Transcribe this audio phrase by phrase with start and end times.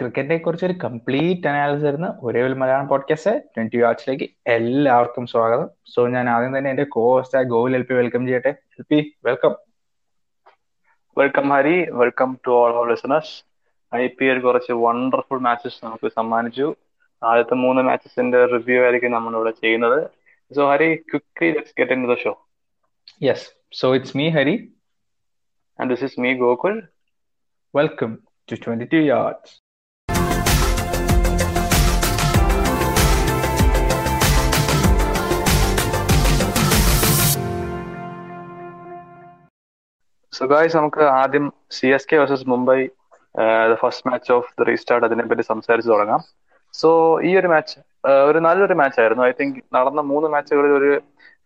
[0.00, 5.68] ക്രിക്കറ്റിനെ കുറിച്ച് ഒരു കംപ്ലീറ്റ് അനാലിസിസ് തരുന്ന ഒരേ ഒരു മലയാളം പോഡ്കാസ്റ്റ് ട്വന്റി വാച്ചിലേക്ക് എല്ലാവർക്കും സ്വാഗതം.
[5.94, 8.48] സോ ഞാൻ ആദ്യം തന്നെ എന്റെ co host Gokul L P welcome ചെയ്യട്ടെ.
[8.48, 9.54] L P welcome
[11.18, 11.90] welcome Hari.
[11.90, 13.44] Welcome to all our listeners
[13.94, 16.74] I P L കുറച്ച് വണ്ടർഫുൾ മാച്ചസ് നമുക്ക് സമ്മാനിച്ചു.
[17.22, 20.10] ആദ്യത്തെ മൂന്ന് മാച്ചസിന്റെ റിവ്യൂ ആയിരിക്കും നമ്മൾ ഇവിടെ ചെയ്യുന്നത്.
[20.54, 22.48] So Hari quickly let's get in the show
[23.22, 24.72] yes so it's me Hari.
[25.80, 26.82] And this is me Gokul.
[27.76, 28.18] Welcome
[28.52, 28.96] to twenty two
[40.40, 42.76] so guys നമുക്ക് ആദ്യം C S K versus Mumbai
[43.80, 46.20] first match of the restart അതിനെ പറ്റി സംസാരിച്ച് തുടങ്ങാം.
[46.74, 46.88] So
[47.28, 47.76] ഈ ഒരു match
[48.28, 49.22] ഒരു നല്ലൊരു മാച്ച് ആയിരുന്നു.
[49.30, 50.90] ഐ തിങ്ക് നടന്ന മൂന്ന് മാച്ചുകളിൽ ഒരു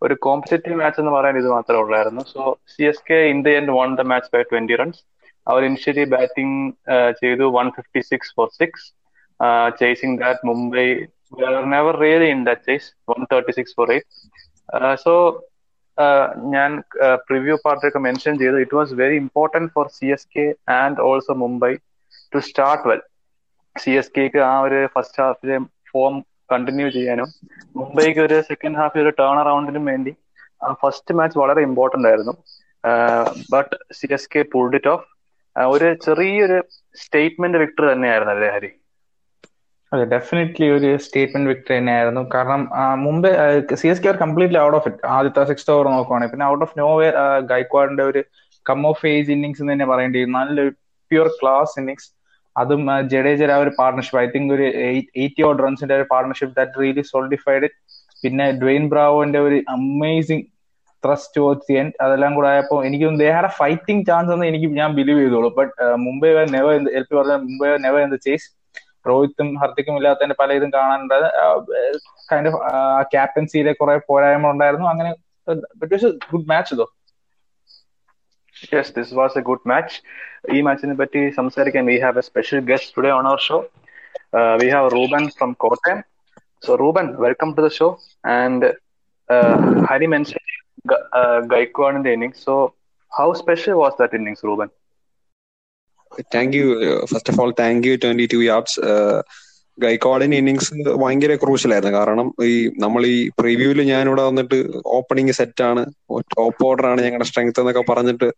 [0.02, 2.22] ഒരു കോമ്പറ്റേറ്റീവ് മാച്ച് എന്ന് പറയാൻ ഇത് മാത്രമേ ഉള്ളായിരുന്നു.
[2.34, 5.02] So C S K the end won the match by twenty runs
[5.46, 6.58] our initially batting
[7.22, 8.86] ചെയ്തു one fifty six for six
[9.80, 10.86] chasing that Mumbai
[11.74, 15.14] never really in that chase one thirty six for eight so
[16.54, 16.70] ഞാൻ
[17.28, 18.56] preview പാർട്ടിലൊക്കെ mention ചെയ്തു.
[18.64, 20.46] It was very important for C S K
[20.80, 21.72] and also Mumbai
[22.32, 23.02] to start well
[23.76, 25.56] C S K ആ ഒരു first ഹാഫിലെ
[25.90, 26.14] form
[26.52, 27.28] continue ചെയ്യാനും
[27.80, 30.12] മുംബൈക്ക് ഒരു second ഹാഫിൽ ഒരു turn അറൗണ്ടിനും വേണ്ടി
[30.64, 32.34] ആ ഫസ്റ്റ് മാച്ച് വളരെ ഇമ്പോർട്ടന്റ് ആയിരുന്നു.
[33.54, 35.06] But C S K pulled it off
[35.56, 36.58] ഒരു ചെറിയൊരു
[37.02, 38.70] സ്റ്റേറ്റ്മെന്റ് വിക്ടർ തന്നെയായിരുന്നു അല്ലേ ഹരി
[39.94, 42.22] അതെ ഡെഫിനറ്റ്ലി ഒരു സ്റ്റേറ്റ്മെന്റ് വിക്ടറി തന്നെയായിരുന്നു.
[42.34, 42.60] കാരണം
[43.04, 43.28] മുമ്പ്
[43.80, 46.74] C S K are completely out of it ആദ്യത്തെ സിക്സ് ഓവർ നോക്കുവാണെങ്കിൽ പിന്നെ ഔട്ട് ഓഫ്
[46.80, 47.16] നോ വെയർ
[47.52, 48.20] ഗൈക്വാഡിന്റെ ഒരു
[48.66, 50.72] കം ഓഫ് ഏജ് ഇന്നിങ്സ് എന്ന് തന്നെ പറയേണ്ടി നല്ലൊരു
[51.10, 52.08] പ്യുർ ക്ലാസ് ഇന്നിങ്സ്
[52.56, 54.66] അതും ജഡേജ ഒരു പാർട്ണർഷിപ്പ് ഐ തിങ്ക് ഒരു
[55.22, 57.68] എയ്റ്റി ഓഡ് റൺസിന്റെ ഒരു പാർട്ണർഷിപ്പ് ദാറ്റ് റിയലി സോൾഡിഫൈഡ്
[58.24, 60.44] പിന്നെ ഡ്വെയിൻ ബ്രാവോന്റെ ഒരു amazing
[61.04, 64.90] thrust to the end അതെല്ലാം കൂടെ ആയപ്പോൾ എനിക്ക് ദേ ഹാഡ് ഫൈറ്റിംഗ് ചാൻസ് എന്ന് എനിക്ക് ഞാൻ
[64.98, 65.48] ബിലീവ് ചെയ്തോളൂ.
[65.58, 65.72] But
[66.06, 68.46] Mumbai never L P പറഞ്ഞ മുംബൈ നെവർ എന്ത് ചേസ്
[69.04, 71.18] രോഹിത്തും ഹർദിക്കും ഇല്ലാത്തതിന്റെ പല ഇതും കാണാനുണ്ട്.
[72.30, 72.60] കൈൻഡ് ഓഫ്
[73.14, 74.86] ക്യാപ്റ്റൻസിയിലെ കുറെ പോരായ്മ ഉണ്ടായിരുന്നു.
[74.92, 75.10] അങ്ങനെ
[76.32, 76.86] ഗുഡ് മാച്ച് ഇതോ
[78.72, 79.96] yes this was a good match
[80.54, 83.58] ഈ മാച്ചിനെ പറ്റി സംസാരിക്കാൻ we have a special guest today on our show
[84.60, 86.00] we have Ruben from Kottayam
[86.62, 87.88] so Ruben welcome to the show
[88.36, 88.68] and
[89.90, 90.40] Hari mention
[91.52, 92.54] ഗൈക്വാഡിന്റെ innings so
[93.12, 94.68] how special was that innings Ruben
[96.34, 96.66] thank you
[97.12, 98.78] first of all thank you twenty two yards
[99.78, 103.80] ഗൈക്കോഡിന്റെ innings ഭയങ്കര ക്രൂഷ്യലായിരുന്നു കാരണം ഈ നമ്മൾ ഈ പ്രിവ്യൂവിൽ
[104.10, 104.58] ഇവിടെ വന്നിട്ട്
[104.98, 105.34] opening
[105.70, 105.82] ആണ്.
[106.36, 108.28] Top order ആണ് ഞങ്ങളുടെ സ്ട്രെങ്ത് എന്നൊക്കെ പറഞ്ഞിട്ട്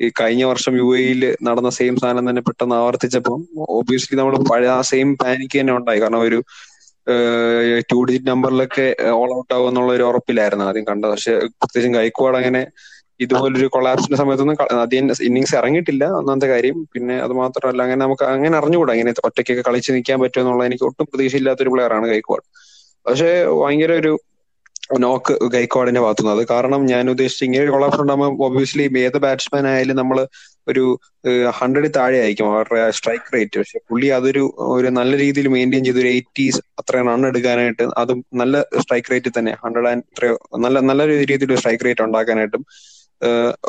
[0.00, 3.38] ഈ കഴിഞ്ഞ വർഷം യു എയിൽ നടന്ന സെയിം സാധനം തന്നെ പെട്ടെന്ന് ആവർത്തിച്ചപ്പോൾ
[3.78, 6.00] ഒബിയസ്ലി നമ്മൾ പഴയ ആ സെയിം പാനിക്ക് തന്നെ ഉണ്ടായി.
[6.00, 6.38] കാരണം ഒരു
[7.90, 8.86] ടു ഡിജിറ്റ് നമ്പറിലൊക്കെ
[9.20, 11.10] ഓൾ ഔട്ട് ആവും ഒരു ഉറപ്പിലായിരുന്നു ആദ്യം കണ്ടത്.
[11.10, 12.62] പക്ഷെ പ്രത്യേകിച്ചും ഗൈക്കോഡ് അങ്ങനെ
[13.20, 16.78] ഇതുപോലൊരു കൊളാപ്സിന്റെ സമയത്തൊന്നും അധികം ഇന്നിങ്സ് ഇറങ്ങിയിട്ടില്ല ഒന്നാമത്തെ കാര്യം.
[16.94, 21.06] പിന്നെ അത് മാത്രമല്ല അങ്ങനെ നമുക്ക് അങ്ങനെ അറിഞ്ഞുകൂടാ ഇങ്ങനെ ഒറ്റയ്ക്കൊക്കെ കളിച്ച് നിൽക്കാൻ പറ്റുമോ എന്നുള്ള എനിക്ക് ഒട്ടും
[21.10, 22.46] പ്രതീക്ഷയില്ലാത്തൊരു പ്ലെയറാണ് ഗൈക്വാഡ്
[23.06, 24.12] പക്ഷേ ഭയങ്കര ഒരു
[25.02, 26.34] നോക്ക് ഗൈക്വാഡിന്റെ ഭാഗത്തുനിന്ന്.
[26.36, 30.18] അത് കാരണം ഞാൻ ഉദ്ദേശിച്ച ഇങ്ങനെ ഒരു കൊളാപ്സ് ഉണ്ടാകുമ്പോൾ ഒബ്വിയസ്ലി ഏത് ബാറ്റ്സ്മാൻ ആയാലും നമ്മൾ
[30.66, 30.84] ഒരു
[31.58, 34.42] ഹൺഡ്രഡിൽ താഴെ ആയിരിക്കും അവരുടെ സ്ട്രൈക്ക് റേറ്റ് പക്ഷെ പുള്ളി അതൊരു
[34.76, 39.54] ഒരു നല്ല രീതിയിൽ മെയിന്റെയിൻ ചെയ്ത് ഒരു എയ്റ്റീസ് അത്രയും റൺ എടുക്കാനായിട്ട് അതും നല്ല സ്ട്രൈക്ക് റേറ്റിൽ തന്നെ.
[39.64, 42.64] ഹൺഡ്രഡ് ആൻഡ് ഇത്രയോ നല്ല നല്ല രീതിയിൽ സ്ട്രൈക്ക് റേറ്റ് ഉണ്ടാക്കാനായിട്ടും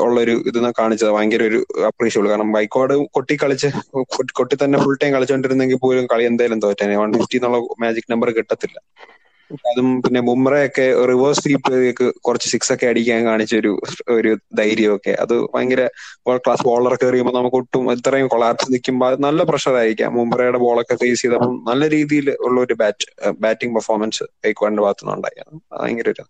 [0.04, 1.12] ഉള്ളൊരു ഇത് കാണിച്ചത്.
[1.16, 1.60] ഭയങ്കര ഒരു
[1.90, 3.70] അപ്രീഷിയബിൾ കാരണം ബൈക്കോട് കൊട്ടി കളിച്ച്
[4.40, 6.98] കൊട്ടി തന്നെ ഫുൾ ടൈം കളിച്ചോണ്ടിരുന്നെങ്കിൽ പോലും കളി എന്തായാലും തോറ്റേനെ.
[7.04, 8.78] വൺ ഫിഫ്റ്റി എന്നുള്ള മാജിക് നമ്പർ കിട്ടത്തില്ല.
[9.70, 11.76] അതും പിന്നെ ബുംറയൊക്കെ റിവേഴ്സ് സ്വീപ്പ്
[12.26, 13.72] കുറച്ച് സിക്സ് ഒക്കെ അടിക്കാൻ കാണിച്ച ഒരു
[14.16, 15.14] ഒരു ധൈര്യമൊക്കെ.
[15.24, 15.82] അത് ഭയങ്കര
[16.28, 20.12] വേൾഡ് ക്ലാസ് ബോളർ എറിയുമ്പോൾ നമുക്ക് ഒട്ടും ഇത്രയും കൊളാപ്സ് നിൽക്കുമ്പോൾ നല്ല പ്രഷർ ആയിരിക്കാം.
[20.20, 23.08] മുംബ്രയുടെ ബോളൊക്കെ ഫേസ് ചെയ്തപ്പോൾ നല്ല രീതിയിൽ ഉള്ള ഒരു ബാറ്റ്
[23.46, 25.40] ബാറ്റിംഗ് പെർഫോമൻസ് കൈക്കോടിന്റെ ഭാഗത്തുനിന്നുണ്ടായി
[25.76, 26.26] ഭയങ്കര ഒരു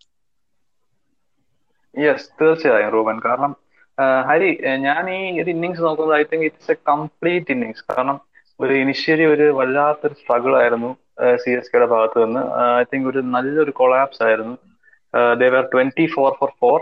[2.05, 3.17] യെസ് തീർച്ചയായും റൂബൻ.
[3.25, 3.51] കാരണം
[4.29, 4.49] ഹരി
[4.87, 8.17] ഞാൻ ഈ ഒരു ഇന്നിങ്സ് നോക്കുന്നത് I think it's a complete innings കാരണം
[8.63, 10.91] ഒരു ഇനിഷ്യലി ഒരു വല്ലാത്തൊരു സ്ട്രഗിൾ ആയിരുന്നു
[11.43, 12.41] സി എസ് കെയുടെ ഭാഗത്ത് നിന്ന്.
[12.81, 14.55] ഐ തിങ്ക് ഒരു നല്ലൊരു കൊളാപ്സ് ആയിരുന്നു.
[15.41, 16.79] They were twenty four four four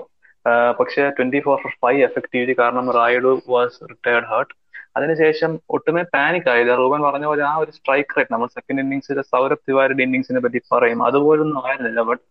[0.79, 4.53] പക്ഷെ twenty four four five effectively കാരണം റായിഡു വാസ് റിട്ടയർഡ് ഹേർട്ട്
[4.97, 6.73] അതിനുശേഷം ഒട്ടുമേ പാനിക് ആയില്ല.
[6.81, 10.99] റൂബൻ പറഞ്ഞ പോലെ ആ ഒരു സ്ട്രൈക്ക് റേറ്റ് നമ്മൾ സെക്കൻഡ് ഇന്നിങ്സിലെ സൗരഭ് തിവാരിയുടെ ഇന്നിങ്സിനെ പറ്റി പറയും.
[11.07, 12.23] അതുപോലൊന്നും ആയിരുന്നില്ല ബട്ട്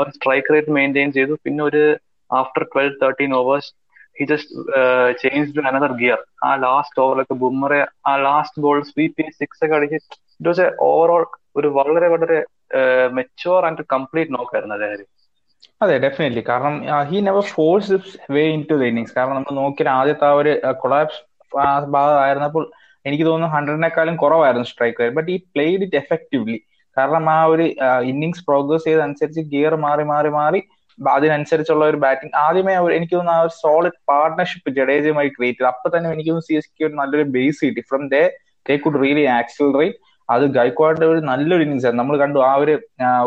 [0.00, 1.34] ഒരു സ്ട്രൈക്ക് റേറ്റ് മെയിന്റെയിൻ ചെയ്തു.
[1.44, 1.82] പിന്നെ ഒരു
[2.30, 3.70] after twelve thirteen overs
[4.16, 4.54] he just
[5.22, 9.76] change to another gear ആ ലാസ്റ്റ് ഓവറിലൊക്കെ ബുമ്മറെ ആ ലാസ്റ്റ് ബോൾ സ്വീപ്പ് ചെയ്ത് സിക്സ് ഒക്കെ
[9.76, 11.24] അടിച്ച് ഇറ്റ് വാസ് എ ഓവറോൾ
[11.56, 12.38] ഒരു വളരെ വളരെ
[13.12, 15.04] മെച്ചുവർ ആൻഡ് കംപ്ലീറ്റ് നോക്കായിരുന്നു അതായത്
[15.80, 16.74] അതെ ഡെഫിനറ്റ്ലി കാരണം
[17.10, 17.96] he never force
[18.30, 21.20] way into the innings കാരണം നമ്മൾ നോക്കിയാൽ ആദ്യത്തെ ആ ഒരു കൊളാപ്സ്
[21.90, 22.64] ഭാഗമായിരുന്നപ്പോൾ
[23.04, 26.58] എനിക്ക് തോന്നുന്നു ഹൺഡ്രഡിനെക്കാളും കുറവായിരുന്നു strike but he played it effectively
[26.96, 27.64] കാരണം ആ ഒരു
[28.04, 30.60] ഇന്നിങ്സ് പ്രോഗ്രസ് ചെയ്തനുസരിച്ച് ഗിയർ മാറി മാറി മാറി
[30.98, 35.70] അതിനനുസരിച്ചുള്ള ഒരു ബാറ്റിംഗ് ആദ്യമേ എനിക്ക് തോന്നുന്നു ആ ഒരു സോളിഡ് പാർട്ട്ണർഷിപ്പ് ജഡേജയുമായി ക്രിയേറ്റ് ചെയ്തു.
[35.72, 37.82] അപ്പൊ തന്നെ എനിക്ക് തോന്നുന്നു സി എസ് കെ ഒരു നല്ലൊരു ബേസ് കിട്ടി.
[37.90, 38.22] From there
[38.66, 39.98] they could really accelerate
[40.28, 42.74] അത് ഗൈക്വാഡിന്റെ ഒരു നല്ലൊരു ഇന്നിങ്സ് ആണ് നമ്മൾ കണ്ടു ആ ഒരു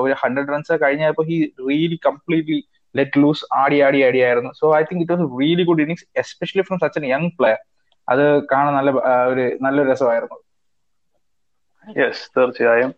[0.04, 1.38] ഒരു ഹൺഡ്രഡ് റൺസ് കഴിഞ്ഞപ്പോ he
[1.70, 2.60] really completely
[2.96, 4.52] let loose ആടി ആടി ആടി ആയിരുന്നു.
[4.60, 7.60] So I think it was really good innings especially from such an young player
[8.08, 8.92] അത് കാണാൻ നല്ല
[9.32, 10.38] ഒരു നല്ലൊരു രസമായിരുന്നു.
[12.00, 12.92] യെസ് തീർച്ചയായും.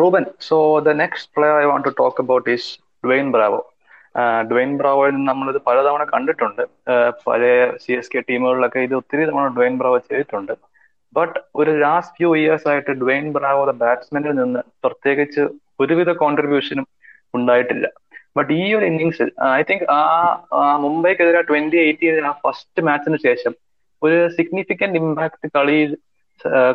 [0.00, 0.56] Ruben so
[0.88, 2.68] the next player I want to talk about is
[3.06, 3.60] Dwayne Bravo
[4.50, 6.62] Dwayne ബ്രാവോയിൽ നിന്ന് നമ്മളിത് പലതവണ കണ്ടിട്ടുണ്ട്.
[7.26, 10.54] പഴയ സി എസ് കെ ടീമുകളിലൊക്കെ ഇത് ഒത്തിരി തവണ ഡ്വെയിൻ ബ്രാവോ ചെയ്തിട്ടുണ്ട്.
[11.16, 15.42] ബട്ട് ഒരു ലാസ്റ്റ് ഫ്യൂ ഇയേഴ്സ് ആയിട്ട് ഡ്വെയിൻ ബ്രാവോ ബാറ്റ്സ്മാനിൽ നിന്ന് പ്രത്യേകിച്ച്
[15.82, 16.86] ഒരുവിധ കോൺട്രിബ്യൂഷനും
[17.38, 17.86] ഉണ്ടായിട്ടില്ല.
[18.36, 19.28] ബട്ട് ഈ ഒരു ഇന്നിങ്സിൽ
[19.58, 20.00] ഐ തിങ്ക് ആ
[20.84, 23.52] മുംബൈക്കെതിരെ ട്വന്റി എയ്റ്റീൻ ആ ഫസ്റ്റ് മാച്ചിന് ശേഷം
[24.02, 25.78] ഒരു സിഗ്നിഫിക്കന്റ് ഇമ്പാക്ട് കളി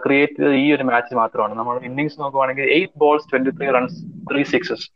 [0.04, 1.54] ക്രിയേറ്റ് ചെയ്ത ഈ ഒരു മാച്ച് മാത്രമാണ്.
[1.60, 4.00] നമ്മൾ ഇന്നിങ്സ് നോക്കുവാണെങ്കിൽ eight balls twenty three runs
[4.30, 4.88] three sixes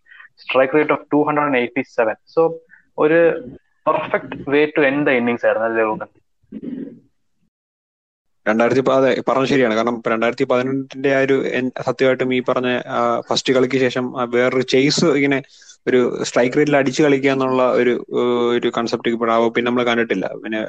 [0.43, 2.17] strike rate of two hundred and eighty seven.
[2.35, 2.41] So
[2.97, 3.19] ഒരു
[3.87, 6.09] perfect way to end the innings ആയിരുന്നു അല്ലേ റൂബൻ
[8.45, 9.75] രണ്ടായിരത്തി അതെ പറഞ്ഞ ശരിയാണ്.
[9.77, 11.35] കാരണം രണ്ടായിരത്തി പതിനെട്ടിന്റെ ആ ഒരു
[11.87, 12.69] സത്യമായിട്ടും ഈ പറഞ്ഞ
[13.27, 15.37] ഫസ്റ്റ് കളിക്ക് ശേഷം വേറൊരു ചേസ് ഇങ്ങനെ
[15.89, 15.99] ഒരു
[16.29, 17.93] സ്ട്രൈക്ക് റേറ്റിൽ അടിച്ചു കളിക്കുക എന്നുള്ള ഒരു
[18.55, 20.25] ഒരു കൺസെപ്റ്റ് ഇപ്പോഴാവോ പിന്നെ നമ്മൾ കണ്ടിട്ടില്ല.
[20.43, 20.59] പിന്നെ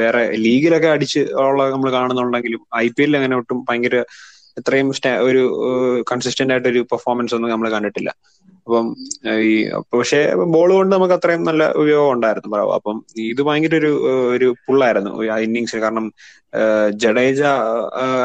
[0.00, 3.98] വേറെ ലീഗിലൊക്കെ അടിച്ച് ഉള്ള നമ്മൾ കാണുന്നുണ്ടെങ്കിലും ഐ പി എല്ലിൽ അങ്ങനെ ഒട്ടും ഭയങ്കര
[4.60, 4.88] ഇത്രയും
[5.28, 5.42] ഒരു
[6.12, 8.10] കൺസിസ്റ്റന്റ് ആയിട്ട് ഒരു പെർഫോമൻസ് ഒന്നും നമ്മൾ കണ്ടിട്ടില്ല.
[8.66, 8.86] അപ്പം
[9.44, 9.54] ഈ
[9.92, 10.18] പക്ഷേ
[10.52, 13.90] ബോൾ കൊണ്ട് നമുക്ക് അത്രയും നല്ല ഉപയോഗം ഉണ്ടായിരുന്നു ബ്രാവോ അപ്പം ഇത് ഭയങ്കര ഒരു
[14.34, 16.06] ഒരു പുള്ളായിരുന്നു ആ ഇന്നിങ്സ് കാരണം
[17.02, 17.40] ജഡേജ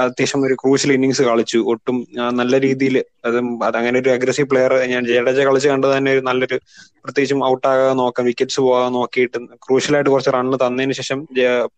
[0.03, 1.59] അത്യാവശ്യം ഒരു ക്രൂഷ്യൽ ഇന്നിങ്സ് കളിച്ചു.
[1.73, 1.97] ഒട്ടും
[2.39, 2.95] നല്ല രീതിയിൽ
[3.25, 6.57] അതും അതങ്ങനെ ഒരു അഗ്രസീവ് പ്ലെയർ ഞാൻ ജഡേജ കളിച്ച് കണ്ടത് തന്നെ ഒരു നല്ലൊരു
[7.03, 11.19] പ്രത്യേകിച്ചും ഔട്ടാകാതെ നോക്കാം വിക്കറ്റ്സ് പോകാതെ നോക്കിയിട്ട് ക്രൂഷ്യലായിട്ട് കുറച്ച് റണ്ണ് തന്നതിന് ശേഷം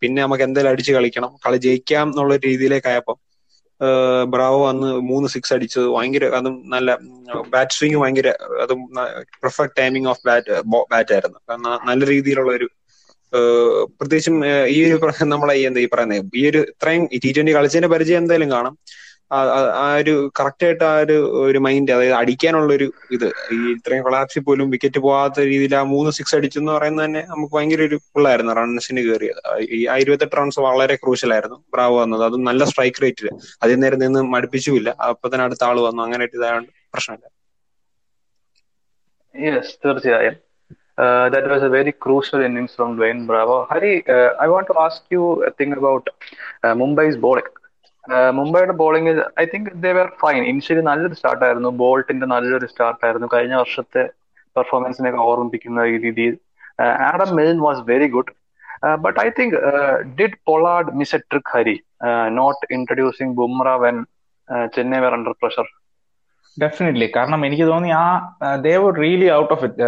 [0.02, 3.18] പിന്നെ നമുക്ക് എന്തായാലും അടിച്ച് കളിക്കണം കളി ജയിക്കാം എന്നുള്ള രീതിയിലേക്കായപ്പം
[4.34, 5.88] ബ്രാവോ അന്ന് മൂന്ന് സിക്സ് അടിച്ചത്.
[5.96, 6.90] ഭയങ്കര അതും നല്ല
[7.54, 8.30] ബാറ്റ് സ്വിങ് ഭയങ്കര
[8.64, 8.81] അതും
[9.44, 10.58] perfect timing of bat
[10.94, 11.40] bat ആയിരുന്നു.
[11.90, 12.68] നല്ല രീതിയിലുള്ള ഒരു
[14.00, 14.36] പ്രത്യേകിച്ചും
[14.76, 14.98] ഈ ഒരു
[15.34, 18.76] നമ്മളെ എന്താ ഈ പറയുന്നത് ഈ ഒരു ഇത്രയും ടി ട്വന്റി കളിച്ചതിന്റെ പരിചയം എന്തായാലും കാണാം.
[19.31, 23.26] ആ ഒരു കറക്റ്റ് ആയിട്ട് ആ ഒരു ഒരു മൈൻഡ് അതായത് അടിക്കാനുള്ള ഒരു ഇത്.
[23.56, 27.54] ഈ ഇത്രയും കൊളാപ്സിൽ പോലും വിക്കറ്റ് പോകാത്ത രീതിയിൽ ആ മൂന്ന് സിക്സ് അടിച്ചു എന്ന് പറയുന്നത് തന്നെ നമുക്ക്
[27.56, 29.42] ഭയങ്കര ഒരു ഉള്ളായിരുന്നു റൺസിന് കയറിയത്
[29.78, 31.58] ഈ ആ ഇരുപത്തെട്ട് റൺസ് വളരെ ക്രൂഷ്യൽ ആയിരുന്നു.
[31.74, 32.24] ബ്രാവോ വന്നത്.
[32.28, 33.28] അതും നല്ല സ്ട്രൈക്ക് റേറ്റിൽ
[33.64, 34.90] അതിൽ നേരം നിന്ന് മടുപ്പിച്ചുമില്ല.
[35.10, 36.02] അപ്പൊ തന്നെ അടുത്ത ആൾ വന്നു.
[36.08, 37.25] അങ്ങനെ ഇതായതുകൊണ്ട് പ്രശ്നമില്ല.
[39.36, 40.36] യെസ് തീർച്ചയായും.
[41.34, 43.92] That was a very crucial innings from Dwayne Bravo Hari
[44.44, 45.24] I want to ask you
[45.60, 46.10] thing about
[46.82, 47.54] Mumbai's bowling
[48.38, 49.12] മുംബൈയുടെ bowling
[49.42, 51.70] I think they were fine initially നല്ലൊരു സ്റ്റാർട്ട് ആയിരുന്നു.
[51.82, 53.28] ബോൾട്ടിന്റെ നല്ലൊരു സ്റ്റാർട്ട് ആയിരുന്നു.
[53.34, 54.04] കഴിഞ്ഞ വർഷത്തെ
[54.56, 56.36] പെർഫോമൻസിനെയൊക്കെ ഓർമ്മിപ്പിക്കുന്ന രീതിയിൽ
[57.10, 58.32] Adam main was very good
[59.06, 59.56] but I think
[60.18, 61.76] did Pollard miss a trick Hari
[62.40, 63.98] not introducing Bumrah when
[64.76, 65.68] Chennai were under pressure
[66.58, 68.06] definitely കാരണം എനിക്ക് തോന്നി ആ
[68.66, 69.88] they were really out of it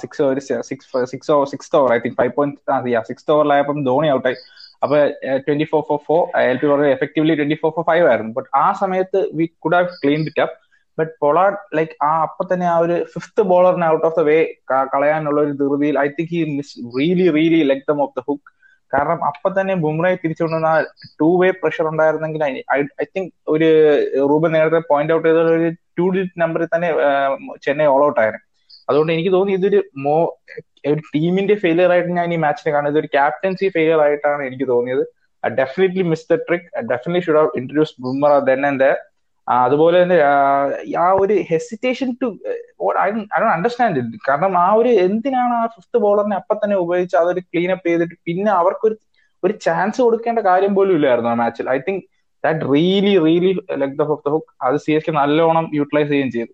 [0.00, 0.24] six
[0.70, 4.38] six six six over I think five point six ഓവറിലായപ്പം Dhoni ഔട്ടായി
[4.82, 4.96] അപ്പൊ
[5.46, 8.32] twenty four four four L P വളരെ effectively twenty four four five ആയിരുന്നു.
[8.38, 10.56] But ആ സമയത്ത് we could have clean it up
[10.98, 11.44] but Pollard
[11.78, 14.36] like ആ അപ്പൊ തന്നെ ആ ഒരു ഫിഫ്ത്ത് ബോളറിനെ ഔട്ട് ഓഫ് ദ വേ
[14.92, 18.48] കളയാനുള്ള ഒരു ധൃതിയിൽ I think he miss really really let them off the hook
[18.92, 20.70] കാരണം അപ്പൊ തന്നെ ബുംറയെ തിരിച്ചുകൊണ്ടുവന്ന
[21.20, 23.68] ടു വേ പ്രഷർ ഉണ്ടായിരുന്നെങ്കിൽ ഐ തിങ്ക് ഒരു
[24.32, 25.68] റൂബൻ നേരത്തെ പോയിന്റ് ഔട്ട് ചെയ്ത ഒരു
[25.98, 26.88] ടു ഡിജിറ്റ് നമ്പറിൽ തന്നെ
[27.64, 28.42] ചെന്നൈ ഓൾ ഔട്ട് ആയിരുന്നു.
[28.88, 30.16] അതുകൊണ്ട് എനിക്ക് തോന്നി ഇതൊരു മോ
[30.92, 32.98] ഒരു ടീമിന്റെ ഫെയിലിയർ ആയിട്ട് ഞാൻ ഈ മാച്ചിനെ കാണുന്നത്.
[33.02, 35.04] ഒരു ക്യാപ്റ്റൻസി ഫെയിലിയർ ആയിട്ടാണ് എനിക്ക് തോന്നിയത്.
[35.44, 38.86] Definitely miss the trick definitely should have introduce Bumrah then and the
[39.48, 40.16] അതുപോലെ തന്നെ
[41.02, 42.28] ആ ഒരു hesitation to
[43.04, 43.08] I
[43.56, 47.86] understand it കാരണം ആ ഒരു എന്തിനാണ് ആ ഫിഫ്ത് ബോളറിനെ അപ്പൊ തന്നെ ഉപയോഗിച്ച് അതൊരു ക്ലീൻ അപ്പ്
[47.90, 48.96] ചെയ്തിട്ട് പിന്നെ അവർക്കൊരു
[49.42, 52.02] ഒരു ചാൻസ് കൊടുക്കേണ്ട കാര്യം പോലും ഇല്ലായിരുന്നു ആ മാച്ചിൽ I think
[52.44, 53.52] that really really
[53.82, 56.52] let the off the hook അത് സി എസ് കെ നല്ലോണം യൂട്ടിലൈസ് ചെയ്യുകയും ചെയ്തു.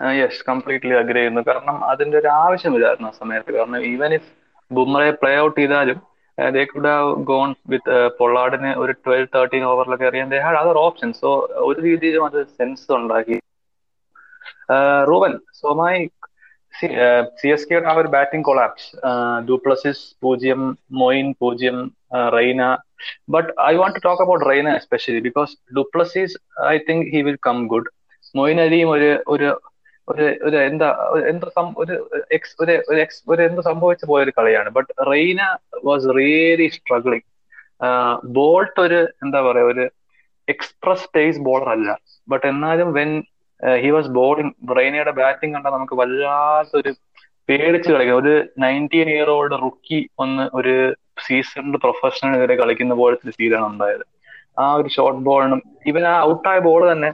[0.00, 3.50] യെസ് കംപ്ലീറ്റ്ലി അഗ്രി ചെയ്യുന്നു കാരണം അതിന്റെ ഒരു ആവശ്യമില്ലായിരുന്നു ആ സമയത്ത്.
[3.56, 4.30] കാരണം ഈവൻ ഇഫ്
[4.70, 5.98] ബുംറയെ പ്ലേ ഔട്ട് ചെയ്താലും
[6.38, 6.62] ദേ
[7.30, 11.30] ഗോൺ വിത്ത് പൊള്ളാടിന് ഒരു ട്വൽവ് തേർട്ടീൻ ഓവറിലൊക്കെ എറിയാൻ they had other option so
[11.68, 13.36] ഒരു രീതിയിലും അത് സെൻസ് ഉണ്ടാക്കി.
[15.10, 15.94] Ruben so my
[17.38, 18.86] C S കെയുടെ ആ ഒരു ബാറ്റിംഗ് കൊളാപ്സ്
[19.48, 20.62] ഡ്യൂപ്ലസിസ് പൂജ്യം
[21.02, 21.76] മൊയിൻ പൂജ്യം
[22.36, 22.62] Raina
[23.34, 26.36] but I want to talk about Raina especially because du Plessis
[26.66, 27.90] I think he will come good
[28.34, 29.48] Moeen അലിയും ഒരു ഒരു
[30.08, 30.88] ഒരു ഒരു എന്താ
[31.30, 31.46] എന്താ
[31.82, 31.94] ഒരു
[32.36, 32.72] എക്സ് ഒരു
[33.04, 35.42] എക്സ് ഒരു എന്ത് സംഭവിച്ചു പോയ ഒരു കളിയാണ് but Raina
[35.84, 37.26] was really struggling
[38.36, 39.84] Boult ഒരു എന്താ പറയാ ഒരു
[40.48, 41.90] എക്സ്പ്രസ് പേസ് ബോളർ അല്ല.
[42.28, 43.10] ബട്ട് എന്നാലും വെൻ
[43.82, 46.92] ഹി വാസ് ബോളിംഗ് റെയ്നയുടെ ബാറ്റിംഗ് കണ്ടാൽ നമുക്ക് വല്ലാത്തൊരു
[47.48, 48.18] പേടിച്ച് കളിക്കാം.
[48.22, 48.32] ഒരു
[48.62, 50.74] നയന്റീൻ ഇയർ ഓൾഡ് റുക്കി ഒന്ന് ഒരു
[51.26, 52.32] സീസണിൽ പ്രൊഫഷണൽ
[52.62, 54.04] കളിക്കുന്ന പോലത്തെ സീലാണ് ഉണ്ടായത്.
[54.58, 57.10] ആ ഒരു ഷോർട്ട് ബോളിനും ഇവൻ ആ ഔട്ടായ ബോൾ തന്നെ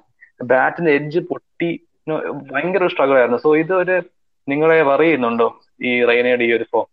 [0.50, 1.70] ബാറ്റിന്റെ എഡ്ജ് പൊട്ടി
[2.48, 3.38] ഭയങ്കര സ്ട്രഗിൾ ആയിരുന്നു.
[3.44, 3.96] സോ ഇത് ഒരു
[4.48, 5.08] നിങ്ങളെ വറി
[5.82, 6.86] ഈ റൈനയുടെ ഈ ഒരു ഫോം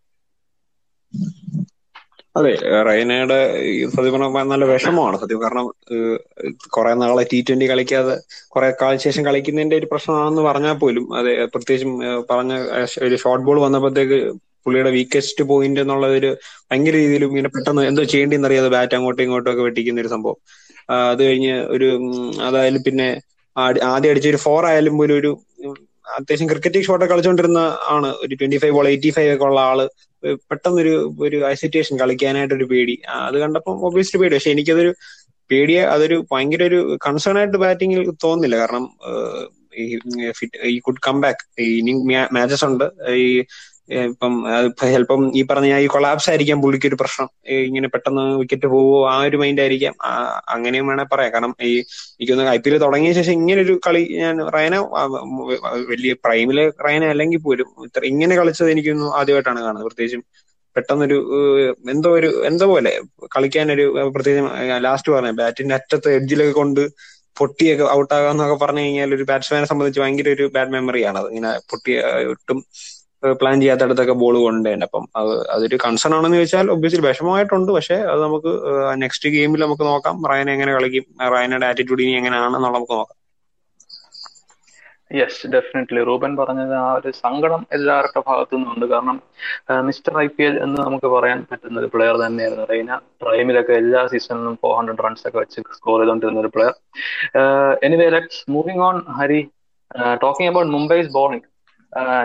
[2.36, 2.52] അതെ
[2.88, 3.38] റൈനയുടെ
[3.94, 5.16] സത്യം പറഞ്ഞാൽ നല്ല വിഷമമാണ്.
[5.22, 5.66] സത്യം കാരണം
[6.76, 8.16] കുറെ നാളെ ടി ട്വന്റി കളിക്കാതെ
[8.50, 11.94] കുറെ കാലം ശേഷം കളിക്കുന്നതിന്റെ ഒരു പ്രശ്നമാണെന്ന് പറഞ്ഞാൽ പോലും അതെ പ്രത്യേകിച്ചും
[12.30, 12.54] പറഞ്ഞ
[13.08, 14.20] ഒരു ഷോർട്ട് ബോൾ വന്നപ്പോഴത്തേക്ക്
[14.66, 16.30] പുള്ളിയുടെ വീക്കസ്റ്റ് പോയിന്റ് എന്നുള്ള ഒരു
[16.70, 20.38] ഭയങ്കര രീതിയിലും ഇങ്ങനെ പെട്ടെന്ന് എന്തോ ചെയ്യേണ്ടി അറിയാതെ ബാറ്റ് അങ്ങോട്ടും ഇങ്ങോട്ടും ഒക്കെ വെട്ടിക്കുന്ന ഒരു സംഭവം.
[21.08, 21.88] അത് കഴിഞ്ഞ് ഒരു
[22.48, 23.08] അതായാലും പിന്നെ
[23.58, 25.32] ആദ്യം അടിച്ച ഒരു ഫോർ ആയാലും പോലും ഒരു
[26.08, 29.80] അത്യാവശ്യം ക്രിക്കറ്റ് ഷോട്ടൊക്കെ കളിച്ചുകൊണ്ടിരുന്ന ആണ് ഒരു twenty five ball eighty five ഒക്കെ ഉള്ള ആൾ
[30.24, 34.94] പെട്ടെന്നൊരു ഒരു ഐസിറ്റേഷൻ കളിക്കാനായിട്ട് ഒരു പേടി അത് കണ്ടപ്പോൾ ഒബ്വിയസ്ലി പേടി പക്ഷെ എനിക്കതൊരു
[35.50, 38.86] പേടിയെ അതൊരു ഭയങ്കര ഒരു കൺസേൺ ആയിട്ട് ബാറ്റിംഗിൽ തോന്നുന്നില്ല കാരണം
[40.68, 41.94] ഈ കുഡ് കം ബാക്ക് ഇനി
[42.34, 43.44] മാച്ചസ് ഉണ്ട് ഈ
[43.90, 44.34] ഇപ്പം
[44.82, 47.28] ചിലപ്പം ഈ പറഞ്ഞ ഈ കൊളാപ്സ് ആയിരിക്കാം പുള്ളിക്ക് ഒരു പ്രശ്നം.
[47.66, 49.94] ഇങ്ങനെ പെട്ടെന്ന് വിക്കറ്റ് പോവോ ആ ഒരു മൈൻഡ് ആയിരിക്കാം.
[50.56, 51.32] അങ്ങനെയും വേണേ പറയാം.
[51.34, 51.72] കാരണം ഈ
[52.16, 54.76] എനിക്കൊന്ന് ഐ പി എൽ തുടങ്ങിയ ശേഷം ഇങ്ങനെ ഒരു കളി ഞാൻ റയന
[55.92, 59.88] വലിയ പ്രൈമിൽ റയന അല്ലെങ്കിൽ പോലും ഇത്ര ഇങ്ങനെ കളിച്ചത് എനിക്കൊന്നും ആദ്യമായിട്ടാണ് കാണുന്നത്.
[59.90, 60.24] പ്രത്യേകിച്ചും
[60.76, 61.18] പെട്ടെന്നൊരു
[61.94, 62.92] എന്തോ ഒരു എന്തോ പോലെ
[63.36, 64.50] കളിക്കാനൊരു പ്രത്യേകിച്ചും
[64.86, 66.82] ലാസ്റ്റ് പറഞ്ഞ ബാറ്റിന്റെ അറ്റത്ത് എഡ്ജിലൊക്കെ കൊണ്ട്
[67.38, 71.98] പൊട്ടിയൊക്കെ ഔട്ടാകാന്നൊക്കെ പറഞ്ഞു കഴിഞ്ഞാൽ ഒരു ബാറ്റ്സ്മാനെ സംബന്ധിച്ച് ഭയങ്കര ഒരു ബാഡ് മെമ്മറിയാണ് അത് ഇങ്ങനെ പൊട്ടിയ
[72.34, 72.60] ഒട്ടും
[73.24, 77.72] പ്ലാൻ ചെയ്യാത്തടത്തൊക്കെ ബോൾ കൊണ്ടുതന്നെ അപ്പം അത് അതൊരു കൺസേൺ ആണെന്ന് ചോദിച്ചാൽ ഒബ്വിയസ്ലി വിഷമമായിട്ടുണ്ട്.
[77.78, 78.52] പക്ഷെ അത് നമുക്ക്
[79.04, 80.18] നെക്സ്റ്റ് ഗെയിമിൽ നമുക്ക് നോക്കാം.
[80.32, 81.06] റയൻ എങ്ങനെ കളിക്കും?
[81.36, 83.18] റയനയുടെ ആറ്റിറ്റ്യൂഡ് ഇനി എങ്ങനെയാണെന്നുള്ള നമുക്ക് നോക്കാം.
[85.18, 88.86] യെസ് ഡെഫിനറ്റ്ലി റൂബൻ പറഞ്ഞത് ആ ഒരു സങ്കടം എല്ലാവരുടെ ഭാഗത്തു നിന്നുണ്ട്.
[88.94, 89.18] കാരണം
[89.88, 92.92] മിസ്റ്റർ ഐ പി എൽ എന്ന് നമുക്ക് പറയാൻ പറ്റുന്ന ഒരു പ്ലെയർ തന്നെയായിരുന്നു റെയ്ന.
[93.22, 96.74] പ്രൈമിലൊക്കെ എല്ലാ സീസണിലും ഫോർ ഹൺഡ്രഡ് റൺസ് ഒക്കെ വെച്ച് സ്കോർ ചെയ്തുകൊണ്ടിരുന്ന ഒരു player
[97.88, 99.42] anyway let's moving on Hari.
[100.24, 101.48] Talking about Mumbai's bowling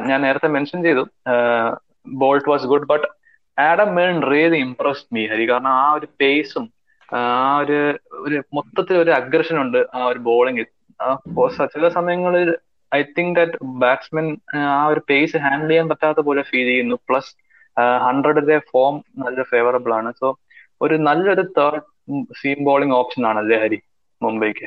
[0.08, 1.04] ഞാൻ നേരത്തെ മെൻഷൻ ചെയ്തു.
[2.22, 3.08] Boult was good but
[3.60, 5.44] Adam മേൺ really impressed me Hari.
[5.50, 6.72] കാരണം ആ ഒരു പേസും
[7.08, 7.78] ആ ഒരു
[8.26, 10.66] ഒരു മൊത്തത്തിൽ ഒരു അഗ്രഷൻ ഉണ്ട് ആ ഒരു ബോളിംഗിൽ
[11.74, 12.56] ചില സമയങ്ങളിൽ
[12.94, 14.26] ഐ തിങ്ക് ദാറ്റ് ബാറ്റ്സ്മാൻ
[14.56, 16.96] ആ ഒരു പേസ് ഹാൻഡിൽ ചെയ്യാൻ പറ്റാത്ത പോലെ ഫീൽ ചെയ്യുന്നു.
[17.08, 17.32] പ്ലസ്
[18.06, 20.12] ഹൺഡ്രഡിലെ ഫോം നല്ല ഫേവറബിൾ ആണ്.
[20.20, 20.38] സോ
[20.80, 21.82] ഒരു നല്ലൊരു തേർഡ്
[22.40, 23.78] സീം ബോളിംഗ് ഓപ്ഷൻ ആണല്ലേ ഹരി?
[24.22, 24.66] മുംബൈക്ക്.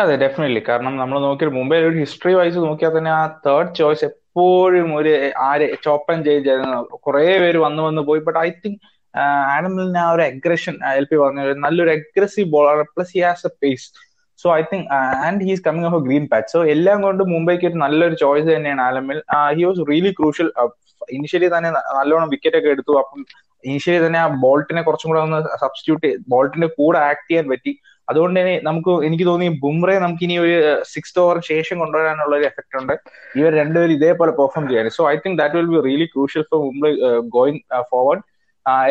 [0.00, 4.90] അതെ ഡെഫിനറ്റ്ലി കാരണം നമ്മൾ നോക്കിയാൽ മുംബൈ ഒരു ഹിസ്റ്ററി വൈസ് നോക്കിയാൽ തന്നെ ആ തേർഡ് ചോയ്സ് എപ്പോഴും
[4.98, 5.12] ഒരു
[5.48, 8.20] ആര് ചോപ്പൻ ചെയ്തായിരുന്നു കുറെ പേര് വന്നു വന്ന് പോയി.
[8.26, 8.78] ബട്ട് ഐ തിങ്ക്
[9.54, 13.86] ആഡമിലിന് ആ ഒരു അഗ്രഷൻ എൽ പി പറഞ്ഞ നല്ലൊരു aggressive bowler plus he has a pace
[14.40, 14.86] so I think
[15.28, 18.82] and he's coming of a green patch so എല്ലാം കൊണ്ട് മുംബൈക്ക് ഒരു നല്ലൊരു ചോയ്സ് തന്നെയാണ്
[18.88, 19.20] ആലമിൽ
[19.58, 20.50] he was really crucial
[21.16, 22.94] initially തന്നെ നല്ലോണം വിക്കറ്റ് ഒക്കെ എടുത്തു.
[23.02, 23.20] അപ്പം
[23.64, 27.72] ഇനിഷ്യലി തന്നെ ആ ബോൾട്ടിനെ കുറച്ചും കൂടെ ഒന്ന് സബ്സ്റ്റിറ്റ്യൂട്ട് ബോൾട്ടിന്റെ കൂടെ ആക്ട് ചെയ്യാൻ പറ്റി.
[28.08, 30.54] അതുകൊണ്ട് തന്നെ നമുക്ക് എനിക്ക് തോന്നി ബുംറെ നമുക്ക് ഇനി ഒരു
[30.92, 32.94] സിക്സ് ഓവർ ശേഷം കൊണ്ടുവരാനുള്ള ഒരു എഫക്ട് ഉണ്ട്.
[33.38, 36.92] ഇവർ രണ്ടുപേരും ഇതേപോലെ പെർഫോം ചെയ്യാൻ so I think that will be really crucial for Mumbai
[37.36, 37.60] going
[37.92, 38.22] forward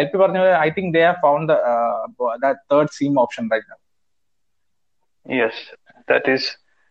[0.01, 1.53] L P പറഞ്ഞ I think they have found
[2.71, 3.79] third seam option right now
[5.25, 5.62] yes
[6.07, 6.47] that is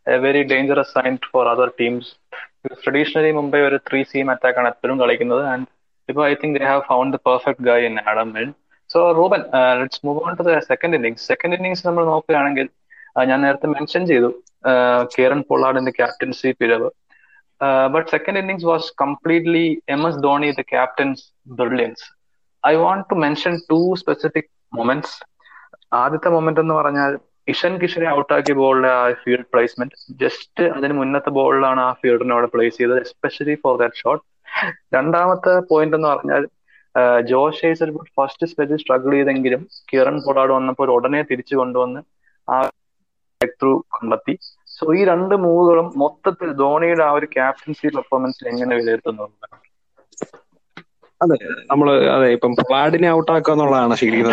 [0.06, 2.10] a very dangerous sign for other teams
[2.84, 5.42] traditionally Mumbai ഒരു three seam attack ആണ് എപ്പോഴും കളിക്കുന്നത്.
[5.52, 5.66] And
[6.08, 8.48] ഇപ്പോൾ I think they have found the perfect guy in Adam Milne
[8.90, 9.42] so Ruben
[9.80, 12.66] let's move on to the second innings second innings നമ്മൾ നോക്കുകയാണെങ്കിൽ
[13.28, 14.30] ഞാൻ നേരത്തെ mention ചെയ്തു
[15.14, 16.88] കേരൻ പൊള്ളാഡിന്റെ ക്യാപ്റ്റൻസി പിഴവ്.
[17.94, 19.64] But second innings was completely
[19.94, 21.22] M S Dhoni the captain's
[21.60, 22.04] brilliance
[22.64, 25.14] I want to mention two specific moments
[25.94, 27.12] ആദ്യത്തെ moment എന്ന് പറഞ്ഞാൽ
[27.48, 32.76] ഇഷൻ കിഷനെ ഔട്ടാക്കിയ ബോളിലെ ആ ഫീൽഡ് പ്ലേസ്മെന്റ് ജസ്റ്റ് അതിന് മുന്നത്തെ ബോളിലാണ് ആ ഫീൽഡിനെ അവിടെ പ്ലേസ്
[32.78, 34.22] ചെയ്തത് എസ്പെഷ്യലി ഫോർ ദാറ്റ് ഷോട്ട്
[34.96, 36.44] രണ്ടാമത്തെ പോയിന്റ് എന്ന് പറഞ്ഞാൽ
[37.28, 42.00] ജോഷ് ഹേസൽവുഡ് ഫസ്റ്റ് സ്പെല്ലിൽ സ്ട്രഗിൾ ചെയ്തെങ്കിലും കിരൺ പൊടാട് വന്നപ്പോൾ ഉടനെ തിരിച്ചു കൊണ്ടുവന്ന്
[42.48, 42.58] ആ
[43.54, 44.34] ത്രൂ കണ്ടെത്തി.
[44.74, 49.26] സോ ഈ രണ്ട് മൂവുകളും മൊത്തത്തിൽ ധോണിയുടെ ആ ഒരു ക്യാപ്റ്റൻസി പെർഫോമൻസ് എങ്ങനെ വിലയിരുത്തുന്നു?
[51.20, 51.36] അതെ
[51.70, 51.86] നമ്മൾ
[52.16, 54.32] അതെ ഇപ്പം പൊളാഡിനെ ഔട്ടാക്കുക എന്നുള്ളതാണ് ശരിക്കും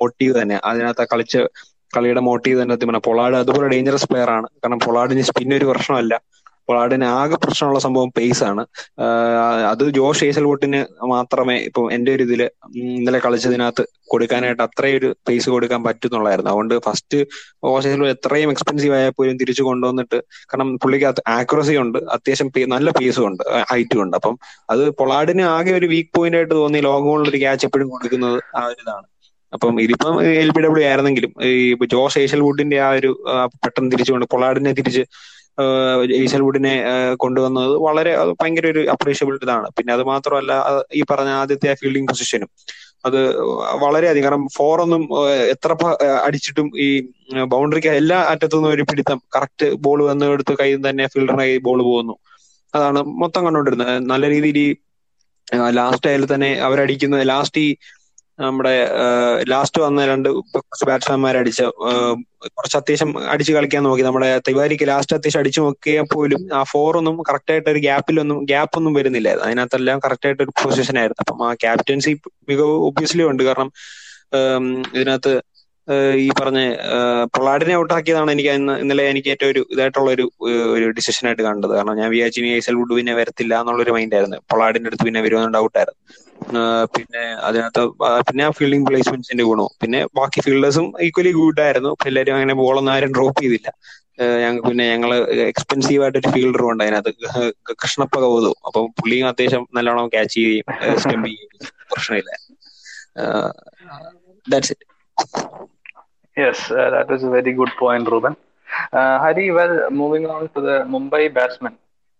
[0.00, 0.56] മോട്ടീവ് തന്നെ.
[0.68, 1.40] അതിനകത്ത് കളിച്ച്
[1.90, 2.76] കളിയുടെ മോട്ടീവ് തന്നെ.
[3.08, 4.48] പൊളാഡ് അതുപോലെ ഡേഞ്ചറസ് പ്ലെയർ ആണ്.
[4.60, 6.14] കാരണം പൊളാഡിന് സ്പിൻ ഒരു പ്രശ്നമല്ല.
[6.68, 8.62] പൊളാഡിന് ആകെ പ്രശ്നമുള്ള സംഭവം പേസ് ആണ്.
[9.72, 10.80] അത് ജോഷ് ഏസൽവോട്ടിന്
[11.14, 12.42] മാത്രമേ ഇപ്പൊ എന്റെ ഒരു ഇതിൽ
[12.82, 14.62] ഇന്നലെ കളിച്ചതിനകത്ത് കൊടുക്കാനായിട്ട്
[14.98, 16.50] ഒരു പേസ് കൊടുക്കാൻ പറ്റുന്നുള്ളായിരുന്നു.
[16.52, 17.18] അതുകൊണ്ട് ഫസ്റ്റ്
[17.64, 20.18] ജോഷ് ഏസൽവോട്ട് എത്രയും എക്സ്പെൻസീവ് ആയാൽ പോലും തിരിച്ചു കൊണ്ടുവന്നിട്ട്
[20.50, 21.06] കാരണം പുള്ളിക്ക്
[21.38, 24.16] ആക്യുറസി ഉണ്ട് അത്യാവശ്യം നല്ല പേസും ഉണ്ട് ഹൈറ്റും ഉണ്ട്.
[24.20, 24.36] അപ്പം
[24.74, 28.62] അത് പൊളാർഡിന് ആകെ ഒരു വീക്ക് പോയിന്റ് ആയിട്ട് തോന്നി ലോങ് ബോളിൽ ഒരു ക്യാച്ച് എപ്പോഴും കൊടുക്കുന്നത് ആ
[28.70, 29.06] ഒരു ഇതാണ്.
[29.52, 33.10] അപ്പം ഇതിപ്പം എൽ ബി ഡബ്ല്യു ആയിരുന്നെങ്കിലും ഈ ജോസ് ഏഷ്യൽവുഡിന്റെ ആ ഒരു
[33.62, 35.02] പെട്ടെന്ന് തിരിച്ചുകൊണ്ട് പൊളാർഡിനെ തിരിച്ച്
[36.18, 36.74] ഈസൽവുഡിനെ
[37.16, 39.66] കൊണ്ടുവന്നത് വളരെ ഭയങ്കര ഒരു അപ്രീഷ്യബിൾ ഇതാണ്.
[39.76, 40.52] പിന്നെ അത് മാത്രമല്ല
[40.92, 42.50] ഈ പറഞ്ഞ ആദ്യത്തെ ആ ഫീൽഡിംഗ് പൊസിഷനും
[43.04, 43.18] അത്
[43.84, 45.02] വളരെയധികം കാരണം ഫോറൊന്നും
[45.54, 45.70] എത്ര
[46.26, 46.88] അടിച്ചിട്ടും ഈ
[47.52, 52.14] ബൗണ്ടറിക്ക് എല്ലാ അറ്റത്തുനിന്നും ഒരു പിടിത്തം കറക്റ്റ് ബോൾ വന്ന് എടുത്ത് കയ്യിൽ തന്നെ ഫീൽഡറിന്റെ കൈ ബോൾ പോകുന്നു.
[52.74, 53.94] അതാണ് മൊത്തം കണ്ടുകൊണ്ടിരുന്നത്.
[54.12, 54.60] നല്ല രീതിയിൽ
[55.76, 57.68] ലാസ്റ്റ് ആയാലും തന്നെ അവരടിക്കുന്ന ലാസ്റ്റ് ഈ
[58.38, 58.74] നമ്മുടെ
[59.52, 61.62] ലാസ്റ്റ് വന്ന രണ്ട് കുറച്ച് ബാറ്റ്സ്മാൻമാർ അടിച്ച
[62.56, 64.02] കുറച്ച് അത്യാവശ്യം അടിച്ച് കളിക്കാൻ നോക്കി.
[64.08, 68.76] നമ്മുടെ തിവാരിക്ക് ലാസ്റ്റ് അത്യാവശ്യം അടിച്ചു നോക്കിയാൽ പോലും ആ ഫോർ ഒന്നും കറക്റ്റ് ആയിട്ട് ഒരു ഗ്യാപ്പിലൊന്നും ഗ്യാപ്പ്
[68.80, 71.22] ഒന്നും വരുന്നില്ല അതിനകത്തെല്ലാം കറക്റ്റ് ആയിട്ട് ഒരു പൊസിഷൻ ആയിരുന്നു.
[71.24, 72.12] അപ്പം ആ ക്യാപ്റ്റൻസി
[72.50, 73.42] മികവ് ഒബ്വിയസ്ലി ഉണ്ട്.
[73.48, 73.70] കാരണം
[74.96, 75.32] ഇതിനകത്ത്
[76.24, 76.58] ഈ പറഞ്ഞ
[77.34, 78.50] പ്രൊളാഡിനെ ഔട്ടാക്കിയതാണ് എനിക്ക്
[78.82, 80.24] ഇന്നലെ എനിക്ക് ഏറ്റവും ഒരു ഇതായിട്ടുള്ള ഒരു
[80.76, 81.72] ഒരു ഡിസിഷൻ ആയിട്ട് കണ്ടത്.
[81.76, 84.38] കാരണം ഞാൻ വിചാരിച്ചു ഐസൽ വുഡ് പിന്നെ വരത്തില്ല എന്നുള്ളൊരു മൈൻഡ് ആയിരുന്നു.
[84.52, 86.00] പൊളാഡിന്റെ അടുത്ത് പിന്നെ വരുമെന്ന് ഡൗട്ടായിരുന്നു
[86.94, 87.82] പിന്നെ അതിനകത്ത്
[88.28, 89.72] പിന്നെ ആ ഫീൽഡിംഗ് പ്ലേസ്മെന്റ്സിന്റെ ഗുണവും.
[89.82, 91.96] പിന്നെ ബാക്കി ഫീൽഡേഴ്സും ഈക്വലി ഗുഡ് ആയിരുന്നു.
[92.06, 93.70] എല്ലാവരും അങ്ങനെ ബോളൊന്നും ആരും ഡ്രോപ്പ് ചെയ്തില്ല.
[94.66, 95.10] പിന്നെ ഞങ്ങൾ
[95.50, 97.12] എക്സ്പെൻസീവ് ആയിട്ട് ഒരു ഫീൽഡറും ഉണ്ട് അതിനകത്ത്.
[97.82, 98.52] കൃഷ്ണപ്പ കൗതു.
[98.66, 102.32] അപ്പൊ പുള്ളിയും അത്യാവശ്യം നല്ലോണം ക്യാച്ച് ചെയ്യുകയും സ്റ്റംപ് ചെയ്യുകയും പ്രശ്നമില്ല.
[104.50, 104.86] That's it
[106.36, 106.66] yes
[107.60, 108.34] good point, Ruben.
[108.98, 111.74] Uh, Hari, well, moving on to the Mumbai batsmen.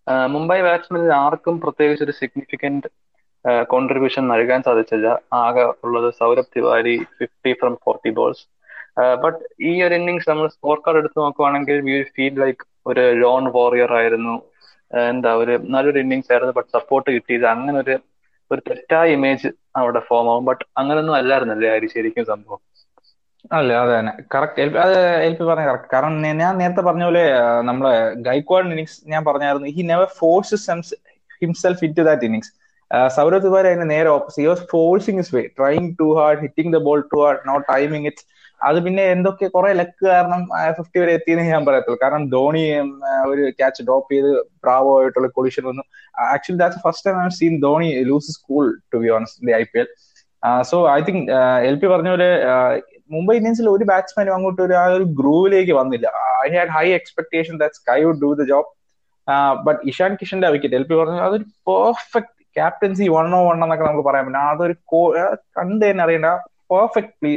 [0.07, 2.89] Uh, Mumbai ബാറ്റ്സ്മാനിൽ ആർക്കും പ്രത്യേകിച്ച് ഒരു സിഗ്നിഫിക്കന്റ്
[3.73, 5.07] കോൺട്രിബ്യൂഷൻ നൽകാൻ സാധിച്ചില്ല.
[5.45, 8.45] ആകെ ഉള്ളത് Saurabh Tiwary fifty from forty balls
[9.25, 9.39] but
[9.71, 14.35] ഈ ഒരു ഇന്നിങ്സ് നമ്മൾ സ്കോർ കാർഡ് എടുത്ത് നോക്കുവാണെങ്കിൽ വി ഫീൽ ലൈക്ക് ഒരു ലോൺ വാറിയർ ആയിരുന്നു.
[15.11, 17.95] എന്താ ഒരു നല്ലൊരു ഇന്നിങ്സ് ആയിരുന്നു ബട്ട് സപ്പോർട്ട് കിട്ടിയത് അങ്ങനെ ഒരു
[18.51, 19.49] ഒരു തെറ്റായ ഇമേജ്
[19.81, 20.45] അവിടെ ഫോം ആവും.
[20.49, 22.61] ബട്ട് അങ്ങനൊന്നും അല്ലായിരുന്നല്ലേ ആര് ശരിക്കും സംഭവം?
[23.59, 24.13] അല്ല അതെ തന്നെ.
[24.35, 24.97] കറക്റ്റ് അത്
[25.27, 27.25] എൽ പി പറഞ്ഞ കറക്റ്റ് കാരണം ഞാൻ നേരത്തെ പറഞ്ഞ പോലെ
[27.69, 27.95] നമ്മളെ
[28.29, 29.71] ഗൈക്വാഡ് ഇന്നിങ്സ് ഞാൻ പറഞ്ഞായിരുന്നു.
[29.77, 30.59] He never force
[31.43, 32.53] himself into that innings
[33.17, 37.01] Saurav Tiwary അതിന് നേരെ opposite was forcing his way trying too hard hitting the ball
[37.13, 38.23] too hard not timing it
[38.61, 40.41] അത് പിന്നെ എന്തൊക്കെ കുറെ ലക്ക് കാരണം
[40.79, 41.99] ഫിഫ്റ്റി വരെ എത്തിയെന്ന് ഞാൻ പറയത്തുള്ളൂ.
[42.03, 42.63] കാരണം ധോണി
[43.31, 44.31] ഒരു ക്യാച്ച് ഡ്രോപ്പ് ചെയ്ത്
[44.65, 45.85] ബ്രാവോ ആയിട്ടുള്ള കൊളിഷൻ വന്നു.
[46.33, 49.81] Actually that's first time I seen Dhoni lose his cool to be honest the I P
[49.83, 49.89] L
[50.71, 51.25] so I think
[51.71, 52.31] L P പറഞ്ഞ പോലെ
[53.17, 56.07] മുംബൈ ഇന്ത്യൻസിൽ ഒരു ബാറ്റ്സ്മാനും അങ്ങോട്ട് ഒരു ആ ഒരു ഗ്രൂവിലേക്ക് വന്നില്ല.
[56.45, 58.71] I had high expectation that SKY would do the job
[59.67, 64.05] but Ishan കിഷന്റെ wicket L P പറഞ്ഞു അതൊരു perfect captaincy one O one എന്നൊക്കെ നമുക്ക്
[64.09, 64.49] പറയാൻ പറ്റും.
[64.53, 64.75] അതൊരു
[65.59, 66.31] കണ്ട് തന്നെ അറിയേണ്ട
[66.73, 67.33] പെർഫെക്റ്റ്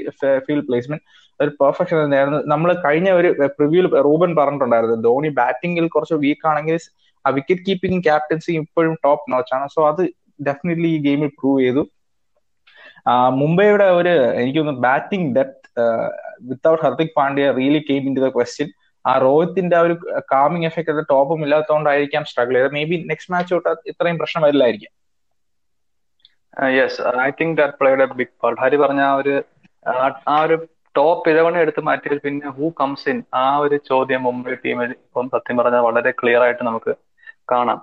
[0.46, 1.04] ഫീൽഡ് പ്ലേസ്മെന്റ്
[1.40, 2.40] ഒരു പെർഫെക്ഷൻ തന്നെയായിരുന്നു.
[2.54, 4.98] നമ്മൾ കഴിഞ്ഞ ഒരു പ്രിവ്യൂൽ റൂബൻ പറഞ്ഞിട്ടുണ്ടായിരുന്നു.
[5.08, 6.78] ധോണി ബാറ്റിംഗിൽ കുറച്ച് വീക്ക് ആണെങ്കിൽ
[7.26, 10.02] ആ വിക്കറ്റ് കീപ്പിംഗ് ക്യാപ്റ്റൻസി ഇപ്പോഴും ടോപ്പ് നോച്ചാണ് സോ അത്
[10.48, 11.84] ഡെഫിനറ്റ്ലി ഈ ഗെയിമിൽ പ്രൂവ് ചെയ്തു.
[13.42, 15.84] മുംബൈയുടെ ഒരു എനിക്ക് തോന്നുന്നു batting depth
[16.50, 18.70] without Hardik Pandya really came into the question
[19.06, 19.96] ആ രോഹിത്തിന്റെ ഒരു
[20.34, 22.74] കാമിങ് എഫക്ട് ടോപ്പും ഇല്ലാത്തതുകൊണ്ടായിരിക്കാം സ്ട്രഗിൾ ചെയ്തത്.
[22.78, 24.92] മേ ബി നെക്സ്റ്റ് മാച്ച് തൊട്ട് ഇത്രയും പ്രശ്നം വരില്ലായിരിക്കും.
[26.77, 29.33] Yes I think that played a big part Hari പറഞ്ഞ ആ ഒരു
[30.33, 30.55] ആ ഒരു
[30.96, 35.57] ടോപ്പ് ഇലവൺ എടുത്ത് മാറ്റിയത് പിന്നെ ഹൂ കംസ് ഇൻ ആ ഒരു ചോദ്യം മുംബൈ ടീമിൽ ഇപ്പം സത്യം
[35.59, 36.94] പറഞ്ഞാൽ വളരെ ക്ലിയർ ആയിട്ട് നമുക്ക്
[37.51, 37.79] കാണാം.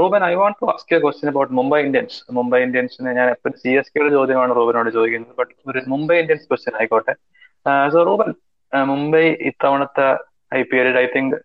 [0.00, 3.72] Ruben I want to ask you question about Mumbai Indians Mumbai ഇന്ത്യൻസിന് ഞാൻ എപ്പോഴും സി
[3.80, 5.34] എസ് കെയുടെ ചോദ്യമാണ് റൂബനോട് ചോദിക്കുന്നത്.
[5.40, 7.14] ബട്ട് ഒരു മുംബൈ ഇന്ത്യൻസ് ക്വസ്റ്റ്യൻ ആയിക്കോട്ടെ.
[7.94, 8.30] സോ റൂബൻ
[8.72, 10.08] മുംബൈ ഇത്തവണത്തെ
[10.58, 11.36] ഐ പി എല്ലിൽ I think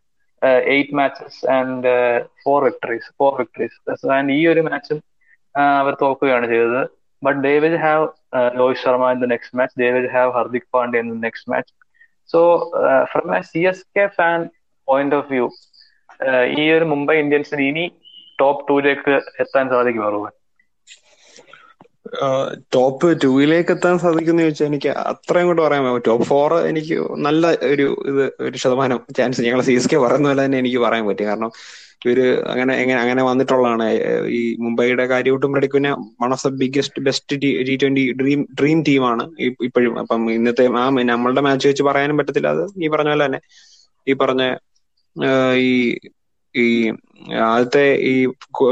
[0.75, 1.91] eight matches and
[2.43, 4.99] four victories four victories and ഈ ഒരു മാച്ചും
[5.55, 6.81] അവർ തോക്കുകയാണ് ചെയ്തത്.
[7.23, 8.05] But they will have
[8.59, 11.71] Rohit Sharma in the next match they will have Hardik Pandya in the next match
[12.29, 12.39] so
[13.11, 14.39] from a C S K fan
[14.87, 15.47] point of view
[16.61, 17.85] ഈ ഒരു മുംബൈ ഇന്ത്യൻസിന് ഇനി
[18.39, 20.33] top ടൂയിലേക്ക് എത്താൻ സാധിക്കും റൂബൻ
[22.75, 26.05] ടോപ്പ് ടൂയിലേക്ക് എത്താൻ സാധിക്കുന്ന ചോദിച്ചാൽ എനിക്ക് അത്രയും കൊണ്ട് പറയാൻ പറ്റും.
[26.07, 26.95] ടോപ്പ് ഫോർ എനിക്ക്
[27.27, 31.03] നല്ല ഒരു ഇത് ഒരു ശതമാനം ചാൻസ് ഞങ്ങൾ സി എസ് കെ പറയുന്ന പോലെ തന്നെ എനിക്ക് പറയാൻ
[31.09, 31.27] പറ്റും.
[31.31, 31.51] കാരണം
[32.01, 32.19] ഇവർ
[32.51, 33.87] അങ്ങനെ എങ്ങനെ അങ്ങനെ വന്നിട്ടുള്ളതാണ്.
[34.31, 35.41] ഈ മുംബൈയുടെ കാര്യമായിട്ടും
[35.75, 39.23] പിന്നെ one of the biggest best T twenty dream dream ടീമാണ്
[39.67, 39.93] ഇപ്പോഴും.
[40.01, 42.51] അപ്പം ഇന്നത്തെ ആ നമ്മളുടെ മാച്ച് വെച്ച് പറയാനും പറ്റത്തില്ല.
[42.55, 43.41] അത് ഈ പറഞ്ഞ പോലെ തന്നെ.
[44.07, 44.43] ഈ പറഞ്ഞ
[45.61, 45.71] ഈ
[46.55, 46.65] ഈ
[47.45, 48.13] ആദ്യത്തെ ഈ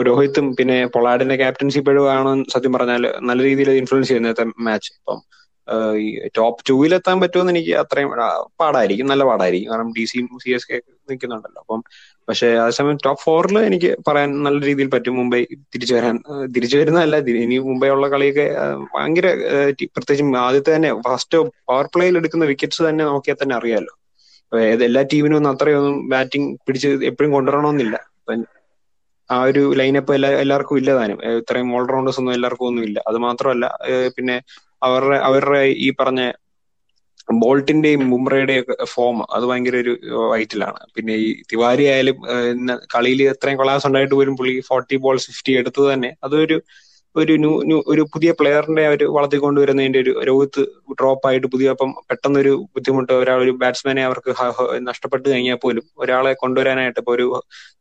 [0.08, 4.32] രോഹിത്തും പിന്നെ പൊളാഡിന്റെ ക്യാപ്റ്റൻസി ഇപ്പോഴും ആണ് സത്യം പറഞ്ഞാൽ നല്ല രീതിയിൽ ഇൻഫ്ലുവൻസ് ചെയ്യുന്ന
[4.68, 5.20] മാച്ച് അപ്പം
[6.38, 8.12] ടോപ്പ് ടൂവിലെത്താൻ പറ്റുമെന്ന് എനിക്ക് അത്രയും
[8.62, 9.10] പാടായിരിക്കും.
[9.12, 9.72] നല്ല പാടായിരിക്കും.
[9.72, 10.78] കാരണം ഡി സിയും സി എസ് കെ
[11.10, 11.62] നിൽക്കുന്നുണ്ടല്ലോ.
[11.64, 11.82] അപ്പം
[12.28, 15.14] പക്ഷെ അതേസമയം ടോപ്പ് ഫോറിൽ എനിക്ക് പറയാൻ നല്ല രീതിയിൽ പറ്റും.
[15.20, 15.40] മുംബൈ
[15.74, 16.16] തിരിച്ചു വരാൻ
[16.56, 17.16] തിരിച്ചു വരുന്നതല്ല.
[17.46, 18.46] ഇനി മുംബൈ ഉള്ള കളിയൊക്കെ
[18.94, 19.28] ഭയങ്കര
[19.96, 23.94] പ്രത്യേകിച്ചും ആദ്യത്തെ തന്നെ ഫസ്റ്റ് പവർ പ്ലേയിൽ എടുക്കുന്ന വിക്കറ്റ്സ് തന്നെ നോക്കിയാൽ തന്നെ അറിയാലോ.
[24.88, 27.96] എല്ലാ ടീമിനും ഒന്നും അത്രയൊന്നും ബാറ്റിംഗ് പിടിച്ച് എപ്പോഴും കൊണ്ടുവരണമെന്നില്ല.
[29.30, 31.20] ആ ഒരു ലൈനപ്പ് എല്ലാ എല്ലാവർക്കും ഇല്ല താനും.
[31.42, 33.66] ഇത്രയും ഓൾറൗണ്ടേഴ്സ് ഒന്നും എല്ലാവർക്കും ഒന്നും ഇല്ല അത് മാത്രമല്ല
[34.18, 34.36] പിന്നെ
[34.82, 36.22] അവരുടെ അവരുടെ ഈ പറഞ്ഞ
[37.42, 39.94] ബോൾട്ടിന്റെയും ബുംറയുടെയും ഫോം അത് ഭയങ്കര ഒരു
[40.32, 40.80] വൈറ്റിലാണ്.
[40.96, 42.18] പിന്നെ ഈ തിവാരി ആയാലും
[42.94, 44.54] കളിയിൽ എത്രയും കൊളാസ് ഉണ്ടായിട്ട് പോലും പുള്ളി.
[44.70, 46.12] ഫോർട്ടി ബോൾസ് ഫിഫ്റ്റി എടുത്തത് തന്നെ.
[46.26, 46.58] അതൊരു
[47.20, 50.60] ഒരു ന്യൂ ന്യൂ ഒരു പുതിയ പ്ലെയറിന്റെ ഒരു വളർത്തിക്കൊണ്ടുവരുന്നതിന്റെ ഒരു രോഹിത്
[50.94, 54.32] ഡ്രോപ്പ് ആയിട്ട് പുതിയ അപ്പം പെട്ടെന്നൊരു ബുദ്ധിമുട്ട് ഒരാൾ ഒരു ബാറ്റ്സ്മാനെ അവർക്ക്
[54.90, 57.26] നഷ്ടപ്പെട്ട് കഴിഞ്ഞാൽ പോലും ഒരാളെ കൊണ്ടുവരാനായിട്ട് ഇപ്പൊ ഒരു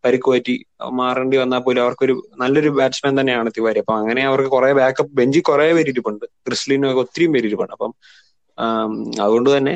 [0.05, 0.55] പരിക്ക് പറ്റി
[1.01, 3.79] മാറേണ്ടി വന്നാൽ പോലും അവർക്കൊരു നല്ലൊരു ബാറ്റ്സ്മാൻ തന്നെയാണ് തിവാരി.
[3.79, 6.27] അപ്പൊ അങ്ങനെ അവർക്ക് കുറെ ബാക്കപ്പ് ബെഞ്ചിൽ കുറെ പേരിരിപ്പുണ്ട്.
[6.47, 7.93] ക്രിസ്ലിനും ഒത്തിരി പേര് ഇരിപ്പുണ്ട് അപ്പം
[9.25, 9.75] അതുകൊണ്ട് തന്നെ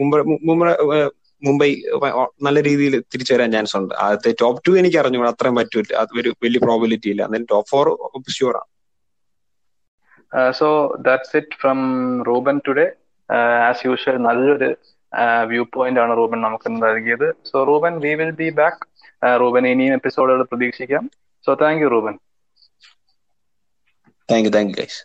[0.00, 0.66] മുംബൈ മുംബൈ
[1.42, 1.68] മുംബൈ
[2.46, 3.92] നല്ല രീതിയിൽ തിരിച്ചു വരാൻ ചാൻസ് ഉണ്ട്.
[4.04, 7.22] ആദ്യത്തെ ടോപ്പ് ടു എനിക്ക് അറിഞ്ഞു അത്രയും പറ്റൂല അത് ഒരു വലിയ പ്രോബിലിറ്റി ഇല്ല.
[7.28, 7.88] എന്നാലും ടോപ്പ് ഫോർ
[8.38, 8.70] ഷുവർ ആണ്.
[10.58, 10.68] So
[11.06, 11.78] that's it from
[12.28, 12.86] Ruben today
[13.68, 14.70] as usual നല്ലൊരു
[15.50, 17.28] വ്യൂ പോയിന്റ് ആണ് റൂബൻ നമുക്ക് നൽകിയത്.
[17.50, 18.80] So Ruben we will be back
[19.42, 21.04] Ruben ഇനിയും എപ്പിസോഡുകൾ പ്രതീക്ഷിക്കാം.
[21.46, 22.16] So thank you Ruben.
[24.28, 25.00] Thank you thank you guys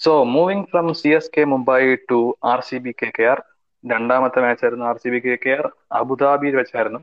[0.00, 2.20] so moving from C S K Mumbai to
[2.52, 3.40] R C B K K R
[3.84, 5.66] രണ്ടാമത്തെ മാച്ചായിരുന്നു R C B K K R
[6.00, 7.00] അബുദാബിയിൽ വെച്ചായിരുന്നു.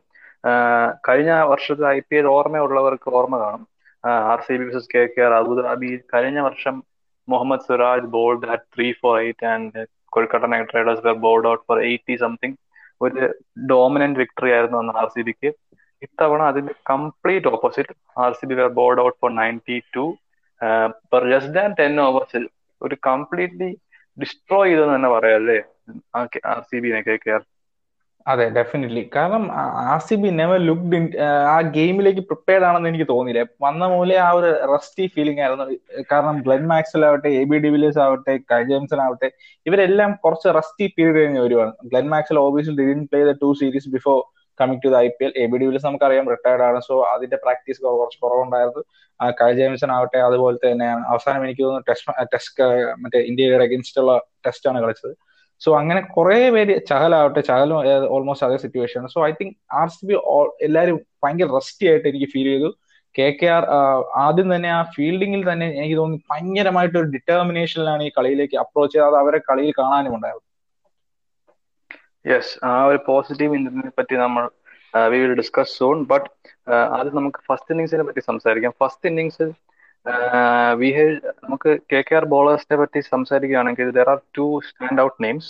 [1.08, 3.64] കഴിഞ്ഞ വർഷത്തെ I P L ഓർമ്മയുള്ളവർക്ക് ഓർമ്മ കാണും.
[4.32, 5.90] R C B versus K K R Abu Dhabi.
[6.14, 6.76] കഴിഞ്ഞ വർഷം
[7.28, 9.82] Mohammed Siraj bowled at three four eight and
[10.16, 12.56] Kolkata Knight Riders bowled out for eighty something
[13.02, 13.26] ഒരു
[13.72, 15.50] ഡോമിനന്റ് വിക്ടറി ആയിരുന്നു അന്ന് ആർ സി ബിക്ക്
[16.02, 20.06] ഇത്തവണ അതിന്റെ complete opposite R C B were bowled out for ninety two
[21.12, 22.44] per less than ten ഓവേഴ്സിൽ
[22.82, 23.70] ഒരു completely
[24.18, 25.60] destroy ചെയ്തെന്ന് തന്നെ പറയാം അല്ലേ?
[26.54, 27.44] ആർ സി ബിനെ കെ കെ ആർ
[28.26, 29.44] അതെ ഡെഫിനറ്റ്ലി കാരണം
[29.92, 31.06] R C B never looked in
[31.54, 33.44] ആ ഗെയിമിലേക്ക് പ്രിപ്പയർഡ് ആണെന്ന് എനിക്ക് തോന്നിയില്ല.
[33.66, 35.66] വന്ന മൂലം ആ ഒരു റസ്റ്റി ഫീലിംഗ് ആയിരുന്നു.
[36.12, 39.30] കാരണം ഗ്ലെൻ മാക്സൽ ആവട്ടെ എ ബി ഡിവിലിയേഴ്സ് ആവട്ടെ കൈ ജെയിംസൺ ആവട്ടെ
[39.66, 41.74] ഇവരെല്ലാം കുറച്ച് റസ്റ്റി പീരീഡ് കഴിഞ്ഞ് വരുവാണ്.
[41.94, 44.18] Glenn Maxwell obviously didn't play the two series before
[44.60, 46.80] coming to the I P L A B de Villiers നമുക്കറിയാം റിട്ടയർഡ് ആണ്.
[46.88, 48.82] സോ അതിന്റെ പ്രാക്ടീസ് കുറച്ച് കുറവുണ്ടായിരുന്നു.
[49.42, 51.02] കൈ ജെയിംസൺ ആവട്ടെ അതുപോലെ തന്നെയാണ്.
[51.14, 52.68] അവസാനം എനിക്ക് തോന്നുന്നു ടെസ്റ്റ് ടെസ്റ്റ്
[53.04, 54.14] മറ്റേ ഇന്ത്യയുടെ അഗേൻസ്റ്റ് ഉള്ള
[54.48, 55.14] ടെസ്റ്റ് ആണ് കളിച്ചത്.
[55.62, 57.78] സോ അങ്ങനെ കുറെ പേര് ചഹലാവട്ടെ ചഹലും
[58.16, 60.16] ഓൾമോസ്റ്റ് അതേ situation so I think R C B
[60.68, 62.70] എല്ലാവരും ഭയങ്കര റെസ്റ്റി ആയിട്ട് എനിക്ക് ഫീൽ ചെയ്തു.
[63.16, 63.64] കെ കെ ആർ
[64.24, 69.18] ആദ്യം തന്നെ ആ ഫീൽഡിങ്ങിൽ തന്നെ എനിക്ക് തോന്നി ഭയങ്കരമായിട്ട് ഒരു ഡിറ്റർമിനേഷനിലാണ് ഈ കളിയിലേക്ക് അപ്രോച്ച് ചെയ്ത് അത്
[69.22, 70.44] അവരെ കളിയിൽ കാണാനും ഉണ്ടായത്
[72.26, 74.46] യെസ് ആ ഒരു പോസിറ്റീവ് ഇൻസിഡന്റിനെ പറ്റി നമ്മൾ
[75.40, 76.28] ഡിസ്കസ് സോൺ ബട്ട്
[76.98, 78.74] ആദ്യം നമുക്ക് ഫസ്റ്റ് ഇന്നിങ്സിനെ പറ്റി സംസാരിക്കാം.
[78.82, 79.50] ഫസ്റ്റ് ഇന്നിങ്സിൽ
[81.44, 85.50] നമുക്ക് കെ കെ ആർ ബോളേഴ്സിനെ പറ്റി സംസാരിക്കുകയാണെങ്കിൽ there are two stand out names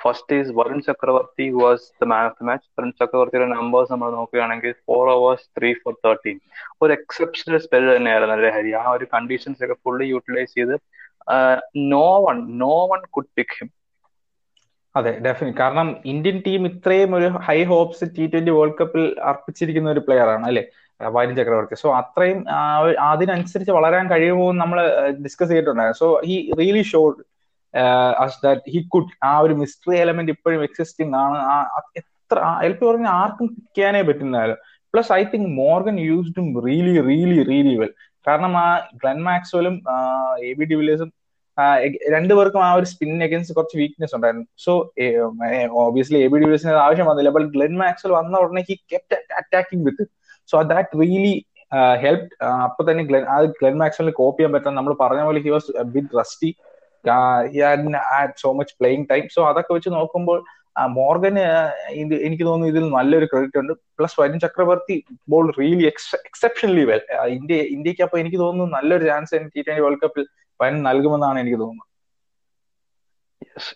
[0.00, 4.72] first is Varun Chakravarthy was the man of the match Varun ചക്രവർത്തിയുടെ നമ്പേഴ്സ് നമ്മൾ നോക്കുകയാണെങ്കിൽ
[4.86, 6.38] four overs three for thirteen
[6.82, 10.74] ഒരു എക്സെപ്ഷണൽ സ്പെൽ തന്നെയായിരുന്നു അല്ലേ ഹരി ആ ഒരു കണ്ടീഷൻസ് ഒക്കെ ഫുള്ളി യൂട്ടിലൈസ് ചെയ്ത്
[11.92, 13.70] no one no one could pick him
[14.94, 20.02] അതെ ഡെഫിനറ്റ് കാരണം ഇന്ത്യൻ ടീം ഇത്രയും ഒരു high hopes T twenty World കപ്പിൽ അർപ്പിച്ചിരിക്കുന്ന ഒരു
[20.06, 20.64] പ്ലെയർ ആണ് അല്ലെ?
[21.16, 21.76] വരുൺ ചക്രവർത്തി.
[21.82, 22.38] സോ അത്രയും
[23.10, 24.78] അതിനനുസരിച്ച് വളരാൻ കഴിയുമോ നമ്മൾ
[25.24, 26.00] ഡിസ്കസ് ചെയ്തിട്ടുണ്ടായിരുന്നു.
[26.02, 27.16] So he really showed
[28.44, 31.38] that he could ആ ഒരു മിസ്റ്ററി എലമെന്റ് ഇപ്പോഴും എക്സിസ്റ്റിംഗ് ആണ്.
[32.00, 34.58] എത്ര എൽ പറഞ്ഞ ആർക്കും ചെയ്യാനേ പറ്റുന്നതായാലും
[34.94, 37.92] പ്ലസ് ഐ തിങ്ക് മോർഗൻ യൂസ്ഡും റിയലി റിയലി റിയലി വെൽ
[38.26, 38.68] കാരണം ആ
[39.02, 39.74] ഗ്ലെൻ മാക്സ്വലും
[40.48, 41.10] എ ബി ഡിവിലിയേഴ്സും
[42.14, 44.46] രണ്ടുപേർക്കും ആ ഒരു സ്പിൻ അഗൻസ്റ്റ് കുറച്ച് വീക്ക്നെസ് ഉണ്ടായിരുന്നു.
[44.64, 44.72] സോ
[45.84, 47.30] ഓബിയസ്ലി എ ബി ഡിവിലിയേഴ്സിന് ആവശ്യം വന്നില്ല.
[47.36, 50.04] ബട്ട് ഗ്ലെൻ മാക്സ്വൽ വന്ന ഉടനെ he kept attacking with
[50.50, 51.34] so that really
[52.04, 52.28] help
[52.66, 56.18] അപ്പൊ തന്നെ ഗ്ലെൻ ആ ഗ്ലെൻ മാക്സ്വലിന് കോപ്പ് ചെയ്യാൻ പറ്റാൻ നമ്മൾ പറഞ്ഞ പോലെ he was bit
[56.20, 56.50] rusty
[58.42, 60.40] so much playing time so അതൊക്കെ വെച്ച് നോക്കുമ്പോൾ
[60.96, 61.44] മോർഗന്
[62.26, 63.72] എനിക്ക് തോന്നുന്നു ഇതിൽ നല്ലൊരു ക്രെഡിറ്റ് ഉണ്ട്.
[63.98, 64.96] Plus Varun Chakravarthy
[65.32, 67.02] bowl really exceptionally well
[67.36, 70.24] India ഇന്ത്യയ്ക്ക് അപ്പൊ എനിക്ക് തോന്നുന്നു നല്ലൊരു ചാൻസ് ടി ട്വന്റി വേൾഡ് കപ്പിൽ
[70.60, 71.86] വരുൺ നൽകുമെന്നാണ് എനിക്ക് തോന്നുന്നത്.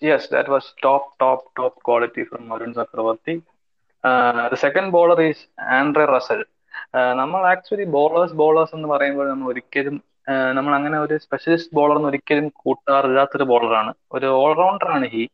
[0.08, 1.74] Yes that was top, top
[5.78, 6.40] Andre Russell
[7.20, 9.96] നമ്മൾ ആക്ച്വലി ബോളേഴ്സ് ബോളേഴ്സ് എന്ന് പറയുമ്പോൾ നമ്മൾ ഒരിക്കലും
[10.58, 15.24] നമ്മൾ അങ്ങനെ ഒരു സ്പെഷ്യലിസ്റ്റ് ബോളർ എന്ന് ഒരിക്കലും കൂട്ടാറില്ലാത്തൊരു ബോളറാണ് ഒരു ഓൾറൗണ്ടർ ആണ് ഹി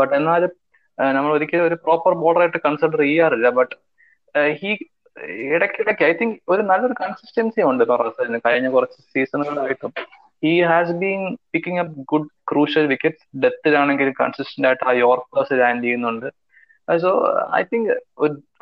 [0.00, 0.52] ബട്ട് എന്നാലും
[0.98, 3.48] നമ്മൾ ഒരിക്കലും ഒരു പ്രോപ്പർ ബോളറായിട്ട് കൺസിഡർ ചെയ്യാറില്ല.
[3.58, 3.74] ബട്ട്
[4.60, 4.70] ഹി
[5.54, 9.92] ഇടയ്ക്കിടയ്ക്ക് ഐ തിങ്ക് ഒരു നല്ലൊരു കൺസിസ്റ്റൻസി ഉണ്ട് റസലിന് കഴിഞ്ഞ കുറച്ച് സീസണുകളായിട്ടും
[10.44, 16.28] he has been picking up good crucial wickets ഡെത്തിലാണെങ്കിൽ consistent ആയിട്ട് ആ യോർക്കേഴ്സ് ലാൻഡ് ചെയ്യുന്നുണ്ട്.
[16.88, 17.10] So
[17.58, 17.90] I think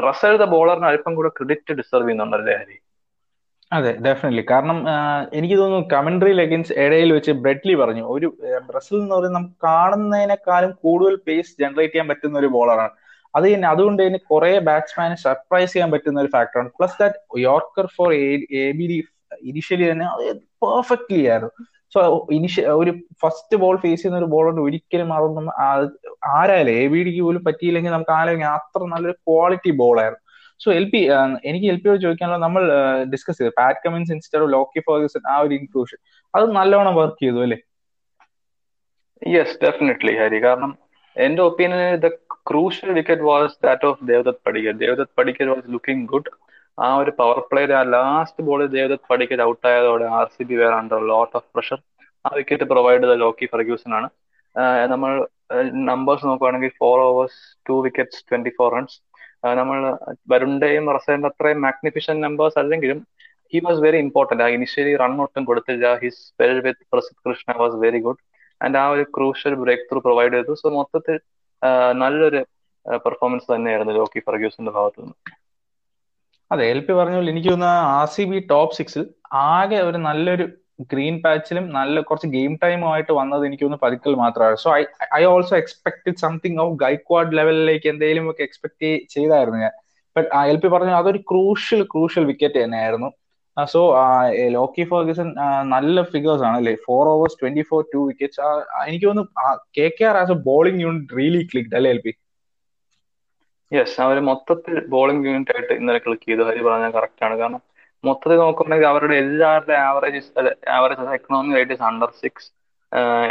[0.09, 2.76] Russell the ബോളറിന് അല്പം കൂടെ ക്രെഡിറ്റ് ഡിസർവ് ചെയ്യുന്നുണ്ടല്ലേ ഹരി?
[3.72, 4.78] അതെ ഡെഫിനറ്റ്ലി കാരണം
[5.38, 8.04] എനിക്ക് തോന്നുന്നു കമന്ററിയിൽ ലെഗിൻസ് ഇടയിൽ വെച്ച് ബ്രെഡ്ലി പറഞ്ഞു.
[8.14, 8.28] ഒരു
[8.68, 12.94] ബ്രസിൽ എന്ന് പറയുന്നത് നമുക്ക് കാണുന്നതിനേക്കാളും കൂടുതൽ പേസ് ജനറേറ്റ് ചെയ്യാൻ പറ്റുന്ന ഒരു ബോളറാണ്
[13.35, 18.11] അത് തന്നെ അതുകൊണ്ട് തന്നെ കുറെ ബാറ്റ്സ്മാനെ സർപ്രൈസ് ചെയ്യാൻ പറ്റുന്ന ഒരു ഫാക്ടറാണ് plus that yorker for
[18.62, 18.98] A B D
[19.50, 20.07] initially തന്നെ
[20.64, 21.52] പെർഫെക്റ്റ്ലി ആയിരുന്നു.
[21.92, 22.01] സോ
[22.37, 25.46] ഇനിഷ്യ ഒരു ഫസ്റ്റ് ബോൾ ഫേസ് ചെയ്യുന്ന ഒരു ബോളോട് ഒരിക്കലും അതൊന്നും
[26.38, 30.24] ആരായാലും എ ബി ഡിക്ക് പോലും പറ്റിയില്ലെങ്കിൽ നമുക്ക് ആലോചിക്കാം അത്ര നല്ലൊരു ക്വാളിറ്റി ബോളായിരുന്നു
[30.61, 31.01] സോ എൽ പി
[31.48, 32.62] എനിക്ക് എൽ പിയോട് ചോദിക്കാനുള്ള നമ്മൾ
[33.12, 33.53] ഡിസ്കസ് ചെയ്തു.
[33.61, 35.98] Pat Cummins instead Lockie Ferguson ആ ഒരു ഇൻക്ലൂഷൻ
[36.35, 37.59] അത് നല്ലോണം വർക്ക് ചെയ്തു അല്ലേ?
[39.22, 40.38] Yes definitely Hari.
[40.46, 40.72] കാരണം
[41.16, 42.09] എന്റെ opinion the
[42.51, 46.31] crucial wicket was that of Devdutt Padikkal Devdutt Padikkal was looking good
[46.86, 50.72] ആ ഒരു പവർ പ്ലേയിൽ ആ last ball Devdutt Padikkal out ആയതോടെ R C B were
[50.80, 51.78] under lot of pressure
[52.24, 54.08] ആ വിക്കറ്റ് പ്രൊവൈഡ് ചെയ്ത Lockie Ferguson ആണ്.
[54.92, 55.10] നമ്മൾ
[55.90, 57.38] നമ്പേഴ്സ് നോക്കുകയാണെങ്കിൽ four overs
[57.68, 58.96] two wickets twenty four runs
[59.60, 59.78] നമ്മൾ
[60.32, 63.00] വരുണിന്റെയും റസേന്റെ അത്രയും മാഗ്നിഫിഷൻ നമ്പേഴ്സ് അല്ലെങ്കിലും
[63.52, 65.86] ഹി വാസ് വെരി ഇമ്പോർട്ടന്റ് ആ ഇനിഷ്യലി റൺ ഒട്ടും കൊടുത്തില്ല.
[66.02, 68.22] His spell with Prasidh Krishna was very good
[68.60, 70.54] and ആ ഒരു ക്രൂഷ്യൽ ബ്രേക്ക് ത്രൂ പ്രൊവൈഡ് ചെയ്തു.
[70.62, 71.16] സോ മൊത്തത്തിൽ
[72.02, 72.40] നല്ലൊരു
[73.06, 75.16] പെർഫോമൻസ് തന്നെയായിരുന്നു ലോക്കി ഫർഗ്യൂസിന്റെ ഭാഗത്തു നിന്ന്
[76.50, 79.02] അതെ എൽ പി പറഞ്ഞ പോലെ എനിക്ക് തോന്നുന്ന ആർ സി ബി ടോപ്പ് സിക്സിൽ
[79.48, 80.44] ആകെ ഒരു നല്ലൊരു
[80.92, 84.56] ഗ്രീൻ പാച്ചിലും നല്ല കുറച്ച് ഗെയിം ടൈമുമായിട്ട് വന്നത് എനിക്ക് തോന്നുന്നു പതുക്കൽ മാത്രമാണ്.
[84.64, 84.82] So I
[85.18, 89.74] I also expected something of Gaikwad ലെവലിലേക്ക് എന്തെങ്കിലും ഒക്കെ എക്സ്പെക്ട് ചെയ്തായിരുന്നു ഞാൻ.
[90.16, 93.11] ബട്ട് എൽ പി പറഞ്ഞു അതൊരു ക്രൂഷ്യൽ ക്രൂഷ്യൽ വിക്കറ്റ് തന്നെയായിരുന്നു.
[93.56, 93.80] സോ
[94.56, 95.28] ലോക്കി ഫോഗസൺ
[95.74, 96.74] നല്ല ഫിഗേഴ്സ് ആണ് അല്ലേ?
[96.87, 98.40] Four overs twenty four two wickets
[98.90, 99.32] എനിക്ക് തോന്നുന്നു
[99.78, 102.12] K K R as a bowling unit really clicked അല്ലേ എൽ പി
[103.72, 106.42] യെസ് അവർ മൊത്തത്തിൽ ബോളിംഗ് യൂണിറ്റ് ആയിട്ട് ഇന്നലെ ക്ലിക്ക് ചെയ്തു.
[106.48, 107.35] ഹരി പറഞ്ഞാൽ കറക്റ്റ് ആണ്.
[107.40, 107.62] കാരണം
[108.04, 110.20] മൊത്തത്തിൽ നോക്കുകയാണെങ്കിൽ അവരുടെ എല്ലാവരുടെ average
[110.76, 112.48] average economic rate under six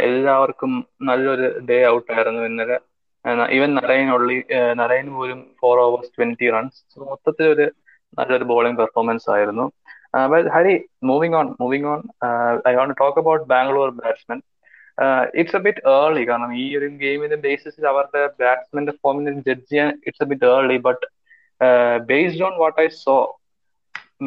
[0.08, 0.72] എല്ലാവർക്കും
[1.08, 2.76] നല്ലൊരു ഡേ ഔട്ട് ആയിരുന്നു ഇന്നലെ.
[3.56, 4.36] ഈവൻ നരൈൻ ഉള്ളി
[4.80, 7.66] നരൈൻ പോലും ഫോർ ഓവേഴ്സ് ട്വന്റി റൺസ് മൊത്തത്തിൽ ഒരു
[8.18, 9.66] നല്ലൊരു ബോളിംഗ് പെർഫോമൻസ് ആയിരുന്നു.
[10.56, 10.74] Hari
[11.08, 12.00] moving on moving on
[12.70, 14.38] I won't talk about Bangalore batsmen
[15.40, 20.24] it's a bit early കാരണം ഈ ഒരു ഗെയിമിന്റെ ബേസിസിൽ അവരുടെ ബാറ്റ്സ്മാന്റെ ഫോമിനെ ജഡ്ജ് ചെയ്യാൻ it's
[20.24, 21.04] a bit early but
[22.10, 23.16] based on what I so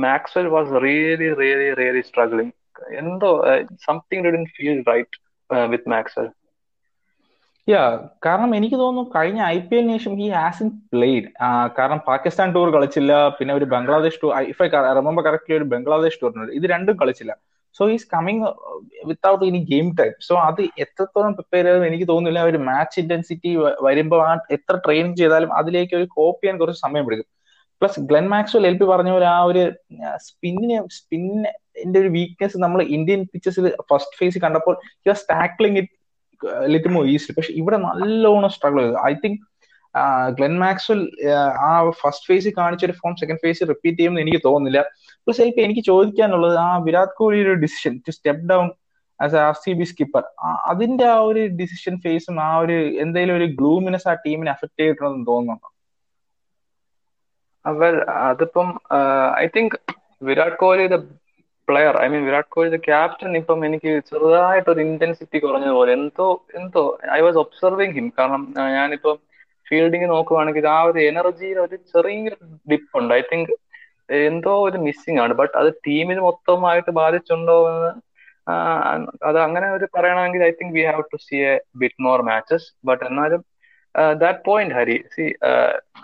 [0.05, 2.53] Maxwell was really really really struggling
[3.01, 3.31] എന്തോ
[3.87, 5.17] something didn't feel right
[5.71, 6.29] with Maxwell
[7.67, 7.81] yeah
[8.25, 11.27] കാരണം എനിക്ക് തോന്നുന്നു കഴിഞ്ഞ ഐ പി എല്ലിന് ശേഷം ഹി ഹാസ് ഇൻ പ്ലേഡ്
[11.77, 16.53] കാരണം പാകിസ്ഥാൻ ടൂർ കളിച്ചില്ല പിന്നെ ഒരു Bangladesh tour if I remember correctly ഒരു ബംഗ്ലാദേശ് ടൂറിനുണ്ട്
[16.59, 17.33] ഇത് രണ്ടും കളിച്ചില്ല.
[17.75, 18.41] So is coming
[19.09, 23.51] without any game time so അത് എത്രത്തോളം പ്രിപ്പയർ ചെയ്തെന്ന് എനിക്ക് തോന്നുന്നില്ല ഒരു മാച്ച് ഇന്റൻസിറ്റി
[23.87, 27.29] വരുമ്പോൾ ആ എത്ര ട്രെയിൻ ചെയ്താലും അതിലേക്ക് ഒരു കോപ്പ് ചെയ്യാൻ കുറച്ച് സമയം എടുക്കും.
[27.81, 29.61] Plus Glenn Maxwell L P പറഞ്ഞ പോലെ ആ ഒരു
[30.25, 34.75] സ്പിന്നിന് സ്പിന്നിന്റെ ഒരു വീക്ക്നെസ് നമ്മൾ ഇന്ത്യൻ പിച്ചസിൽ ഫസ്റ്റ് ഫേസ് കണ്ടപ്പോൾ
[35.31, 35.93] tackling it
[36.73, 38.97] little more east പക്ഷെ ഇവിടെ നല്ലോണം സ്ട്രഗിൾ ചെയ്തു.
[39.09, 39.39] ഐ തിങ്ക്
[40.35, 40.99] ഗ്ലെൻ മാക്സ്വൽ
[41.63, 44.81] ആ ഫസ്റ്റ് ഫേസിൽ കാണിച്ച ഒരു ഫോം സെക്കൻഡ് ഫേസിൽ റിപ്പീറ്റ് ചെയ്യുമെന്ന് എനിക്ക് തോന്നുന്നില്ല.
[45.25, 48.67] പ്ലസ് എനിക്ക് എനിക്ക് ചോദിക്കാനുള്ളത് ആ വിരാട് കോഹ്ലിയുടെ ഒരു decision to step down
[49.19, 50.23] as R C B skipper
[50.71, 55.69] അതിന്റെ ആ ഒരു ഡിസിഷൻ ഫേസും ആ ഒരു എന്തെങ്കിലും ഒരു ഗ്ലൂമിനെസ് ആ ടീമിനെ അഫക്ട് ചെയ്തിട്ടുണ്ടെന്ന് തോന്നുന്നുണ്ടോ?
[57.65, 58.67] വെൽ അതിപ്പം
[59.37, 59.75] I think
[60.21, 60.97] Virat Kohli the
[61.67, 66.27] player I mean Virat Kohli the captain ഇപ്പം എനിക്ക് ചെറുതായിട്ട് ഒരു ഇന്റൻസിറ്റി കുറഞ്ഞതുപോലെ എന്തോ
[66.59, 68.43] എന്തോ ഐ വാസ് ഒബ്സർവിങ് ഹിം കാരണം
[68.75, 69.17] ഞാനിപ്പം
[69.71, 72.37] ഫീൽഡിങ് നോക്കുവാണെങ്കിൽ ആ ഒരു എനർജിയിൽ ഒരു ചെറിയൊരു
[72.71, 73.11] ഡിപ്പ് ഉണ്ട്.
[73.19, 73.53] ഐ തിങ്ക്
[74.29, 75.33] എന്തോ ഒരു മിസ്സിംഗ് ആണ്.
[75.41, 77.91] ബട്ട് അത് ടീമിന് മൊത്തമായിട്ട് ബാധിച്ചുണ്ടോ എന്ന്
[79.29, 83.03] അത് അങ്ങനെ ഒരു പറയണമെങ്കിൽ I think we have to see a bit more matches but
[83.09, 83.41] എന്നാലും
[84.23, 85.23] ദാറ്റ് പോയിന്റ് ഹരി സി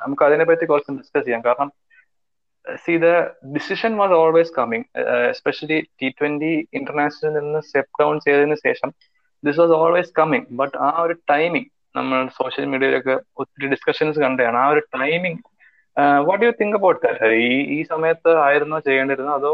[0.01, 1.43] നമുക്ക് അതിനെപ്പറ്റി കുറച്ച് ഡിസ്കസ് ചെയ്യാം.
[1.47, 1.69] കാരണം
[2.65, 3.10] see the
[3.56, 4.86] decision was always coming
[5.34, 8.89] especially T twenty ഇന്റർനാഷണലിൽ നിന്ന് സ്റ്റെപ്പ് ഡൗൺ ചെയ്തതിനു ശേഷം
[9.43, 14.57] this was always coming but ആ ഒരു ടൈമിംഗ് നമ്മൾ സോഷ്യൽ മീഡിയയിലൊക്കെ ഒത്തിരി ഡിസ്കഷൻസ് കണ്ടതാണ്.
[14.63, 15.41] ആ ഒരു timing
[16.27, 19.53] what you think about that ഈ ഈ സമയത്ത് ആയിരുന്നോ ചെയ്യേണ്ടിരുന്നത് അതോ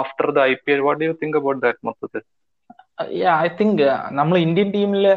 [0.00, 2.22] after the I P L what you think about that മൊത്തത്തിൽ?
[3.44, 3.82] ഐ തിങ്ക്
[4.18, 5.12] നമ്മൾ ഇന്ത്യൻ ടീമിലെ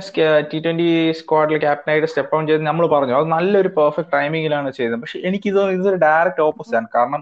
[0.51, 0.87] ടി ട്വന്റി
[1.19, 3.15] സ്ക്വാഡിൽ ക്യാപ്റ്റനായിട്ട് സ്റ്റെപ്പ് ഔൺ ചെയ്ത് നമ്മൾ പറഞ്ഞു.
[3.19, 4.97] അത് നല്ലൊരു പെർഫെക്റ്റ് ടൈമിങ്ങിലാണ് ചെയ്തത്.
[5.03, 6.89] പക്ഷെ എനിക്ക് ഇത് ഇതൊരു ഡയറക്റ്റ് ഓപ്പോസിറ്റ് ആണ്.
[6.95, 7.21] കാരണം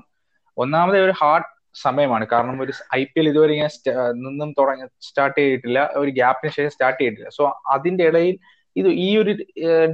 [0.58, 1.48] ഒന്നാമത് ഒരു ഹാർഡ്
[1.84, 2.26] സമയമാണ്.
[2.34, 3.94] കാരണം ഒരു ഐ പി എൽ ഇതുവരെ ഇങ്ങനെ
[4.26, 5.80] നിന്നും തുടങ്ങി സ്റ്റാർട്ട് ചെയ്തിട്ടില്ല.
[6.02, 7.32] ഒരു ഗ്യാപ്പിന് ശേഷം സ്റ്റാർട്ട് ചെയ്തിട്ടില്ല.
[7.38, 8.36] സോ അതിന്റെ ഇടയിൽ
[8.76, 9.32] ഇത് ഈ ഒരു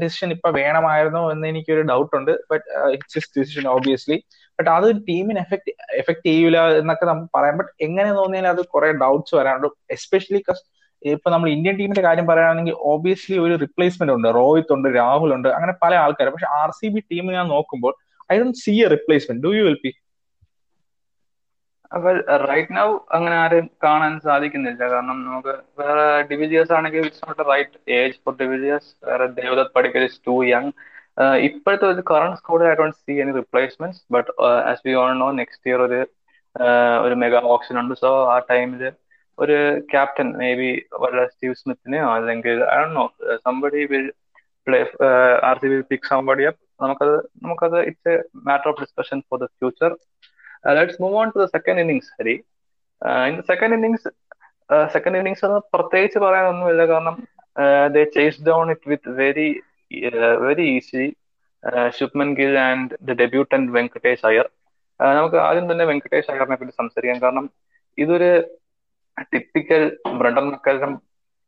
[0.01, 2.33] ഡിസിഷൻ ഇപ്പൊ വേണമായിരുന്നോ എന്ന് എനിക്കൊരു ഡൗട്ട് ഉണ്ട്.
[2.51, 2.65] But
[2.95, 4.17] it's decision obviously
[4.59, 7.57] but അത് ടീമിന് എഫക്ട് എഫക്ട് ചെയ്യൂല എന്നൊക്കെ നമുക്ക് പറയാം.
[7.57, 10.41] ബട്ട് എങ്ങനെ തോന്നിയാൽ അത് കുറെ ഡൗട്ട്സ് വരാനുണ്ട് എസ്പെഷ്യലി
[11.01, 14.27] ഇപ്പൊ നമ്മൾ ഇന്ത്യൻ ടീമിന്റെ കാര്യം പറയുകയാണെങ്കിൽ ഓബിയസ്ലി ഒരു റിപ്ലേസ്മെന്റ് ഉണ്ട്.
[14.39, 16.33] റോഹിത് ഉണ്ട് രാഹുൽ ഉണ്ട് അങ്ങനെ പല ആൾക്കാരും.
[16.33, 17.93] പക്ഷെ ആർ സി ബി ടീം ഞാൻ നോക്കുമ്പോൾ
[18.31, 19.89] I don't see a replacement do you L P
[21.91, 24.81] well right now അങ്ങനെ ആരും കാണാൻ സാധിക്കുന്നില്ല.
[24.93, 30.19] കാരണം നമുക്ക് വേറെ ഡിവിജിയേഴ്സ് ആണെങ്കിൽ it's not right age for de Villiers വേറെ Devdutt Padikkal is
[30.27, 30.71] too young
[31.47, 34.29] ഇപ്പോഴത്തെ ഒരു current സ്കോഡിൽ I don't see any replacements but
[34.71, 35.99] as we on no next year ഒരു
[37.05, 37.93] ഒരു മെഗാ ഓപ്ഷൻ ഉണ്ട്.
[38.03, 38.83] സോ ആ ടൈമിൽ
[39.37, 39.57] ഒരു
[39.91, 40.69] ക്യാപ്റ്റൻ മേ ബി
[41.03, 43.05] വല്ല സ്റ്റീവ് സ്മിത്തിനെയോ അല്ലെങ്കിൽ I Dr know
[43.47, 44.07] somebody will
[44.67, 44.79] play
[45.49, 49.47] R C B pick somebody up നമുക്കത് നമുക്കത് it's a matter of discussion for the
[49.59, 49.91] future
[50.63, 52.35] let's move on to the second innings Hari
[53.29, 54.09] in the second innings
[54.95, 56.83] second innings എന്ന് പ്രത്യേകിച്ച് പറയാനൊന്നുമില്ല.
[56.91, 57.15] കാരണം
[57.95, 59.49] they chase down it with very
[60.47, 61.05] very easy
[61.97, 64.47] Shubman Gill and the debutant Venkatesh Iyer
[65.19, 67.19] നമുക്ക് ആദ്യം തന്നെ വെങ്കടേഷ് അയ്യറിനെ പറ്റി സംസാരിക്കാം.
[67.25, 67.45] കാരണം
[67.97, 68.29] ഇതൊരു
[69.33, 69.83] ടിപ്പിക്കൽ
[70.19, 70.93] ബ്രണ്ടൻ മക്കലം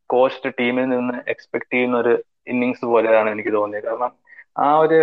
[0.09, 2.13] കോസ്റ്റ് ടീമിൽ നിന്ന് എക്സ്പെക്ട് ചെയ്യുന്ന ഒരു
[2.51, 3.85] ഇന്നിങ്സ് പോലെയാണ് എനിക്ക് തോന്നിയത്.
[3.89, 4.11] കാരണം
[4.63, 4.97] ആ ഒരു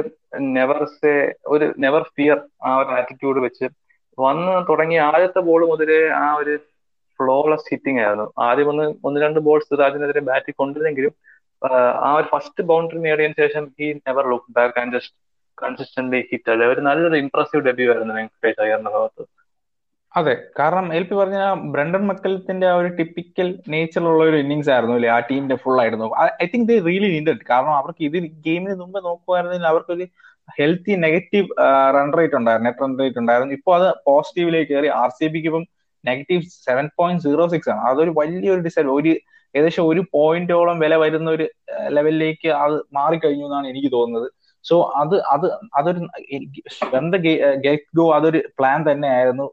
[0.57, 1.12] നെവർ സേ
[1.55, 3.66] ഒരു നെവർ ഫിയർ ആ ഒരു ആറ്റിറ്റ്യൂഡ് വെച്ച്
[4.18, 6.54] വന്ന് തുടങ്ങിയ ആദ്യത്തെ ബോൾ മുതലേ ആ ഒരു
[7.20, 8.26] ഫ്ലോലെസ് ഹിറ്റിംഗ് ആയിരുന്നു.
[8.48, 11.14] ആദ്യം ഒന്ന് ഒന്ന് രണ്ട് ബോൾ സിറാജിനെതിരെ ബാറ്റിൽ കൊണ്ടിരുന്നെങ്കിലും
[12.09, 15.16] ആ ഒരു ഫസ്റ്റ് ബൗണ്ടറി നേടിയതിനു ശേഷം he never look back and just
[15.59, 16.66] consistent hit അല്ലെ?
[16.72, 19.22] ഒരു നല്ലൊരു ഇംപ്രസീവ് ഡെബ്യൂ ആയിരുന്നു വെങ്കടേഷ് അയ്യറിന്റെ ഭാഗത്ത്.
[20.14, 20.35] അതെ.
[20.59, 21.38] കാരണം എൽ പി പറഞ്ഞ
[21.72, 25.11] ബ്രണ്ടൻ മക്കലത്തിന്റെ ആ ഒരു ടിപ്പിക്കൽ നേച്ചറുള്ള ഒരു ഇന്നിങ്സ് ആയിരുന്നു അല്ലേ?
[25.16, 26.07] ആ ടീമിന്റെ ഫുൾ ആയിരുന്നു.
[26.42, 30.07] I think they really needed കാരണം അവർക്ക് ഇത് ഗെയിമിന് മുമ്പ് നോക്കുവായിരുന്നെങ്കിൽ അവർക്കൊരു
[30.56, 31.46] ഹെൽത്തി നെഗറ്റീവ്
[31.96, 33.54] റൺ റേറ്റ് ഉണ്ടായിരുന്നു നെറ്റ് റൺ റേറ്റ് ഉണ്ടായിരുന്നു.
[33.58, 34.90] ഇപ്പോൾ അത് പോസിറ്റീവിലേക്ക് കയറി.
[35.02, 35.64] ആർ സി ബിക്ക് ഇപ്പം
[36.04, 37.82] negative seven point zero six ആണ്.
[37.90, 39.12] അതൊരു വലിയൊരു ഡിസൈഡ് ഒരു
[39.54, 41.44] ഏകദേശം ഒരു പോയിന്റോളം വില വരുന്ന ഒരു
[41.96, 44.28] ലെവലിലേക്ക് അത് മാറിക്കഴിഞ്ഞു എന്നാണ് എനിക്ക് തോന്നുന്നത്.
[44.64, 45.46] സോ അത് അത്
[45.78, 46.00] അതൊരു
[47.66, 49.46] ഗെറ്റ് ഗോ അതൊരു പ്ലാൻ തന്നെ ആയിരുന്നു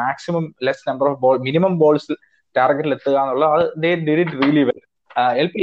[0.00, 2.14] maximum less number of ball minimum balls
[2.56, 4.80] ടാർഗറ്റിൽ എത്തുക എന്നുള്ള അത് they did really well
[5.42, 5.62] L P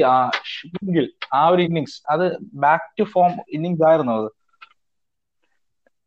[1.39, 2.25] ആ ഒരു ഇന്നിങ്സ് അത്
[2.65, 4.29] ബാക്ക് ടു ഫോം ഇന്നിങ്സ് ആയിരുന്നു അത്.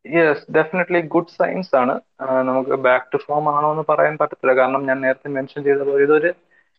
[0.05, 1.95] യെസ് ഡെഫിനറ്റ്ലി ഗുഡ് സയൻസ് ആണ്.
[2.49, 4.53] നമുക്ക് ബാക്ക് ടു ഫോം ആണോ എന്ന് പറയാൻ പറ്റത്തില്ല.
[4.61, 6.31] കാരണം ഞാൻ നേരത്തെ മെൻഷൻ ചെയ്ത പോലെ ഇതൊരു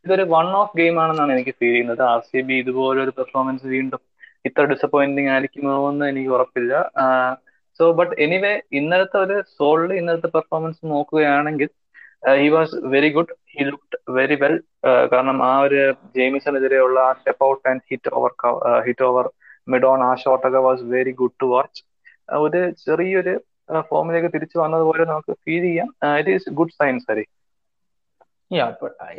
[0.05, 2.01] ഇതൊരു വൺ ഓഫ് ഗെയിം ആണെന്നാണ് എനിക്ക് ഫീൽ ചെയ്യുന്നത്.
[2.11, 4.01] ആർ സി ബി ഇതുപോലൊരു പെർഫോമൻസ് വീണ്ടും
[4.47, 6.73] ഇത്ര ഡിസപ്പോയിന്റിങ് ആയിരിക്കുമോ എന്ന് എനിക്ക് ഉറപ്പില്ല.
[7.79, 11.69] സോ ബട്ട് എനിവേ ഇന്നലത്തെ ഒരു സോളിൽ ഇന്നലത്തെ പെർഫോമൻസ് നോക്കുകയാണെങ്കിൽ
[12.41, 14.55] he was very good he looked very well
[15.13, 15.79] കാരണം ആ ഒരു
[16.17, 18.31] ജെയിമിസണെതിരെയുള്ള ആ step out and hit over
[18.87, 19.27] hit over
[19.73, 21.81] mid on ആ ഷോട്ടൊക്കെ was very good to watch
[22.39, 23.33] ഒരു ചെറിയൊരു
[23.89, 25.89] ഫോമിലേക്ക് തിരിച്ചു വന്നതുപോലെ നമുക്ക് ഫീൽ ചെയ്യാം.
[26.19, 27.25] It is good signs Hari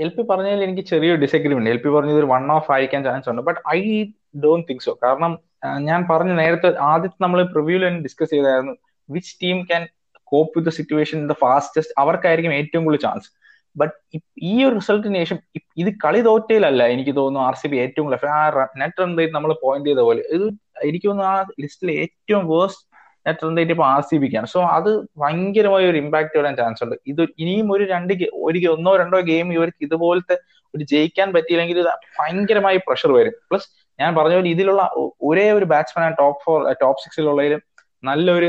[0.04, 3.42] L P പറഞ്ഞതിൽ എനിക്ക് ചെറിയൊരു ഡിസഗ്രിമെന്റ് എൽ പി പറഞ്ഞത് ഒരു വൺ ഓഫ് ആയിരിക്കാൻ ചാൻസ് ഉണ്ട്.
[3.48, 3.80] But I
[4.44, 5.32] don't think so കാരണം
[5.88, 8.74] ഞാൻ പറഞ്ഞ നേരത്തെ ആദ്യത്തെ നമ്മൾ പ്രിവ്യൂവിൽ ഡിസ്കസ് ചെയ്തായിരുന്നു
[9.08, 9.82] which team can
[10.32, 13.30] cope with situation the fastest അവർക്കായിരിക്കും ഏറ്റവും കൂടുതൽ ചാൻസ്
[13.76, 13.94] ബട്ട്
[14.50, 15.38] ഈ ഒരു റിസൾട്ടിന് ശേഷം
[15.82, 18.70] ഇത് കളി തോറ്റയിലല്ല എനിക്ക് തോന്നുന്നു ആർ സി ബി ഏറ്റവും കൂടുതൽ.
[18.82, 20.22] നെറ്റ് റൺ നമ്മൾ പോയിന്റ് ചെയ്ത പോലെ.
[20.36, 20.46] ഇത്
[20.88, 22.84] എനിക്ക് തോന്നുന്നു ആ ലിസ്റ്റിലെ ഏറ്റവും വേഴ്സ്റ്റ്
[23.26, 24.90] നെറ്റ് റൺ റേറ്റ് ഇപ്പൊ ആർ സി ബിക്കാണ് സോ അത്
[25.22, 26.96] ഭയങ്കരമായ ഒരു ഇമ്പാക്ട് വരാൻ ചാൻസ് ഉണ്ട്.
[27.06, 28.12] ഇത് ഇനിയും ഒരു രണ്ട്
[28.48, 30.36] ഒരു ഒന്നോ രണ്ടോ ഗെയിം ഇവർക്ക് ഇതുപോലത്തെ
[30.74, 31.78] ഒരു ജയിക്കാൻ പറ്റിയില്ലെങ്കിൽ
[32.18, 33.34] ഭയങ്കരമായി പ്രഷർ വരും.
[33.50, 33.68] പ്ലസ്
[34.00, 34.82] ഞാൻ പറഞ്ഞ പോലെ ഇതിലുള്ള
[35.22, 37.62] ഒരേ ഒരു ബാറ്റ്സ്മാൻ ടോപ്പ് ഫോർ ടോപ്പ് സിക്സിലുള്ളതിലും
[38.04, 38.48] നല്ലൊരു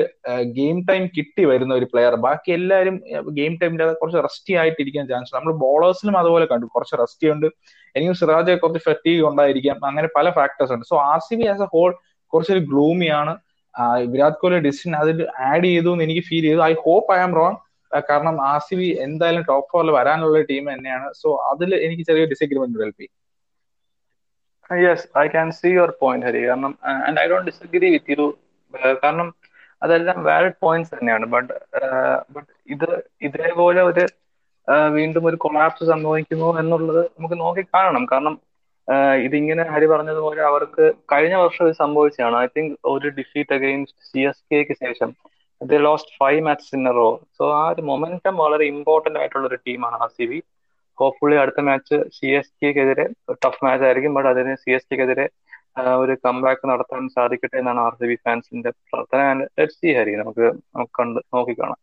[0.58, 2.96] ഗെയിം ടൈം കിട്ടി വരുന്ന ഒരു പ്ലെയർ ബാക്കി എല്ലാവരും
[3.40, 5.38] ഗെയിം ടൈമിന്റെ കുറച്ച് റെസ്റ്റി ആയിട്ടിരിക്കാൻ ചാൻസ് ഉണ്ട്.
[5.40, 6.66] നമ്മൾ ബോളേഴ്സിലും അതുപോലെ കണ്ടു.
[6.66, 7.48] കുറച്ച് റെസ്റ്റി ഉണ്ട്.
[7.96, 9.78] എനിക്കും സിറാജ് കുറച്ച് ഫെറ്റീവ് ഉണ്ടായിരിക്കാം.
[9.86, 10.86] അങ്ങനെ പല ഫാക്ടേഴ്സ് ഉണ്ട്.
[10.92, 11.92] So R C B as a whole
[12.34, 13.36] കുറച്ചൊരു ഗ്ലൂമിയാണ്
[14.14, 16.62] വിരാട് കോഹ്ലി ഡിസിഷൻ അതിൽ ആഡ് ചെയ്തു എന്ന് എനിക്ക് ഫീൽ ചെയ്തു.
[16.72, 17.60] I hope I am wrong
[18.10, 21.08] കാരണം ആർ സി ബി എന്തായാലും ടോപ്പ് ഫോറിൽ വരാനുള്ള ടീം തന്നെയാണ്.
[21.22, 23.08] സോ അതിൽ എനിക്ക് ചെറിയ disagreement L P
[24.86, 26.42] yes I can see your point Hari.
[26.50, 26.74] കാരണം
[27.08, 28.28] and I don't disagree with you
[29.04, 29.28] കാരണം
[29.86, 31.26] അതെല്ലാം വാലിഡ് പോയിന്റ്സ് തന്നെയാണ്.
[31.34, 31.54] ബട്ട്
[32.36, 32.90] ബട്ട് ഇത്
[33.28, 34.06] ഇതേപോലെ ഒരു
[34.98, 38.04] വീണ്ടും ഒരു കൊളാപ്സ് സംഭവിക്കുമോ എന്നുള്ളത് നമുക്ക് നോക്കി കാണണം.
[38.12, 38.36] കാരണം
[39.26, 42.38] ഇതിങ്ങനെ ഹരി പറഞ്ഞതുപോലെ അവർക്ക് കഴിഞ്ഞ വർഷം ഇത് സംഭവിച്ചതാണ്.
[42.46, 45.12] ഐ തിങ്ക് ഒരു ഡിഫീറ്റ് അഗെയിൻസ്റ്റ് സി എസ് കെക്ക് ശേഷം
[45.86, 49.98] lost five match in a row so ആ ഒരു മൊമെന്റം വളരെ ഇമ്പോർട്ടന്റ് ആയിട്ടുള്ള ഒരു ടീമാണ്
[50.06, 50.40] ആർ സി ബി
[50.98, 53.06] ഹോപ്പ്ഫുള്ളി അടുത്ത മാച്ച് സി എസ് കെക്കെതിരെ
[53.44, 54.14] ടഫ് മാച്ച് ആയിരിക്കും.
[54.18, 55.26] ബട്ട് അതിന് സി എസ് കെക്കെതിരെ
[56.02, 59.22] ഒരു കംബാക്ക് നടത്താൻ സാധിക്കട്ടെ എന്നാണ് ആർ സി ബി ഫാൻസിന്റെ പ്രാർത്ഥന.
[59.78, 61.80] സി ഹരി നമുക്ക് നമുക്ക് കണ്ട് നോക്കിക്കാണാം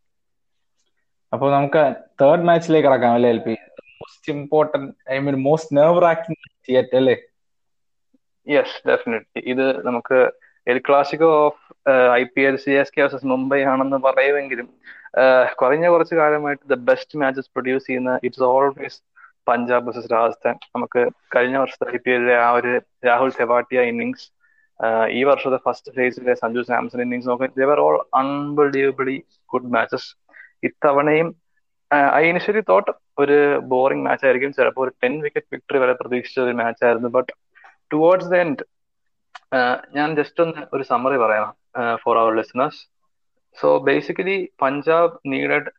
[1.33, 1.83] അപ്പൊ നമുക്ക്
[2.21, 3.53] തേർഡ് മാച്ചിലേക്ക് കടക്കാം അല്ലേ L P
[4.01, 6.37] most important I mean most nerve racking
[6.67, 7.15] theatre അല്ലേ?
[8.47, 10.19] യെസ് ഡെഫിനറ്റ്ലി ഇത് നമുക്ക്
[10.67, 11.59] El Clasico of
[12.15, 14.67] I P L C S K versus Mumbai ആണെന്ന് പറയുമെങ്കിലും
[15.59, 18.99] കുറഞ്ഞ കുറച്ച് കാലമായിട്ട് ദ ബെസ്റ്റ് മാച്ചസ് പ്രൊഡ്യൂസ് ചെയ്യുന്ന it's always
[19.47, 21.01] Punjab versus Rajasthan നമുക്ക്
[21.35, 22.71] കഴിഞ്ഞ വർഷത്തെ ഐ പി എല്ലിലെ ആ ഒരു
[23.07, 24.25] രാഹുൽ സെവാട്ടിയ ഇന്നിങ്സ്
[25.13, 27.47] ഈ വർഷത്തെ ഫസ്റ്റ് ഫേസിലെ സഞ്ജു സാംസൺ ഇന്നിങ്സ് നോക്കി
[27.85, 29.17] ഓൾ അൺബിലീവബിളി
[29.49, 30.09] ഗുഡ് മാച്ചസ്
[30.63, 31.27] ഇത്തവണയും
[32.15, 32.91] ഐ ഇനിഷ്യലി തോട്ട്
[33.23, 33.37] ഒരു
[33.73, 34.51] ബോറിംഗ് മാച്ച് ആയിരിക്കും.
[34.57, 37.09] ചിലപ്പോൾ ഒരു ടെൻ വിക്കറ്റ് വിക്ടറി വരെ പ്രതീക്ഷിച്ച ഒരു മാച്ച് ആയിരുന്നു.
[37.17, 37.31] ബട്ട്
[37.93, 38.65] ടുവേർഡ്സ് ദ എൻഡ്
[39.97, 41.47] ഞാൻ ജസ്റ്റ് ഒന്ന് ഒരു സമ്മറി പറയാം
[42.03, 42.81] for our listeners
[43.57, 45.69] so basically Punjab needed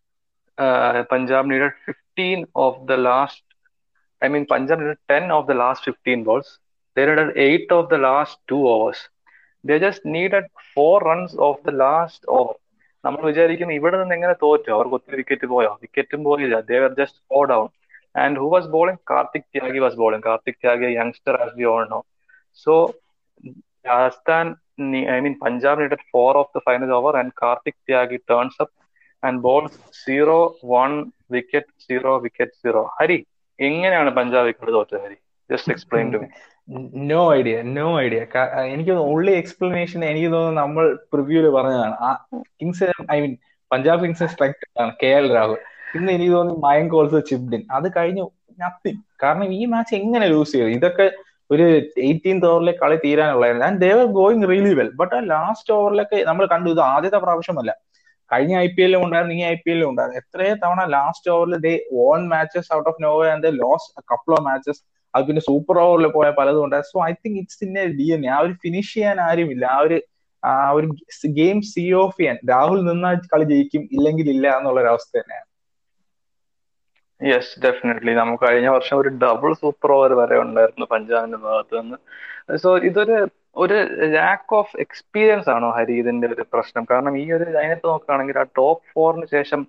[1.12, 3.46] Punjab needed fifteen off the last
[4.22, 6.52] I mean Punjab needed ten off the last fifteen balls
[6.96, 9.04] they needed eight off the last two overs
[9.64, 12.54] they just needed four runs off the last over
[13.04, 14.72] നമ്മൾ വിചാരിക്കുന്നു ഇവിടെ നിന്ന് എങ്ങനെ തോറ്റോ?
[14.74, 15.70] അവർക്ക് ഒത്തിരി wicket പോയോ?
[15.84, 16.56] വിക്കറ്റും പോയില്ല.
[16.72, 17.66] They were just four down
[18.14, 21.84] and who was bowling Kartik Tyagi was bowling Kartik Tyagi youngster as we all
[22.66, 22.74] so
[23.86, 24.46] Rajasthan
[25.16, 28.74] I mean Punjab four off the final over and Kartik Tyagi turns up
[29.22, 30.38] and balls zero
[30.74, 30.92] one
[31.30, 33.18] wicket zero wicket zero Hari
[33.58, 35.00] എങ്ങനെയാണ് Punjab wicket തോറ്റത്?
[35.04, 35.18] Hari?
[35.50, 36.18] Just explain to
[37.12, 38.20] no idea no idea
[38.74, 41.96] എനിക്ക് ഉള്ളി explanation എനിക്ക് തോന്നുന്നു നമ്മൾ പ്രിവ്യൂൽ പറഞ്ഞതാണ്.
[42.06, 42.10] ആ
[42.60, 43.34] kings I mean
[43.70, 45.58] Punjab Kings strike ആണ് കെ എൽ രാഹുൽ
[45.98, 48.24] ഇന്ന് എനിക്ക് തോന്നുന്നു മയം കോൾസ് ചിബ്ഡിൻ അത് കഴിഞ്ഞു
[48.62, 50.70] നത്തിങ് കാരണം ഈ മാച്ച് എങ്ങനെ ലൂസ് ചെയ്തു?
[50.78, 51.06] ഇതൊക്കെ
[51.50, 51.64] ഒരു
[52.08, 56.70] എയ്റ്റീൻത് ഓവറിലെ കളി തീരാനുള്ളതാണ് and they were going really well but ആ ലാസ്റ്റ് ഓവറിലൊക്കെ നമ്മൾ കണ്ടു
[56.74, 57.72] ഇത് ആദ്യത്തെ പ്രാവശ്യമല്ല.
[58.30, 60.20] കഴിഞ്ഞ ഐ പി എല്ലിലും ഉണ്ടായിരുന്നു ഈ ഐ പി എല്ലിലും ഉണ്ടായിരുന്നു.
[60.22, 61.72] എത്രയോ തവണ ലാസ്റ്റ് ഓവറിൽ they
[62.06, 64.80] won matches out of nowhere and they lost couple of matches
[65.14, 68.22] അത് പിന്നെ സൂപ്പർ ഓവറിൽ പോയ പലതും ഉണ്ട് so I think it's in a D N
[68.34, 69.64] ആ ഒരു ഫിനിഷ് ചെയ്യാൻ ആരുമില്ല.
[69.74, 69.98] ആ ഒരു
[70.42, 70.86] ആ ഒരു
[71.40, 72.38] ഗെയിം സി ഓഫ് ചെയ്യാൻ.
[72.50, 75.48] രാഹുൽ നിന്നാൽ കളി ജയിക്കും ഇല്ലെങ്കിൽ ഇല്ല എന്നുള്ള ഒരു അവസ്ഥ തന്നെയാണ്.
[77.20, 81.98] യെസ് ഡെഫിനറ്റ്ലി നമുക്ക് കഴിഞ്ഞ വർഷം ഒരു ഡബിൾ സൂപ്പർ ഓവർ വരെ ഉണ്ടായിരുന്നു പഞ്ചാബിന്റെ ഭാഗത്ത് നിന്ന്.
[82.62, 83.16] സോ ഇതൊരു
[83.62, 83.76] ഒരു
[84.16, 86.84] ലാക്ക് ഓഫ് എക്സ്പീരിയൻസ് ആണോ ഹരി ഇതിന്റെ ഒരു പ്രശ്നം?
[86.90, 89.60] കാരണം ഈ ഒരു ലൈനത്ത് നോക്കുകയാണെങ്കിൽ ആ ടോപ്പ് ഫോറിന് ശേഷം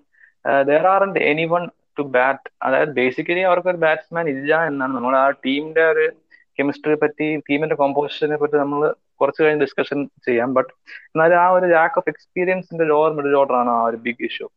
[0.70, 1.64] there are any one
[1.98, 4.92] two bat അതായത് ബേസിക്കലി അവർക്ക് ഒരു ബാറ്റ്സ്മാൻ ഇല്ല എന്നാണ്.
[4.98, 6.06] നമ്മൾ ആ ടീമിന്റെ ഒരു
[6.58, 8.80] കെമിസ്ട്രിയെ പറ്റി ടീമിന്റെ കോമ്പോസിഷനെ പറ്റി നമ്മൾ
[9.20, 10.50] കുറച്ച് കഴിഞ്ഞ് ഡിസ്കഷൻ ചെയ്യാം.
[10.58, 10.70] ബട്ട്
[11.14, 14.48] എന്നാലും ആ ഒരു ലാക്ക് ഓഫ് എക്സ്പീരിയൻസിന്റെ ലോവർ മിഡിൽ ഓർഡർ ആണ് ആ ഒരു ബിഗ് ഇഷ്യൂ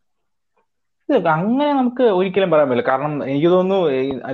[1.34, 2.86] അങ്ങനെ നമുക്ക് ഒരിക്കലും പറയാൻ പറ്റില്ല.
[2.90, 3.78] കാരണം എനിക്ക് തോന്നുന്നു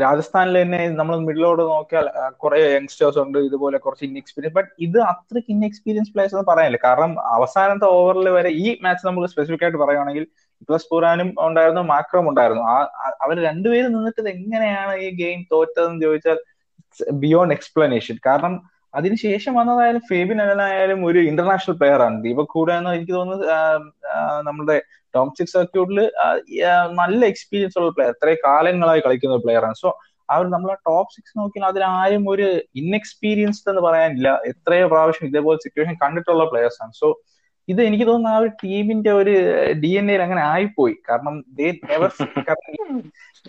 [0.03, 2.05] രാജസ്ഥാനിൽ തന്നെ നമ്മൾ മിഡിലോട് നോക്കിയാൽ
[2.43, 6.79] കുറെ യങ്സ്റ്റേഴ്സ് ഉണ്ട് ഇതുപോലെ കുറച്ച് ഇൻഎക്സ്പീരിയൻസ് ബട്ട് ഇത് അത്രയ്ക്ക് ഇൻഎക്സ്പീരിയൻസ് പ്ലേയേഴ്സ് എന്ന് പറയാനില്ല.
[6.87, 10.25] കാരണം അവസാനത്തെ ഓവറിൽ വരെ ഈ മാച്ച് നമ്മൾ സ്പെസിഫിക് ആയിട്ട് പറയുകയാണെങ്കിൽ
[10.67, 12.63] പ്ലസ് പുരാനും ഉണ്ടായിരുന്നു മാക്രം ഉണ്ടായിരുന്നു.
[12.73, 12.75] ആ
[13.25, 16.39] അവർ രണ്ടുപേരും നിന്നിട്ട് എങ്ങനെയാണ് ഈ ഗെയിം തോറ്റതെന്ന് ചോദിച്ചാൽ
[17.23, 18.15] ബിയോണ്ട് എക്സ്പ്ലനേഷൻ.
[18.27, 18.55] കാരണം
[18.97, 22.17] അതിനുശേഷം വന്നതായാലും ഫേബിൻ അലനായാലും ഒരു ഇന്റർനാഷണൽ പ്ലെയർ ആണ്.
[22.25, 23.45] ദീപക് കൂട എന്ന് എനിക്ക് തോന്നുന്നു
[24.47, 24.75] നമ്മുടെ
[25.15, 25.99] ഡൊമസ്റ്റിക് സർക്യൂട്ടിൽ
[27.01, 29.77] നല്ല എക്സ്പീരിയൻസ് ഉള്ള പ്ലെയർ ഇത്രയും കാലങ്ങളായി കളിക്കുന്ന പ്ലെയർ ആണ്.
[29.83, 29.89] സോ
[30.33, 32.47] അവർ നമ്മൾ ടോപ്പ് സിക്സ് നോക്കിയാൽ അതിലാരും ഒരു
[32.81, 34.29] ഇൻഎക്സ്പീരിയൻസ്ഡ് എന്ന് പറയാനില്ല.
[34.51, 36.93] എത്രയോ പ്രാവശ്യം ഇതേപോലെ സിറ്റുവേഷൻ കണ്ടിട്ടുള്ള പ്ലെയേഴ്സ് ആണ്.
[37.01, 37.07] സോ
[37.71, 39.33] ഇത് എനിക്ക് തോന്നുന്നു ആ ഒരു ടീമിന്റെ ഒരു
[39.83, 40.95] ഡി എൻ എയിൽ അങ്ങനെ ആയിപ്പോയി.
[41.09, 42.09] കാരണം ദേ നെവർ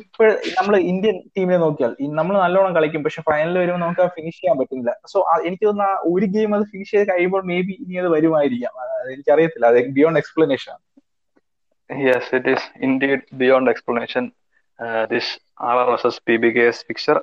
[0.02, 4.56] ഇപ്പോൾ നമ്മൾ ഇന്ത്യൻ ടീമിനെ നോക്കിയാൽ നമ്മൾ നല്ലോണം കളിക്കും പക്ഷെ ഫൈനലിൽ വരുമ്പോൾ നമുക്ക് ആ ഫിനിഷ് ചെയ്യാൻ
[4.60, 4.92] പറ്റുന്നില്ല.
[5.12, 8.74] സോ എനിക്ക് തോന്നുന്നു ആ ഒരു ഗെയിം അത് ഫിനിഷ് ചെയ്ത് കഴിയുമ്പോൾ മേ ബി ഇനി അത് വരുമായിരിക്കാം.
[9.14, 9.66] എനിക്കറിയത്തില്ല.
[9.72, 10.82] അത് ബിയോണ്ട് എക്സ്പ്ലനേഷൻ ആണ്
[11.90, 14.24] yes it is indeed beyond explanation
[15.12, 15.32] this
[15.66, 17.16] R R versus P B K S picture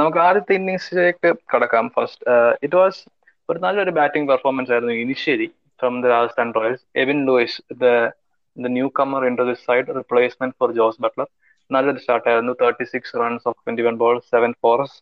[0.00, 1.84] നമുക്ക് ആദ്യത്തെ ഇന്നിങ്സിലേക്ക് കടക്കാം.
[1.96, 2.24] ഫസ്റ്റ്
[2.66, 3.00] ഇറ്റ് വാസ്
[3.48, 5.48] ഒരു നല്ലൊരു ബാറ്റിംഗ് പെർഫോമൻസ് ആയിരുന്നു initially
[5.80, 7.86] from the Rajasthan Royals Evin Lewis the
[8.56, 8.68] the
[8.98, 11.28] newcomer into this side replacement for Jos Buttler
[11.70, 14.96] നല്ലൊരു start ആയിരുന്നു thirty six runs off twenty one ball seven fours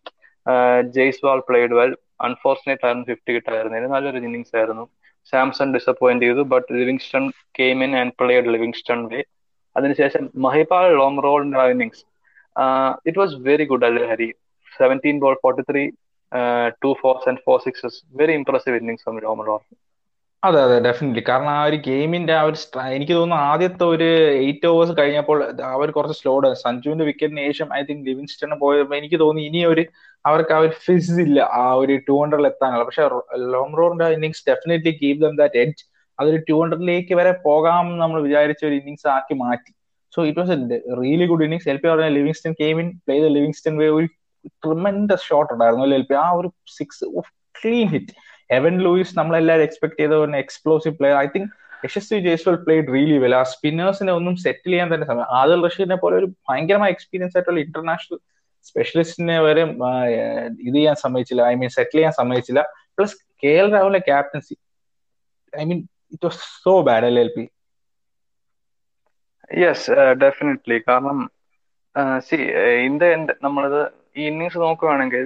[0.96, 1.92] Jaiswal played well
[2.26, 4.84] unfortunate ആയിരുന്നു fifty കിട്ടായിരുന്നതിന് നല്ലൊരു innings ആയിരുന്നു.
[5.32, 7.24] Samson disappoint ചെയ്തു but Livingstone
[7.58, 9.20] came in and played Livingstone way
[9.76, 12.02] അതിനുശേഷം മഹിപാൽ ലോങ് റോളിന്റെ innings
[13.08, 14.28] it was very good അല്ലേ Hari?
[14.72, 15.82] Seventeen ball forty three
[16.82, 19.18] two fours and four sixes very impressive innings from
[19.50, 19.60] Lomror
[20.42, 22.58] അതെ അതെ ഡെഫിനറ്റ്ലി കാരണം ആ ഒരു ഗെയിമിന്റെ ആ ഒരു
[22.96, 24.08] എനിക്ക് തോന്നുന്നു ആദ്യത്തെ ഒരു
[24.42, 25.38] എയ്റ്റ് ഓവേഴ്സ് കഴിഞ്ഞപ്പോൾ
[25.70, 29.82] അവർ കുറച്ച് സ്ലോ സ്ലോഡ് സഞ്ജുവിന്റെ വിക്കറ്റിന് ശേഷം ഐ തിങ്ക് ലിവിങ്സ്റ്റണ് പോയപ്പോൾ എനിക്ക് തോന്നി ഇനി ഒരു
[30.24, 32.84] അവർക്ക് ആ ഒരു ഫിസ് ഇല്ല ആ ഒരു ടു ഹൺഡ്രഡിൽ എത്താനുള്ള.
[32.88, 33.04] പക്ഷെ
[33.54, 35.82] long റോറിന്റെ innings definitely keep them that edge
[36.18, 39.72] അതൊരു ടു ഹൺഡ്രഡിലേക്ക് വരെ പോകാം നമ്മൾ വിചാരിച്ച ഒരു ഇന്നിങ്സ് ആക്കി മാറ്റി.
[40.12, 43.30] So it was a really good innings L P പറഞ്ഞ Livingstone came in play the
[43.38, 44.06] Livingstone way ഒരു
[44.64, 47.06] ട്രിമെൻഡസ് ഷോട്ട് ഉണ്ടായിരുന്നു എൽ പി ആ ഒരു six
[47.58, 48.14] clean hit
[48.50, 51.50] Evin Lewis നമ്മളെല്ലാവരും എക്സ്പെക്ട് ചെയ്ത ഒരു explosive player I think
[51.84, 55.28] Yashasvi Jaiswal played really well ആ സ്പിന്നേഴ്സിനെ ഒന്നും സെറ്റിൽ ചെയ്യാൻ തന്നെ സമയം.
[55.40, 58.18] ആദൽ റഷീദിനെ പോലെ ഒരു ഭയങ്കരമായ എക്സ്പീരിയൻസ് ആയിട്ടുള്ള ഇന്റർനാഷണൽ
[58.68, 59.62] സ്പെഷ്യലിസ്റ്റിനെ വരെ
[60.68, 61.42] ഇത് ചെയ്യാൻ സമ്മതിച്ചില്ല.
[61.52, 62.62] ഐ മീൻ സെറ്റിൽ ചെയ്യാൻ സമ്മതിച്ചില്ല.
[62.96, 64.54] പ്ലസ് കെ എൽ രാഹുലിന്റെ captaincy
[65.52, 65.80] I mean
[66.14, 67.44] it was so bad L L P
[69.50, 69.90] yes
[70.24, 71.18] definitely കാരണം
[72.28, 72.36] സി
[72.86, 73.10] ഇന്ത്യ
[73.46, 73.82] നമ്മളിത്
[74.18, 75.24] ഈ ഇന്നിങ്സ് നോക്കുകയാണെങ്കിൽ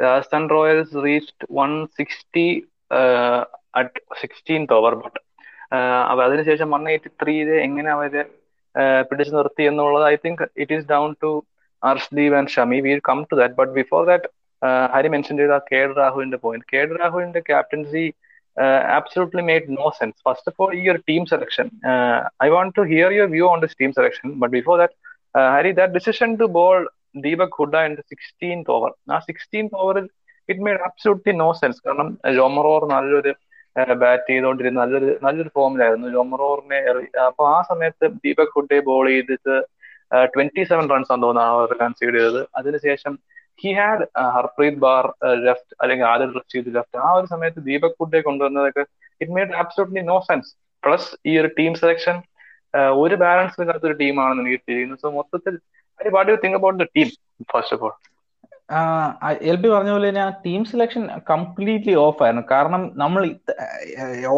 [0.00, 2.46] Rajasthan Royals reached one sixty
[3.80, 5.18] at sixteenth over but
[6.08, 8.14] അപ്പൊ അതിനുശേഷം വൺ എയ്റ്റി ത്രീയിൽ എങ്ങനെ അവർ
[9.10, 11.30] പിടിച്ചു നിർത്തി എന്നുള്ളത് I think it is down to
[11.82, 14.28] Arshdeep and Shami will come to that but before that
[14.94, 18.04] Hari mention ചെയ്ത കേഡ് രാഹുലിന്റെ പോയിന്റ് കേഡ് രാഹുലിന്റെ captaincy
[18.56, 20.16] absolutely made no sense.
[20.22, 21.70] First of all, your team selection.
[21.84, 24.38] Uh, I want to hear your view on this team selection.
[24.38, 24.92] But before that,
[25.34, 26.48] uh, Harry, that decision to
[27.14, 28.90] bowl Hooda എന്റെ in over 16th over.
[29.08, 30.06] ആ 16th ഓവറിൽ
[30.48, 33.32] it made absolutely no sense കാരണം ജോമറോർ നല്ലൊരു
[33.96, 36.78] bat ചെയ്തുകൊണ്ടിരുന്ന നല്ലൊരു നല്ലൊരു ഫോമിലായിരുന്നു ജോമറോറിനെ
[37.26, 39.56] അപ്പൊ ആ സമയത്ത് ദീപക് ഹുഡെ ബോൾ ചെയ്തിട്ട്
[40.32, 42.40] ട്വന്റി സെവൻ റൺസ് ആണെന്ന് തോന്നുന്നു ആ ഒരു കൺസീഡ് ചെയ്തത്.
[42.58, 43.12] അതിനുശേഷം
[43.58, 44.04] he had
[44.36, 45.04] Harpreet Brar
[45.46, 48.84] left അല്ലെങ്കിൽ ആദ്യം ഡ്രസ് ചെയ്ത് ലെഫ്റ്റ് ആ ഒരു സമയത്ത് Deepak Hooda കൊണ്ടുവന്നതൊക്കെ
[49.20, 50.50] it made absolutely no sense
[50.82, 52.16] plus ഈ ഒരു ടീം സെലക്ഷൻ
[53.02, 55.54] ഒരു ബാലൻസ് ഇല്ലാത്ത ഒരു ടീമാണെന്ന് എനിക്ക് തിരിയുന്നത് സോ മൊത്തത്തിൽ
[59.50, 62.44] എൽ ബി പറഞ്ഞ പോലെ തന്നെ ആ ടീം സെലക്ഷൻ കംപ്ലീറ്റ്ലി ഓഫ് ആയിരുന്നു.
[62.52, 63.22] കാരണം നമ്മൾ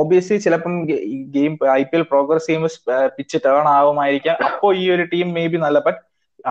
[0.01, 0.75] ഓബിയസ്ലി ചിലപ്പം
[1.37, 2.73] game I P L progress ചെയ്യുമ്പോൾ
[3.19, 4.37] പിച്ച് ടേൺ ആവുമായിരിക്കാം.
[4.49, 5.79] അപ്പോൾ ഈ ഒരു ടീം മേ ബി നല്ല.
[5.89, 6.01] But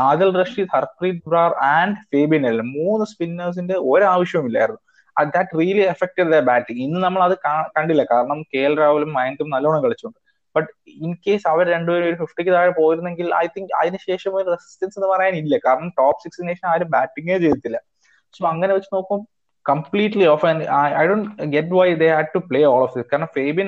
[0.07, 4.81] Adil Rashid Harpreet Brar and Fabian എല്ലാം മൂന്ന് സ്പിന്നേഴ്സിന്റെ ഒരാവശ്യവുമില്ലായിരുന്നു.
[5.35, 7.35] That really affected the batting ഇന്ന് നമ്മൾ അത്
[7.77, 8.03] കണ്ടില്ല.
[8.11, 10.19] കാരണം കെ എൽ രാഹുലും മയങ്കും നല്ലോണം കളിച്ചുണ്ട്.
[10.55, 10.69] ബട്ട്
[11.05, 15.55] ഇൻ കേസ് അവർ രണ്ടുപേരും ഒരു ഫിഫ്റ്റിക്ക് താഴെ പോയിരുന്നെങ്കിൽ ഐ തിങ്ക് അതിനുശേഷം ഒരു റെസിസ്റ്റൻസ് എന്ന് പറയാനില്ല.
[15.65, 17.79] കാരണം ടോപ്പ് സിക്സിന് ശേഷം ആരും ബാറ്റിംഗേ ചെയ്തിട്ടില്ല.
[18.33, 19.27] സോ അങ്ങനെ വെച്ച് നോക്കുമ്പോൾ
[19.65, 20.63] completely off and
[20.99, 23.67] I don't get why they had to play all of this കാരണം ഫേബിൻ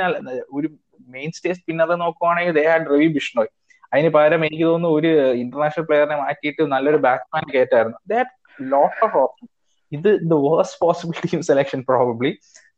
[0.58, 0.68] ഒരു
[1.10, 3.52] മെയിൻ സ്റ്റേ സ്പിന്നറെ നോക്കുവാണെങ്കിൽ ദേ ഹാഡ് രവി ബിഷ്ണോയ്
[3.92, 5.10] അതിന് പകരം എനിക്ക് തോന്നുന്നു ഒരു
[5.42, 8.32] ഇന്റർനാഷണൽ പ്ലെയറിനെ മാറ്റിയിട്ട് നല്ലൊരു ബാറ്റ്സ്മാൻ കയറ്റായിരുന്നു ദാറ്റ്
[8.74, 9.48] ലോട്ട് ഓഫ് ഓപ്ഷൻ
[9.92, 12.32] ഇത് the worst possible team selection probably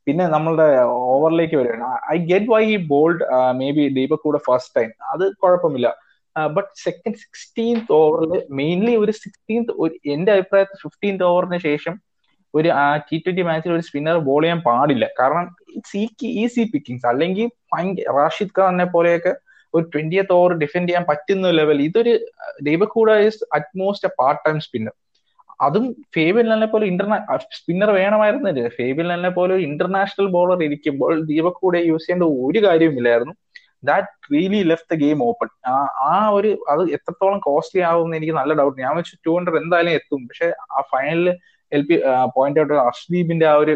[0.07, 0.67] പിന്നെ നമ്മളുടെ
[1.13, 1.85] ഓവറിലേക്ക് വരികയാണ്.
[2.13, 3.23] ഐ ഗെറ്റ് വൈ ഈ ബോൾഡ്
[3.59, 5.87] മേ ബി ദീപക് കൂടെ ഫസ്റ്റ് ടൈം അത് കുഴപ്പമില്ല.
[6.35, 9.71] ബട്ട് സെക്കൻഡ് സിക്സ്റ്റീൻത് ഓവറിൽ മെയിൻലി ഒരു സിക്സ്റ്റീൻത്
[10.15, 11.95] എന്റെ അഭിപ്രായത്തിൽ ഫിഫ്റ്റീൻത് ഓവറിന് ശേഷം
[12.53, 12.69] ഒരു
[13.07, 15.05] ടി ട്വന്റി മാച്ചിൽ ഒരു സ്പിന്നർ ബോൾ ചെയ്യാൻ പാടില്ല.
[15.19, 15.45] കാരണം
[15.77, 16.03] ഇറ്റ്സ്
[16.43, 17.47] ഈസി പിക്കിങ്സ് അല്ലെങ്കിൽ
[18.19, 19.33] റാഷിദ് ഖാനെ പോലെയൊക്കെ
[19.73, 22.13] ഒരു ട്വന്റിയത്ത് ഓവർ ഡിഫെൻഡ് ചെയ്യാൻ പറ്റുന്ന ലെവൽ ഇതൊരു
[22.67, 24.93] Deepak Hooda is at most a part time spinner
[25.59, 25.85] അതും
[26.15, 27.17] ഫേബിൽ നല്ല പോലെ ഇന്റർനാ
[27.57, 28.61] സ്പിന്നർ വേണമായിരുന്നില്ല?
[28.77, 33.35] ഫേബിൽ നല്ല പോലെ ഒരു ഇന്റർനാഷണൽ ബോളർ ഇരിക്കുമ്പോൾ ദീപക് കൂടെ യൂസ് ചെയ്യേണ്ട ഒരു കാര്യവുമില്ലായിരുന്നു
[33.89, 35.49] that really left the game open
[36.07, 40.21] ആ ഒരു അത് എത്രത്തോളം കോസ്റ്റ്ലി ആവുമെന്ന് എനിക്ക് നല്ല ഡൗട്ട് ഞാൻ വെച്ചു ടു ഹൺഡ്രഡ് എന്തായാലും എത്തും.
[40.29, 41.29] പക്ഷെ ആ ഫൈനലിൽ
[41.71, 41.95] എൽ പി
[42.35, 43.73] പോയിന്റ് ഔട്ട് അർഷ്ദീപിന്റെ ആ ഒരു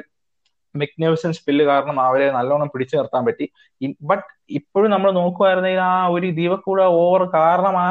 [0.76, 3.46] മെഗ്നേഴ്സൺ സ്പില്ല് കാരണം അവരെ നല്ലോണം പിടിച്ചു നിർത്താൻ പറ്റി.
[4.10, 4.26] ബട്ട്
[4.60, 7.88] ഇപ്പോഴും നമ്മൾ നോക്കുമായിരുന്നെങ്കിൽ ആ ഒരു ദീപക്കൂട ഓവർ കാരണം ആ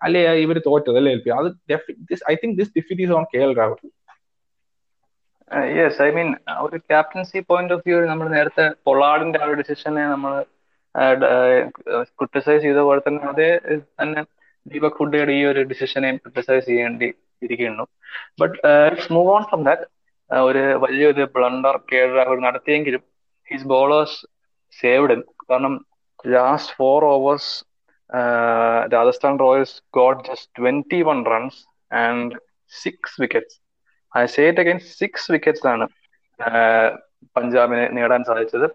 [0.00, 1.48] അല്ലേ ഇവർ തോറ്റത് അല്ലേ എൽ പി അത്
[2.30, 3.90] I think this defeat is on K L Rahul
[5.76, 6.28] yes I mean
[6.64, 10.32] ഒരു ക്യാപ്റ്റൻസി പോയിന്റ് ഓഫ് വ്യൂ നമ്മൾ നേരത്തെ പൊളാഡിന്റെ ആ ഒരു ഡിസിഷനെ നമ്മൾ
[12.18, 13.48] ക്രിട്ടിസൈസ് ചെയ്ത പോലെ തന്നെ അതേ
[13.98, 14.22] തന്നെ
[14.66, 17.08] ദീപക് ഹുഡയുടെ ഈ ഒരു ഡിസിഷനെയും ക്രിട്ടിസൈസ് ചെയ്യേണ്ടി
[17.42, 17.84] ഇരിക്കുന്നു.
[18.40, 18.56] But
[19.10, 19.86] move on from that
[20.30, 23.02] ഒരു വലിയൊരു ബ്ലണ്ടർ കെ രാഹുൽ നടത്തിയെങ്കിലും
[23.48, 24.18] ഹിസ് ബോളേഴ്സ്
[24.78, 25.16] സേവ്ഡ്
[25.50, 25.74] കാരണം
[26.34, 27.50] last four overs
[28.94, 32.36] Rajasthan Royals got just twenty one runs and
[32.82, 33.58] six wickets
[34.12, 35.86] I said again six wickets ആണ്
[37.36, 38.66] പഞ്ചാബിന് നേടാൻ സാധിച്ചത്.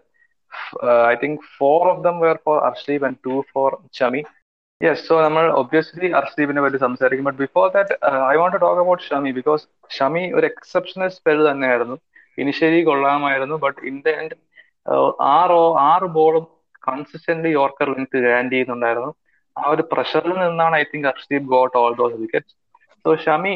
[1.12, 4.22] I think four of them were for Arshdeep and two for Shami
[4.80, 7.94] yes so നമ്മൾ obviously അർഷദീപിനെ പറ്റി സംസാരിക്കും but before that
[8.32, 9.62] I want to talk about Shami because
[9.98, 11.96] Shami ഒരു exceptional spell തന്നെയായിരുന്നു.
[12.38, 14.36] ഇനിഷ്യലി കൊള്ളാമായിരുന്നു ബട്ട് ഇൻ ദ എൻഡ്
[15.36, 15.60] ആറ്
[15.90, 16.44] ആറ് ബോളും
[16.88, 19.12] കൺസിസ്റ്റന്റ് യോർക്കർ ലെങ്ത് ഗ്രാൻഡ് ചെയ്യുന്നുണ്ടായിരുന്നു.
[19.56, 22.50] ആ ഒരു പ്രഷറിൽ നിന്നാണ് I think Arshdeep got all those wicket
[23.04, 23.52] so Shami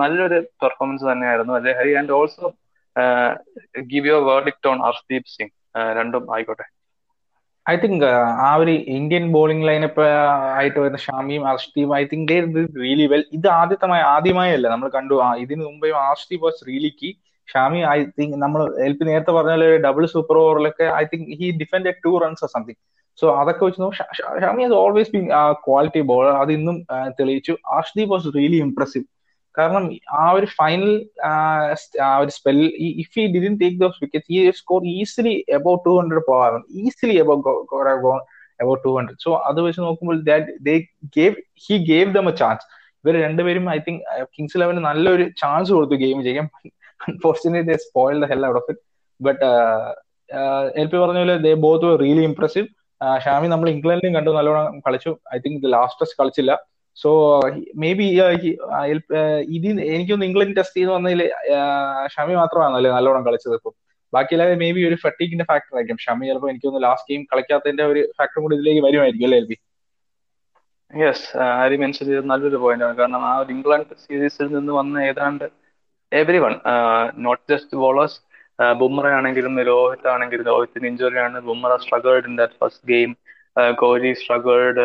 [0.00, 1.54] നല്ലൊരു പെർഫോമൻസ് തന്നെയായിരുന്നു.
[1.80, 2.46] Hari and also
[3.92, 5.52] give your verdict on Arshdeep Singh.
[5.98, 6.66] രണ്ടും ആയിക്കോട്ടെ.
[7.66, 8.04] ഐ തിങ്ക്
[8.46, 10.04] ആ ഒരു ഇന്ത്യൻ ബോളിംഗ് ലൈനപ്പ്
[10.58, 12.32] ആയിട്ട് വരുന്ന ഷാമിയും അർഷ്ദീപും ഐ തിങ്ക്
[12.82, 15.16] റിയലി വെൽ ഇത് ആദ്യത്തെ ആദ്യമായല്ല നമ്മൾ കണ്ടു.
[15.44, 17.10] ഇതിനു മുമ്പേ Arshdeep was really key
[17.48, 19.52] Shami I think നമ്മൾ എൽ പി നേരത്തെ പറഞ്ഞ
[19.86, 22.80] double super ഓവറിലൊക്കെ I think he defend two runs something
[23.18, 23.92] so അതൊക്കെ വെച്ച് നോക്കുമ്പോൾ
[24.40, 25.26] Shami has always been
[25.64, 26.76] quality bowler അത് ഇന്നും
[27.18, 27.54] തെളിയിച്ചു.
[27.76, 29.06] അർഷ്ദീപ് വാസ് റിയലി ഇംപ്രസീവ്
[29.54, 29.84] കാരണം
[30.18, 30.90] ആ ഒരു ഫൈനൽ
[32.04, 32.58] ആ ഒരു spell
[33.02, 38.82] if he didn't take those wicket ഈ score easily about two hundred പോകാറുണ്ട് easily about
[38.84, 40.16] two hundred so അത് വെച്ച് നോക്കുമ്പോൾ
[41.64, 42.66] he gave them a chance
[43.04, 44.00] ഇവർ രണ്ടുപേരും ഐ തിങ്ക്
[44.34, 46.46] കിങ്സ് ഇലവന് നല്ലൊരു ചാൻസ് കൊടുത്തു ഗെയിം ചെയ്യാൻ
[47.00, 47.76] unfortunate
[48.22, 48.82] the hell out of it
[49.20, 49.42] but
[50.76, 52.66] L P പറഞ്ഞ പോലെ they both really impressive
[53.24, 55.10] Shami നമ്മൾ ഇംഗ്ലണ്ടിലും കണ്ടു നല്ലോണം കളിച്ചു.
[55.34, 56.52] ഐ തിങ്ക് ലാസ്റ്റ് ടെസ്റ്റ് കളിച്ചില്ല.
[56.96, 57.10] സോ
[57.82, 58.06] മേ ബി
[59.56, 61.20] ഇത് എനിക്കൊന്ന് ഇംഗ്ലണ്ട് ടെസ്റ്റ് ചെയ്ത് വന്നതിൽ
[62.14, 63.74] ഷമി മാത്രമാണല്ലേ നല്ലോണം കളിച്ചത് ഇപ്പം.
[64.12, 65.98] ബാക്കിയെല്ലാം മേ ബി ഒരു ഫട്ടീക്കിന്റെ ഫാക്ടർ ആയിരിക്കും.
[66.04, 69.56] ഷമി ചിലപ്പോൾ എനിക്കൊന്ന് ലാസ്റ്റ് ഗെയിം കളിക്കാത്തതിന്റെ ഒരു ഫാക്ടർ കൂടി ഇതിലേക്ക് വരുമായിരിക്കും അല്ലേ L B
[70.90, 71.24] yes
[71.60, 72.94] Hari mention ചെയ്തത് നല്ലൊരു പോയിന്റ് ആണ്.
[73.00, 75.46] കാരണം ആ ഒരു ഇംഗ്ലണ്ട് സീരീസിൽ നിന്ന് വന്ന ഏതാണ്ട്
[76.44, 76.54] everyone
[77.26, 78.18] not just bowlers
[78.80, 83.10] Bumrah ആണെങ്കിലും രോഹിത് ആണെങ്കിലും രോഹിത്തിന് ഇഞ്ചുറി ആണ് Bumrah struggled in that first game
[83.82, 84.84] Kohli struggled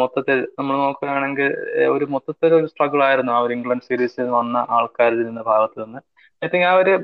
[0.00, 1.50] മൊത്തത്തിൽ നമ്മൾ നോക്കുകയാണെങ്കിൽ
[1.94, 6.00] ഒരു മൊത്തത്തിൽ ഒരു സ്ട്രഗിൾ ആയിരുന്നു ആ ഒരു ഇംഗ്ലണ്ട് സീരീസിൽ വന്ന ആൾക്കാരിൽ നിന്ന ഭാഗത്ത് നിന്ന്.
[6.42, 6.94] ഐ തിങ്ക് ആ ഒരു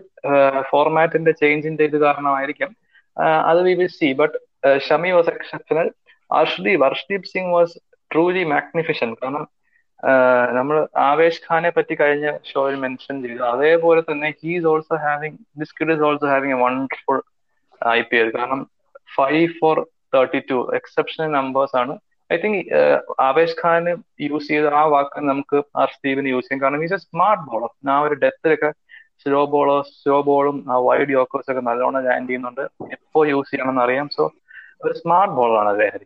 [0.71, 2.71] ഫോർമാറ്റിന്റെ ചേഞ്ചിന്റെ ഇത് കാരണമായിരിക്കും.
[3.51, 4.37] അത് we will see but
[4.89, 5.89] Shami was exceptional
[6.31, 7.77] Arshdeep Arshdeep Singh was
[8.11, 9.45] truly magnificent കാരണം
[10.57, 10.77] നമ്മൾ
[11.09, 13.43] ആവേശ് ഖാനെ പറ്റി കഴിഞ്ഞ ഷോയിൽ മെൻഷൻ ചെയ്തു.
[13.45, 17.21] അതേപോലെ തന്നെ he's also having this kid is also having a wonderful
[17.89, 18.61] I P L കാരണം
[19.17, 19.79] five four
[20.15, 21.95] thirty two exceptional numbers ആണ്.
[22.31, 22.59] I think
[23.29, 23.85] Avesh Khan
[24.21, 26.63] use ചെയ്ത ആ വാക്ക് നമുക്ക് ആർ സ്റ്റീവിന് യൂസ് ചെയ്യാം.
[26.65, 28.71] കാരണം ഈസ് എ സ്മാർട്ട് ബോളർ ആ ഒരു ഡെത്തിലൊക്കെ
[29.23, 32.65] സ്ലോ ബോളേഴ്സ് സ്ലോ ബോളും ആ വൈഡ് യോക്കേഴ്സ് ഒക്കെ നല്ലോണം ലാൻഡ് ചെയ്യുന്നുണ്ട്.
[32.97, 34.09] എപ്പോ യൂസ് ചെയ്യണം എന്ന് അറിയാം.
[34.17, 34.25] സോ
[34.85, 36.03] ഒരു സ്മാർട്ട് ബോളറാണ് അദ്ദേഹം.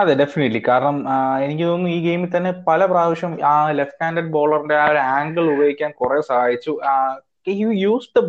[0.00, 0.96] അതെ ഡെഫിനറ്റ്ലി കാരണം
[1.44, 5.90] എനിക്ക് തോന്നുന്നു ഈ ഗെയിമിൽ തന്നെ പല പ്രാവശ്യം ആ ലെഫ്റ്റ് ഹാൻഡഡ് ബോളറിന്റെ ആ ഒരു ആംഗിൾ ഉപയോഗിക്കാൻ
[6.00, 6.72] കുറെ സഹായിച്ചു.
[7.84, 8.20] യൂസ് ദ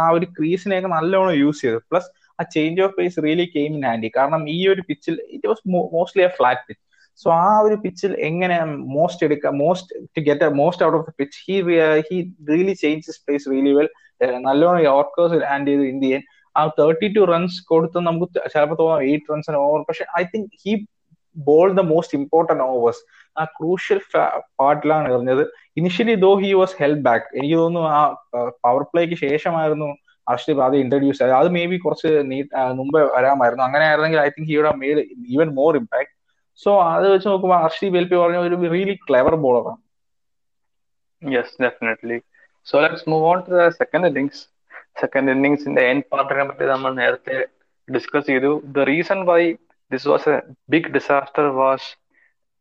[0.00, 1.78] ആ ഒരു ക്രീസിനെയൊക്കെ നല്ലോണം യൂസ് ചെയ്തു.
[1.90, 2.08] പ്ലസ്
[2.38, 5.62] ആ change of pace really came in handy കാരണം ഈ ഒരു പിച്ചിൽ it was
[5.96, 6.80] mostly a flat pitch
[7.20, 8.56] so ആ ഒരു പിച്ചിൽ എങ്ങനെ
[8.96, 11.56] മോസ്റ്റ് എടുക്കാം most to get most out of the pitch he
[12.08, 12.18] he
[12.52, 13.88] really change pace really well
[14.48, 16.22] നല്ലോണം യോർക്കേഴ്സ് ഹാൻഡ് ചെയ്തു ഇന്ത്യൻ.
[16.56, 20.72] ആ തേർട്ടി ടു റൺസ് കൊടുത്ത് നമുക്ക് ചിലപ്പോൾ തോന്നാം എയ്റ്റ് റൺസിന് ഓവർ പക്ഷെ I think he
[21.36, 23.02] bowl the most important overs
[23.36, 24.00] ആ crucial
[24.60, 25.42] പാർട്ടിലാണ് എറിഞ്ഞത്.
[25.80, 28.00] Initially though he was help back എനിക്ക് തോന്നുന്നു ആ
[28.64, 29.88] പവർ പ്ലേക്ക് ശേഷമായിരുന്നു
[30.26, 32.10] അർഷദീപ് ആദ്യം ഇൻട്രൊഡ്യൂസ് ആയത് അത് മേ ബി കുറച്ച്
[32.80, 33.64] മുമ്പേ വരാമായിരുന്നു.
[33.68, 35.02] അങ്ങനെ ആയിരുന്നെങ്കിൽ I think ഹിയുടെ made
[35.34, 36.12] even more impact
[36.64, 39.82] so അത് വെച്ച് നോക്കുമ്പോൾ അർഷദീപ് എൽ പി പറഞ്ഞ ഒരു really clever ബോളറാണ്
[41.22, 42.18] yes definitely
[42.66, 44.42] so let's move on to the second innings
[45.02, 47.36] second ഇന്നിങ്സിന്റെ N പാർട്ടിനെ പറ്റി നമ്മൾ നേരത്തെ
[47.88, 48.50] ഡിസ്കസ് ചെയ്തു.
[48.76, 49.42] The reason why
[49.92, 50.38] this was a
[50.68, 51.82] big disaster was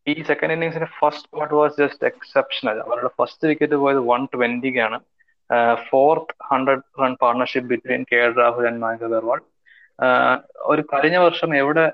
[0.07, 4.97] ഈ second ഇന്നിങ്സിന്റെ first part was just exceptional അവരുടെ first wicket പോയത് one ട്വന്റിക്കാണ്
[5.89, 9.39] fourth hundred run partnership between K L Rahul and Mayank Agarwal
[10.71, 11.85] ഒരു കഴിഞ്ഞ വർഷം എവിടെ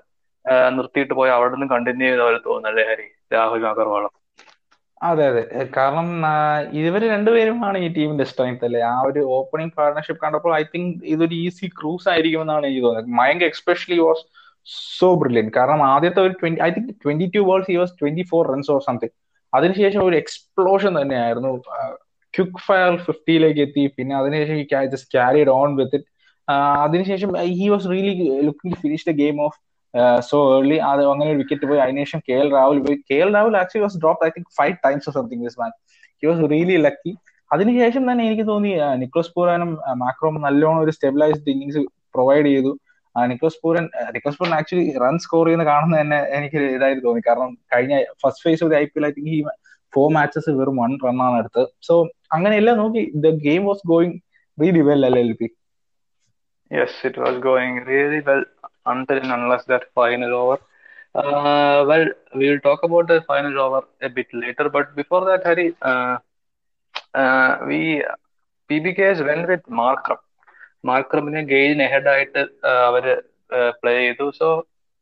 [0.78, 3.08] നിർത്തിയിട്ട് പോയി അവിടെ നിന്ന് കണ്ടിന്യൂ ചെയ്ത പോലെ തോന്നുന്നല്ലേ ഹരി?
[3.36, 4.14] രാഹുൽ അഗർവാളും.
[5.02, 5.42] അതെ അതെ.
[5.78, 6.08] കാരണം
[6.82, 8.82] ഇവർ രണ്ടുപേരുമാണ് ഈ ടീമിന്റെ സ്ട്രെങ്ത് അല്ലേ?
[8.92, 13.12] ആ ഒരു ഓപ്പണിംഗ് പാർട്ണർഷിപ്പ് കണ്ടപ്പോൾ ഐ തിങ്ക് ഇതൊരു ഈസി ക്രൂസ് ആയിരിക്കുമെന്നാണ് എനിക്ക് തോന്നുന്നത്.
[13.22, 14.24] Mayank especially was
[15.00, 18.42] so brilliant കാരണം ആദ്യത്തെ ഒരു twenty I think twenty two balls he was twenty four
[18.54, 19.16] runs or something
[19.54, 21.52] അതിനുശേഷം ഒരു എക്സ്പ്ലോഷൻ തന്നെയായിരുന്നു.
[22.34, 23.84] ക്വിക്ക് ഫയർ ഫിഫ്റ്റിയിലേക്ക് എത്തി.
[23.98, 24.58] പിന്നെ അതിനുശേഷം
[24.94, 26.10] just carried on with it
[26.86, 28.14] അതിനുശേഷം he was really
[28.48, 29.58] looking to finish the game off
[30.30, 31.80] so early അത് അങ്ങനെ ഒരു വിക്കറ്റ് പോയി.
[31.86, 32.98] അതിനുശേഷം കെ എൽ രാഹുൽ പോയി.
[33.10, 35.72] K L Rahul actually was drop I think five times or something this man
[36.22, 37.14] he was really lucky
[37.52, 38.72] അതിനുശേഷം തന്നെ എനിക്ക് തോന്നി
[39.04, 39.70] നിക്കോസ് പൂരാനും
[40.04, 41.82] മാക്രോം നല്ലോണം ഒരു സ്റ്റെബിലൈസ്ഡ് ഇന്നിങ്സ്
[42.16, 42.72] പ്രൊവൈഡ് ചെയ്തു.
[43.32, 48.00] Nicholas Pooran Nicholas Pooran actually run score ചെയ്യുന്ന കാണുന്നത് തന്നെ എനിക്ക് ഇതായിട്ട് തോന്നി കാരണം കഴിഞ്ഞ
[48.24, 49.40] first phase of I P L I think ഈ
[49.94, 51.96] ഫോർ മാച്ചസ് വെറും വൺ റണ്ണാണ് എടുത്തത് സോ
[52.34, 54.18] അങ്ങനെയെല്ലാം നോക്കി the game was going
[54.58, 55.50] really well അല്ലേ L P
[57.18, 58.44] was going really well
[58.86, 60.58] until and unless that final over.
[61.16, 65.74] Uh, well, will talk about the final over a bit later, but before that, Harry,
[65.82, 66.18] uh,
[67.14, 68.04] uh, we
[68.70, 69.48] PBKs went.
[70.84, 72.42] മാർക്രമിനെ ഗെയിലിന് head ആയിട്ട്
[72.90, 73.06] അവർ
[73.82, 74.26] play ചെയ്തു.
[74.40, 74.48] So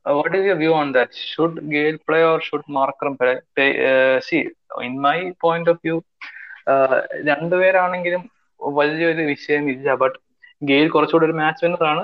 [0.05, 3.13] what is your view on that should Gayle play or should Markram
[4.27, 4.37] see
[4.87, 5.97] in my point of view
[7.29, 8.23] രണ്ടുപേരാണെങ്കിലും
[8.59, 10.17] വലിയൊരു വിഷയമില്ല but
[10.69, 12.03] Gayle കുറച്ചുകൂടി ഒരു match വിന്നറാണ്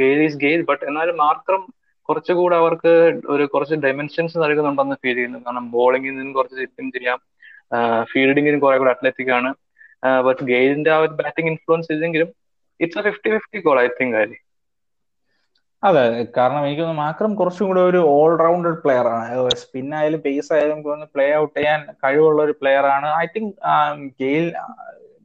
[0.00, 1.62] ഗെയിൽ ഈസ് ഗെയിൽ ബട്ട് എന്നാലും മാർക്രം
[2.08, 2.92] കുറച്ചുകൂടെ അവർക്ക്
[3.32, 5.38] ഒരു കുറച്ച് ഡൈമെൻഷൻസ് നൽകുന്നുണ്ടെന്ന് ഫീൽ ചെയ്യുന്നു.
[5.46, 7.18] കാരണം ബോളിംഗിൽ നിന്നും കുറച്ച് ചിറ്റും ചെയ്യാം.
[8.10, 9.50] ഫീൽഡിങ്ങിനും കുറെ കൂടെ അത്ലറ്റിക് ആണ്.
[10.26, 12.28] ബട്ട് ഗെയിലിന്റെ ആ ഒരു ബാറ്റിംഗ് ഇൻഫ്ലുവൻസ് ഇല്ലെങ്കിലും
[12.80, 14.38] it's fifty fifty call I think Hari
[15.82, 16.00] അതെ
[16.36, 19.28] കാരണം എനിക്ക് മാക്രം കുറച്ചും കൂടെ ഒരു ഓൾറൗണ്ടഡ് പ്ലെയർ ആണ്.
[19.60, 20.80] സ്പിൻ ആയാലും പേസ് ആയാലും
[21.14, 23.08] പ്ലേ ഔട്ട് ചെയ്യാൻ കഴിവുള്ള ഒരു പ്ലെയർ ആണ്.
[23.22, 23.54] ഐ തിങ്ക്
[24.22, 24.46] ഗെയിൽ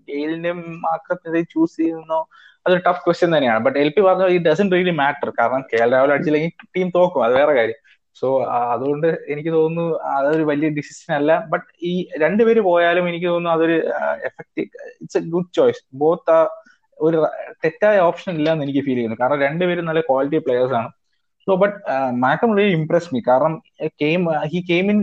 [0.10, 0.51] ഗെയിലിന്റെ
[0.86, 2.20] മാക്രത്തിനെ ചൂസ് ചെയ്യുന്നോ?
[2.66, 3.60] അതൊരു ടഫ് ക്വസ്റ്റ്യൻ തന്നെയാണ്.
[3.66, 7.24] ബട്ട് എൽ പി പറഞ്ഞ ഇറ്റ് ഡസൻ റിയലി മാറ്റർ കാരണം കെ എൽ രാഹുൽ അടിച്ചില്ലെങ്കിൽ ടീം തോക്കും.
[7.26, 7.80] അത് വേറെ കാര്യം.
[8.20, 8.28] സോ
[8.74, 9.86] അതുകൊണ്ട് എനിക്ക് തോന്നുന്നു
[10.18, 11.32] അതൊരു വലിയ ഡിസിഷൻ അല്ല.
[11.51, 11.93] ബട്ട് ഈ
[12.24, 13.78] രണ്ടുപേര് പോയാലും എനിക്ക് തോന്നുന്നു അതൊരു
[14.30, 14.68] effective
[15.01, 16.38] it's a good choice both
[17.08, 17.18] ഒരു
[17.64, 19.18] തെറ്റായ ഓപ്ഷൻ ഇല്ല എന്ന് എനിക്ക് ഫീൽ ചെയ്യുന്നു.
[19.22, 20.89] കാരണം രണ്ടുപേരും നല്ല ക്വാളിറ്റി പ്ലേയേഴ്സ് ആണ്.
[21.48, 21.76] So but
[22.26, 23.56] Markram really impress me കാരണം
[24.54, 25.00] he came in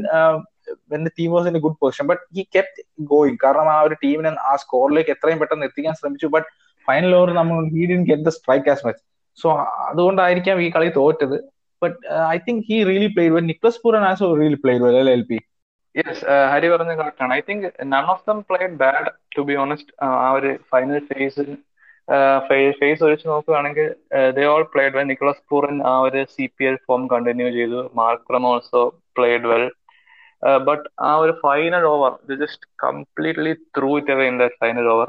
[0.92, 2.82] when team was in a good position but he kept
[3.12, 6.28] going കാരണം ആ ഒരു ടീമിനെ ആ സ്കോറിലേക്ക് എത്രയും പെട്ടെന്ന് എത്തിക്കാൻ ശ്രമിച്ചു.
[6.36, 6.48] ബട്ട്
[6.88, 9.02] ഫൈനൽ ഓവർ നമ്മൾ he didn't get the strike as much
[9.38, 9.48] so
[9.90, 11.36] അതുകൊണ്ടായിരിക്കാം ഈ കളി തോറ്റത്.
[11.82, 11.96] But
[12.34, 15.38] I think he really played well Nicholas Pooran also really played well L P
[15.94, 17.32] yes Hari പറഞ്ഞ കറക്റ്റ് ആണ്.
[17.38, 19.92] I think none of them played bad to be honest
[20.26, 21.48] ആ ഒരു final ഫേസിൽ
[22.48, 23.88] phase ഒഴിച്ച് നോക്കുകയാണെങ്കിൽ
[24.36, 27.80] they all played well Nicholas Pooran ആ ഒരു C P L form continue ചെയ്തു.
[28.00, 28.82] Markram also
[29.16, 29.64] played well
[30.68, 35.08] but ആ ഒരു final over just completely threw it away in the final over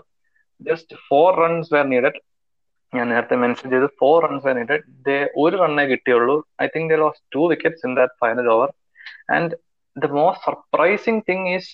[0.61, 2.19] just four runs were needed
[2.93, 6.35] ഞാൻ നേരത്തെ mention ചെയ്തു four runs were needed they ഒരു റണ്ണേ കിട്ടിയുള്ളൂ.
[6.63, 8.69] I think they lost two wickets in that final over
[9.35, 9.53] and
[9.95, 11.69] the most surprising thing is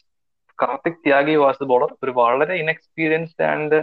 [0.60, 3.80] Karthik Tyagi was the bowler ഒരു വളരെ inexperienced and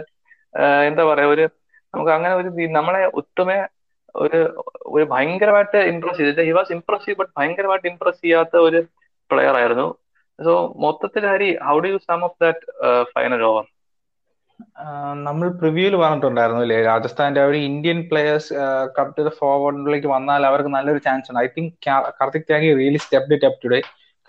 [0.89, 1.45] എന്താ പറയാ ഒരു
[1.93, 3.57] നമുക്ക് അങ്ങനെ ഒരു നമ്മളെ ഒട്ടുമേ
[4.15, 4.39] ഒരു
[4.95, 8.79] ഒരു ഭയങ്കരമായിട്ട് ഇംപ്രസ് ചെയ്തിട്ട് ഹി വാസ് ഇംപ്രസീവ് ബട്ട് ഭയങ്കരമായിട്ട് ഇംപ്രസ് ചെയ്യാത്ത ഒരു
[9.29, 9.87] പ്ലെയർ ആയിരുന്നു.
[10.39, 10.53] സോ
[10.85, 12.65] മൊത്തത്തിൽ Hari how do you sum of that
[13.13, 13.65] final over
[15.27, 18.53] നമ്മൾ പ്രിവ്യൂവിൽ പറഞ്ഞിട്ടുണ്ടായിരുന്നു അല്ലേ രാജസ്ഥാന്റെ ഒരു ഇന്ത്യൻ പ്ലേയേഴ്സ്
[19.19, 21.41] ദ ഫോർവേഡിലേക്ക് വന്നാൽ അവർക്ക് നല്ലൊരു ചാൻസ് ഉണ്ട്.
[21.43, 21.73] I think
[22.19, 23.79] Kartik Tyagi really step up today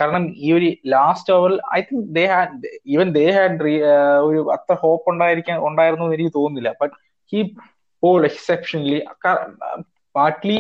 [0.01, 3.71] കാരണം ഈ ഒരു ലാസ്റ്റ് ഓവറിൽ I think they had even they had
[4.29, 6.73] ഒരു അത്ര ഹോപ്പ് ഉണ്ടായിരിക്കാൻ ഉണ്ടായിരുന്നു എന്ന് എനിക്ക് തോന്നുന്നില്ല.
[6.83, 6.95] But
[7.33, 7.41] he
[8.03, 9.01] bowled exceptionally
[10.15, 10.59] partly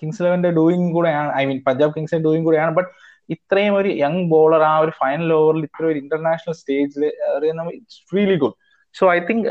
[0.00, 2.72] Kings ഇലവന്റെ doing കൂടെയാണ് ഐ മീൻ പഞ്ചാബ് കിങ്സിന്റെ ഡൂയിങ് കൂടെയാണ്.
[2.78, 2.90] ബട്ട്
[3.34, 8.56] ഇത്രയും ഒരു യങ് ബോളർ ആ ഒരു ഫൈനൽ ഓവറിൽ ഇത്ര ഒരു ഇന്റർനാഷണൽ സ്റ്റേജിൽ it's really good
[8.94, 9.46] so I think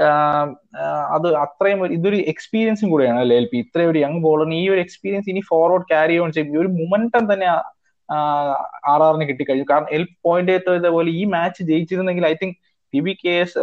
[1.15, 4.81] അത് അത്രയും ഒരു ഇതൊരു എക്സ്പീരിയൻസും കൂടെയാണ് അല്ലെ എൽ പി ഇത്രയും ഒരു യങ് ബോളറിന് ഈ ഒരു
[4.85, 6.49] എക്സ്പീരിയൻസ് ഇനി ഫോർവേഡ് ക്യാരി ഓൺ ചെയ്യും.
[6.55, 7.47] ഈ ഒരു മൊമെന്റം തന്നെ
[8.91, 9.65] ആർ ആറിന് കിട്ടിക്കഴിഞ്ഞു.
[9.71, 12.57] കാരണം എൽ പോയിന്റ് പോലെ ഈ match ജയിച്ചിരുന്നെങ്കിൽ I think
[12.93, 13.59] P B K S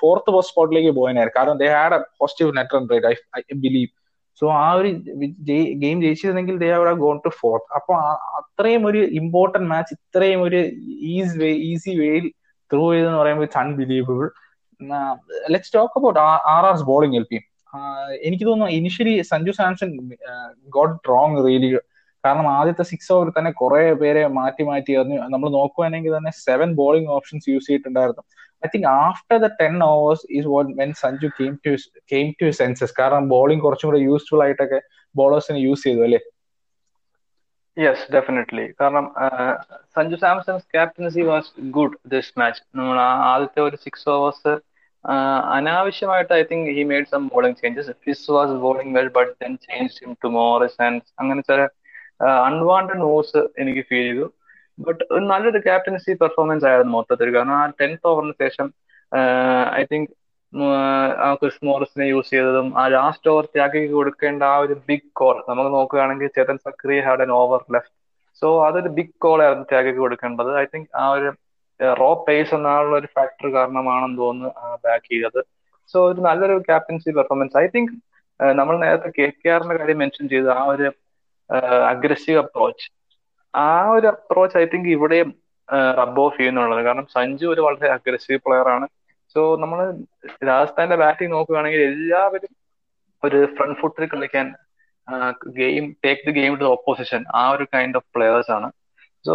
[0.00, 1.38] fourth post സ്പോട്ടിലേക്ക് പോയനായിരുന്നു.
[1.38, 3.06] കാരണം they had a positive net run rate
[3.38, 3.90] I believe.
[4.40, 4.88] So ആ ഒരു
[5.82, 7.68] game ജയിച്ചിരുന്നെങ്കിൽ they have gone to fourth.
[7.78, 7.92] അപ്പൊ
[8.40, 10.60] അത്രയും ഒരു ഇമ്പോർട്ടന്റ് മാച്ച് ഇത്രയും ഒരു
[11.14, 12.26] ഈസി വേ ഈസി വേയിൽ
[12.70, 14.26] ത്രൂ ചെയ്തെന്ന് പറയുമ്പോൾ it's unbelievable.
[15.54, 16.20] Let's talk about
[16.54, 17.38] R R's bowling L P.
[18.28, 19.90] എനിക്ക് തോന്നുന്നു initially Sanju Samson
[20.76, 21.70] got wrong really
[22.24, 24.92] കാരണം ആദ്യത്തെ സിക്സ് ഓവർ തന്നെ കുറെ പേരെ മാറ്റി മാറ്റി
[25.34, 28.24] നമ്മൾ നോക്കുവാണെങ്കിൽ തന്നെ സെവൻ ബോളിംഗ് ഓപ്ഷൻസ് യൂസ് ചെയ്തിട്ടുണ്ടായിരുന്നു.
[28.62, 31.72] I think after the ten overs is what when Sanju came to
[32.12, 34.80] came to senses കാരണം ബോളിംഗ് കുറച്ചും കൂടെ യൂസ്ഫുൾ ആയിട്ടൊക്കെ
[35.14, 36.20] ബോളേഴ്സിനെ യൂസ് ചെയ്തു അല്ലേ?
[37.76, 39.06] യെസ് ഡെഫിനറ്റ്ലി കാരണം
[39.94, 42.98] Sanju Samson's captaincy was good this match നമ്മൾ
[43.30, 44.52] ആദ്യത്തെ ഒരു സിക്സ് ഓവേഴ്സ്
[45.56, 49.96] അനാവശ്യമായിട്ട് I think he made some bowling changes Fizz was bowling well but then change
[50.00, 51.60] him to Morris and അങ്ങനെ ചില
[52.48, 54.26] അൺവാണ്ടഡ് മൂവ്സ് എനിക്ക് feel ചെയ്തു.
[54.78, 55.02] But
[55.32, 58.68] നല്ലൊരു captaincy performance ആയിരുന്നു മൊത്തത്തിൽ കാരണം ആ ടെൻത്ത് ഓവറിന് ശേഷം
[59.80, 60.10] ഐ തിങ്ക്
[61.24, 65.70] ആ ക്രിസ് മോറിസിനെ യൂസ് ചെയ്തതും ആ ലാസ്റ്റ് ഓവർ ത്യാഗിക്ക് കൊടുക്കേണ്ട ആ ഒരു ബിഗ് കോൾ നമുക്ക്
[65.76, 67.94] നോക്കുകയാണെങ്കിൽ Chetan Sakariya had an over left
[68.42, 70.50] so അതൊരു ബിഗ് കോൾ ആയിരുന്നു ത്യാഗിക്ക് കൊടുക്കേണ്ടത്.
[70.62, 71.30] ഐ തിങ്ക് ആ ഒരു
[72.00, 74.50] റോ പേസ് എന്നുള്ള ഒരു ഫാക്ടർ കാരണമാണെന്ന് തോന്നുന്നു
[74.86, 75.40] ബാക്ക് ചെയ്തത്.
[75.92, 77.92] സോ ഒരു നല്ലൊരു ക്യാപ്റ്റൻസി പെർഫോമൻസ് ഐ തിങ്ക്
[78.60, 80.48] നമ്മൾ നേരത്തെ കെ കെ ആറിന്റെ കാര്യം മെൻഷൻ ചെയ്തു.
[80.58, 80.86] ആ ഒരു
[81.92, 82.86] അഗ്രസീവ് അപ്രോച്ച്
[83.54, 85.30] ആ ഒരു അപ്രോച്ച് ഐ തിങ്ക് ഇവിടെയും
[85.98, 86.82] റബ് ഓഫ് ചെയ്യുന്നുള്ളത്.
[86.86, 88.86] കാരണം സഞ്ജു ഒരു വളരെ അഗ്രസീവ് പ്ലെയർ ആണ്.
[89.34, 89.78] സോ നമ്മൾ
[90.50, 92.52] രാജസ്ഥാന്റെ ബാറ്റിംഗ് നോക്കുകയാണെങ്കിൽ എല്ലാവരും
[93.22, 94.46] ഒരു ഫ്രണ്ട് ഫുട്ടിൽ കളിക്കാൻ
[95.60, 98.68] game take the game to opposition ആ ഒരു കൈൻഡ് ഓഫ് പ്ലെയേഴ്സ് ആണ്.
[99.24, 99.34] സോ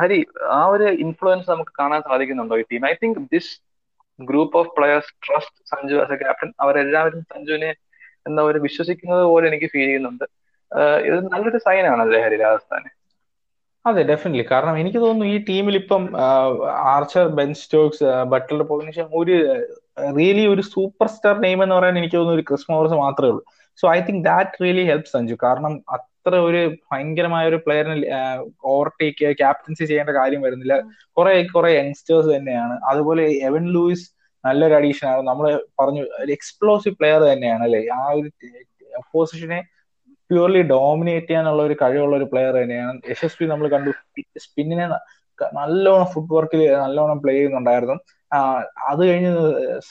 [0.00, 0.18] ഹരി
[0.58, 3.52] ആ ഒരു ഇൻഫ്ലുവൻസ് നമുക്ക് കാണാൻ സാധിക്കുന്നുണ്ടോ ഈ team I think this
[4.18, 7.70] group of players trust Sanju as a captain അവരെല്ലാവരും സഞ്ജുവിനെ
[8.28, 10.26] എന്താ ഒരു വിശ്വസിക്കുന്നത് പോലെ എനിക്ക് ഫീൽ ചെയ്യുന്നുണ്ട്.
[11.08, 12.90] ഇത് നല്ലൊരു സൈൻ ആണ് അല്ലേ ഹരി രാജസ്ഥാന്?
[13.84, 16.02] അതെ ഡെഫിനറ്റ്ലി കാരണം എനിക്ക് തോന്നുന്നു ഈ ടീമിൽ ഇപ്പം
[16.94, 19.36] ആർച്ചർ ബെൻ സ്റ്റോക്സ് ബട്ടലർ പോയതിനു ഒരു
[20.18, 23.42] റിയലി ഒരു സൂപ്പർ സ്റ്റാർ നെയിം എന്ന് പറയാൻ എനിക്ക് തോന്നുന്നു ഒരു ക്രിസ് മോറിസ് മാത്രമേ ഉള്ളൂ.
[23.78, 27.96] So I think that really help Sanju കാരണം അത്ര ഒരു ഭയങ്കരമായ ഒരു പ്ലെയറിനെ
[28.72, 30.74] ഓവർടേക്ക് ക്യാപ്റ്റൻസി ചെയ്യേണ്ട കാര്യം വരുന്നില്ല.
[31.16, 32.74] കുറെ കുറെ യങ്സ്റ്റേഴ്സ് തന്നെയാണ്.
[32.90, 34.06] അതുപോലെ എവൻ ലൂയിസ്
[34.44, 35.22] നല്ലൊരു അഡീഷൻ ആണ്.
[35.30, 35.46] നമ്മൾ
[35.80, 37.82] പറഞ്ഞു ഒരു എക്സ്പ്ലോസീവ് പ്ലെയർ തന്നെയാണ് അല്ലെ?
[37.98, 38.28] ആ ഒരു
[39.12, 39.60] പൊസിഷനെ
[40.32, 42.98] പ്യൂർലി ഡോമിനേറ്റ് ചെയ്യാനുള്ള ഒരു കഴിവുള്ള ഒരു പ്ലെയർ തന്നെയാണ്.
[43.12, 43.90] യശസ്വി നമ്മൾ കണ്ടു.
[44.44, 44.86] സ്പിന്നിനെ
[45.58, 47.96] നല്ലോണം ഫുട് വർക്കിൽ നല്ലോണം പ്ലേ ചെയ്യുന്നുണ്ടായിരുന്നു.
[48.90, 49.32] അത് കഴിഞ്ഞ്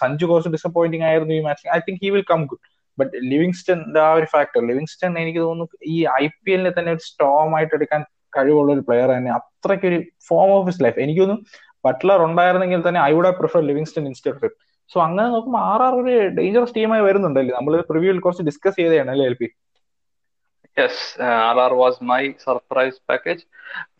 [0.02, 2.64] സഞ്ജു കുറച്ച് ഡിസപ്പോയിന്റിംഗ് ആയിരുന്നു ഈ match I think he will come good
[2.98, 7.54] but Livingstone ആ ഒരു ഫാക്ടർ ലിവിങ്സ്റ്റൺ എനിക്ക് തോന്നുന്നു ഈ ഐ പി എല്ലിനെ തന്നെ ഒരു സ്ട്രോങ്
[7.58, 8.02] ആയിട്ട് എടുക്കാൻ
[8.38, 9.32] കഴിവുള്ള ഒരു പ്ലെയർ തന്നെ.
[9.40, 11.46] അത്രയ്ക്ക് ഒരു ഫോം ഓഫ് ഹിസ് ലൈഫ് എനിക്ക് തോന്നുന്നു
[11.88, 14.52] ബട്ട്ലർ ഉണ്ടായിരുന്നെങ്കിൽ തന്നെ I would prefer Livingstone instead
[14.92, 17.54] so അങ്ങനെ നോക്കുമ്പോൾ ആർ ഒരു ഡേഞ്ചറസ് ടീമായി വരുന്നുണ്ടല്ലേ?
[17.58, 19.48] നമ്മൾ പ്രിവ്യൂവിൽ കുറച്ച് ഡിസ്കസ് ചെയ്തതാണ് അല്ലേ L P
[20.78, 23.44] yes uh, RR was my surprise package.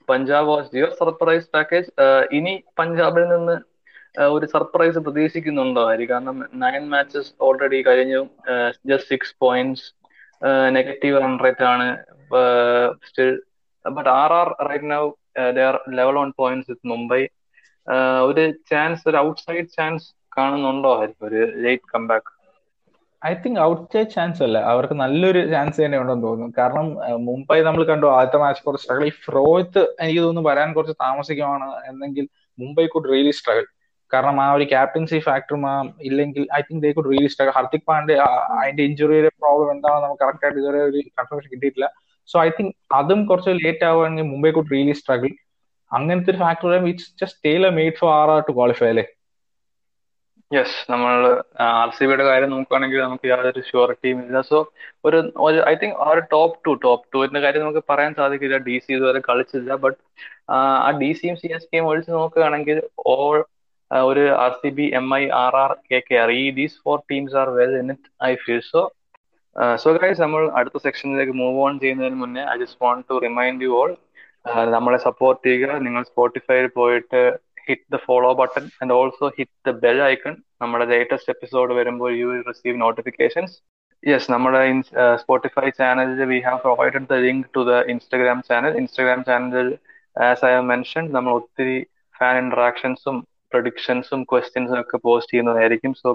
[0.10, 1.90] Punjab was your surprise package
[2.38, 3.54] ഇനി പഞ്ചാബിൽ നിന്ന്
[4.36, 5.82] ഒരു സർപ്രൈസ് പ്രതീക്ഷിക്കുന്നുണ്ടോ?
[5.90, 8.22] ഹരി കാരണം നയൻ മാച്ചസ് ഓൾറെഡി കഴിഞ്ഞു.
[8.90, 9.86] Just six points
[10.78, 11.88] negative run rate ആണ്.
[13.10, 13.32] Still
[13.86, 15.04] but R R right now
[15.60, 17.22] their level on points with Mumbai
[18.30, 20.08] ഒരു chance ഒരു ഔട്ട്സൈഡ് ചാൻസ്
[20.38, 20.94] കാണുന്നുണ്ടോ?
[21.02, 22.32] ഹരി ഒരു late comeback
[23.30, 23.60] I think
[23.94, 24.58] outside chance അല്ല.
[24.72, 26.54] അവർക്ക് നല്ലൊരു ചാൻസ് തന്നെ ഉണ്ടെന്ന് തോന്നുന്നു.
[26.60, 26.88] കാരണം
[27.30, 32.26] മുംബൈ നമ്മൾ കണ്ടു ആദ്യത്തെ മാച്ച് കുറച്ച് സ്ട്രഗിൾ ഈ ഫ്രോത്ത് എനിക്ക് തോന്നുന്നു വരാൻ കുറച്ച് താമസിക്കുവാണ് എന്നെങ്കിൽ
[32.58, 33.66] മുംബൈ കുഡ് റിയലി സ്ട്രഗിൾ
[34.12, 35.76] കാരണം ആ ഒരു ക്യാപ്റ്റൻസി ഫാക്ടറും ആ
[36.08, 38.16] ഇല്ലെങ്കിൽ I think they could really struggle Hardik Pandya
[38.62, 41.88] അതിന്റെ ഇഞ്ചുറിയുടെ പ്രോബ്ലം എന്താണെന്ന് നമുക്ക് കറക്റ്റ് ആയിട്ട് ഇതുവരെ ഒരു കൺഫർമേഷൻ കിട്ടിയിട്ടില്ല.
[42.30, 45.32] സോ ഐ തിങ്ക് അതും കുറച്ച് ലേറ്റ് ആവുകയാണെങ്കിൽ മുംബൈ കുഡ് റിയലി സ്ട്രഗിൾ
[45.92, 49.06] അങ്ങനത്തെ ഒരു factor it's just tailor made for R R to qualify അല്ലേ?
[50.52, 51.14] യെസ് നമ്മൾ
[51.66, 54.38] ആർ സി ബിയുടെ കാര്യം നോക്കുകയാണെങ്കിൽ നമുക്ക് യാതൊരു ഷുവറിറ്റിയും ഇല്ല.
[54.50, 54.58] സോ
[55.08, 55.18] ഒരു
[55.72, 58.58] ഐ തിങ്ക് ആ ഒരു ടോപ്പ് ടു ടോപ്പ് ടുവിന്റെ കാര്യം നമുക്ക് പറയാൻ സാധിക്കില്ല.
[58.68, 59.72] ഡി സി ഇതുവരെ കളിച്ചില്ല.
[59.86, 59.98] ബട്ട്
[60.56, 62.80] ആ ഡി സിയും സി എസ് കെയും ഒഴിച്ച് നോക്കുകയാണെങ്കിൽ
[63.14, 63.38] ഓൾ
[63.92, 67.36] ഒരു R C B M I R R K K R ഈ these four teams
[67.42, 68.82] are well in it I feel so
[69.84, 73.72] so guys നമ്മൾ അടുത്ത സെക്ഷനിലേക്ക് മൂവ് ഓൺ ചെയ്യുന്നതിന് മുന്നേ I just want to remind you
[73.82, 73.92] all
[74.76, 75.72] നമ്മളെ support ചെയ്യുക.
[75.86, 77.22] നിങ്ങൾ സ്പോട്ടിഫൈയിൽ പോയിട്ട്
[77.66, 82.28] hit the follow button and also hit the bell icon നമ്മുടെ ലേറ്റസ്റ്റ് എപ്പിസോഡ് വരുമ്പോൾ you
[82.32, 83.56] will receive notifications
[84.04, 84.62] yes നമ്മുടെ
[85.22, 89.70] സ്പോട്ടിഫൈ ചാനലിൽ we have provided the link to the Instagram channel Instagram ചാനലിൽ
[90.16, 91.78] ആസ് ഐ ഹവ് മെൻഷൻ നമ്മൾ ഒത്തിരി
[92.16, 93.18] fan ഇന്ററാക്ഷൻസും
[93.52, 95.94] പ്രൊഡിക്ഷൻസും ക്വസ്റ്റ്യൻസും ഒക്കെ post ചെയ്യുന്നതായിരിക്കും.
[96.02, 96.10] സോ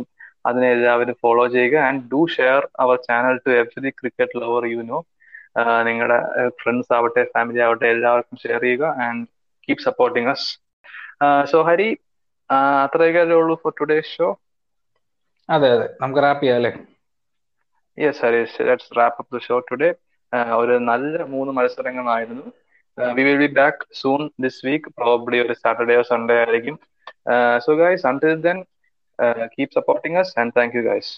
[0.48, 4.98] അതിനെ എല്ലാവരും ഫോളോ ചെയ്യുക and do share our channel to every cricket lover you know
[5.88, 6.18] നിങ്ങളുടെ
[6.60, 9.24] ഫ്രണ്ട്സ് ആവട്ടെ ഫാമിലി ആവട്ടെ എല്ലാവർക്കും ഷെയർ ചെയ്യുക and
[9.68, 10.48] keep supporting us
[11.50, 11.88] so Hari
[12.84, 14.28] അത്രയൊക്കെ ഉള്ളൂ ഫോർ ടുഡേ ഷോ
[15.48, 15.86] അതെ അതെ.
[16.00, 16.72] നമുക്ക് റാപ്പ് ചെയ്യാം അല്ലേ?
[17.98, 18.38] Yes Hari
[18.68, 19.90] let's wrap up the show today
[20.60, 22.46] ഒരു നല്ല മൂന്ന് മത്സരങ്ങളായിരുന്നു.
[23.16, 26.76] We will be back soon this week probably ഒരു സാറ്റർഡേ സൺഡേ ആയിരിക്കും.
[27.64, 28.58] So guys until then
[29.54, 31.12] keep supporting us and thank you guys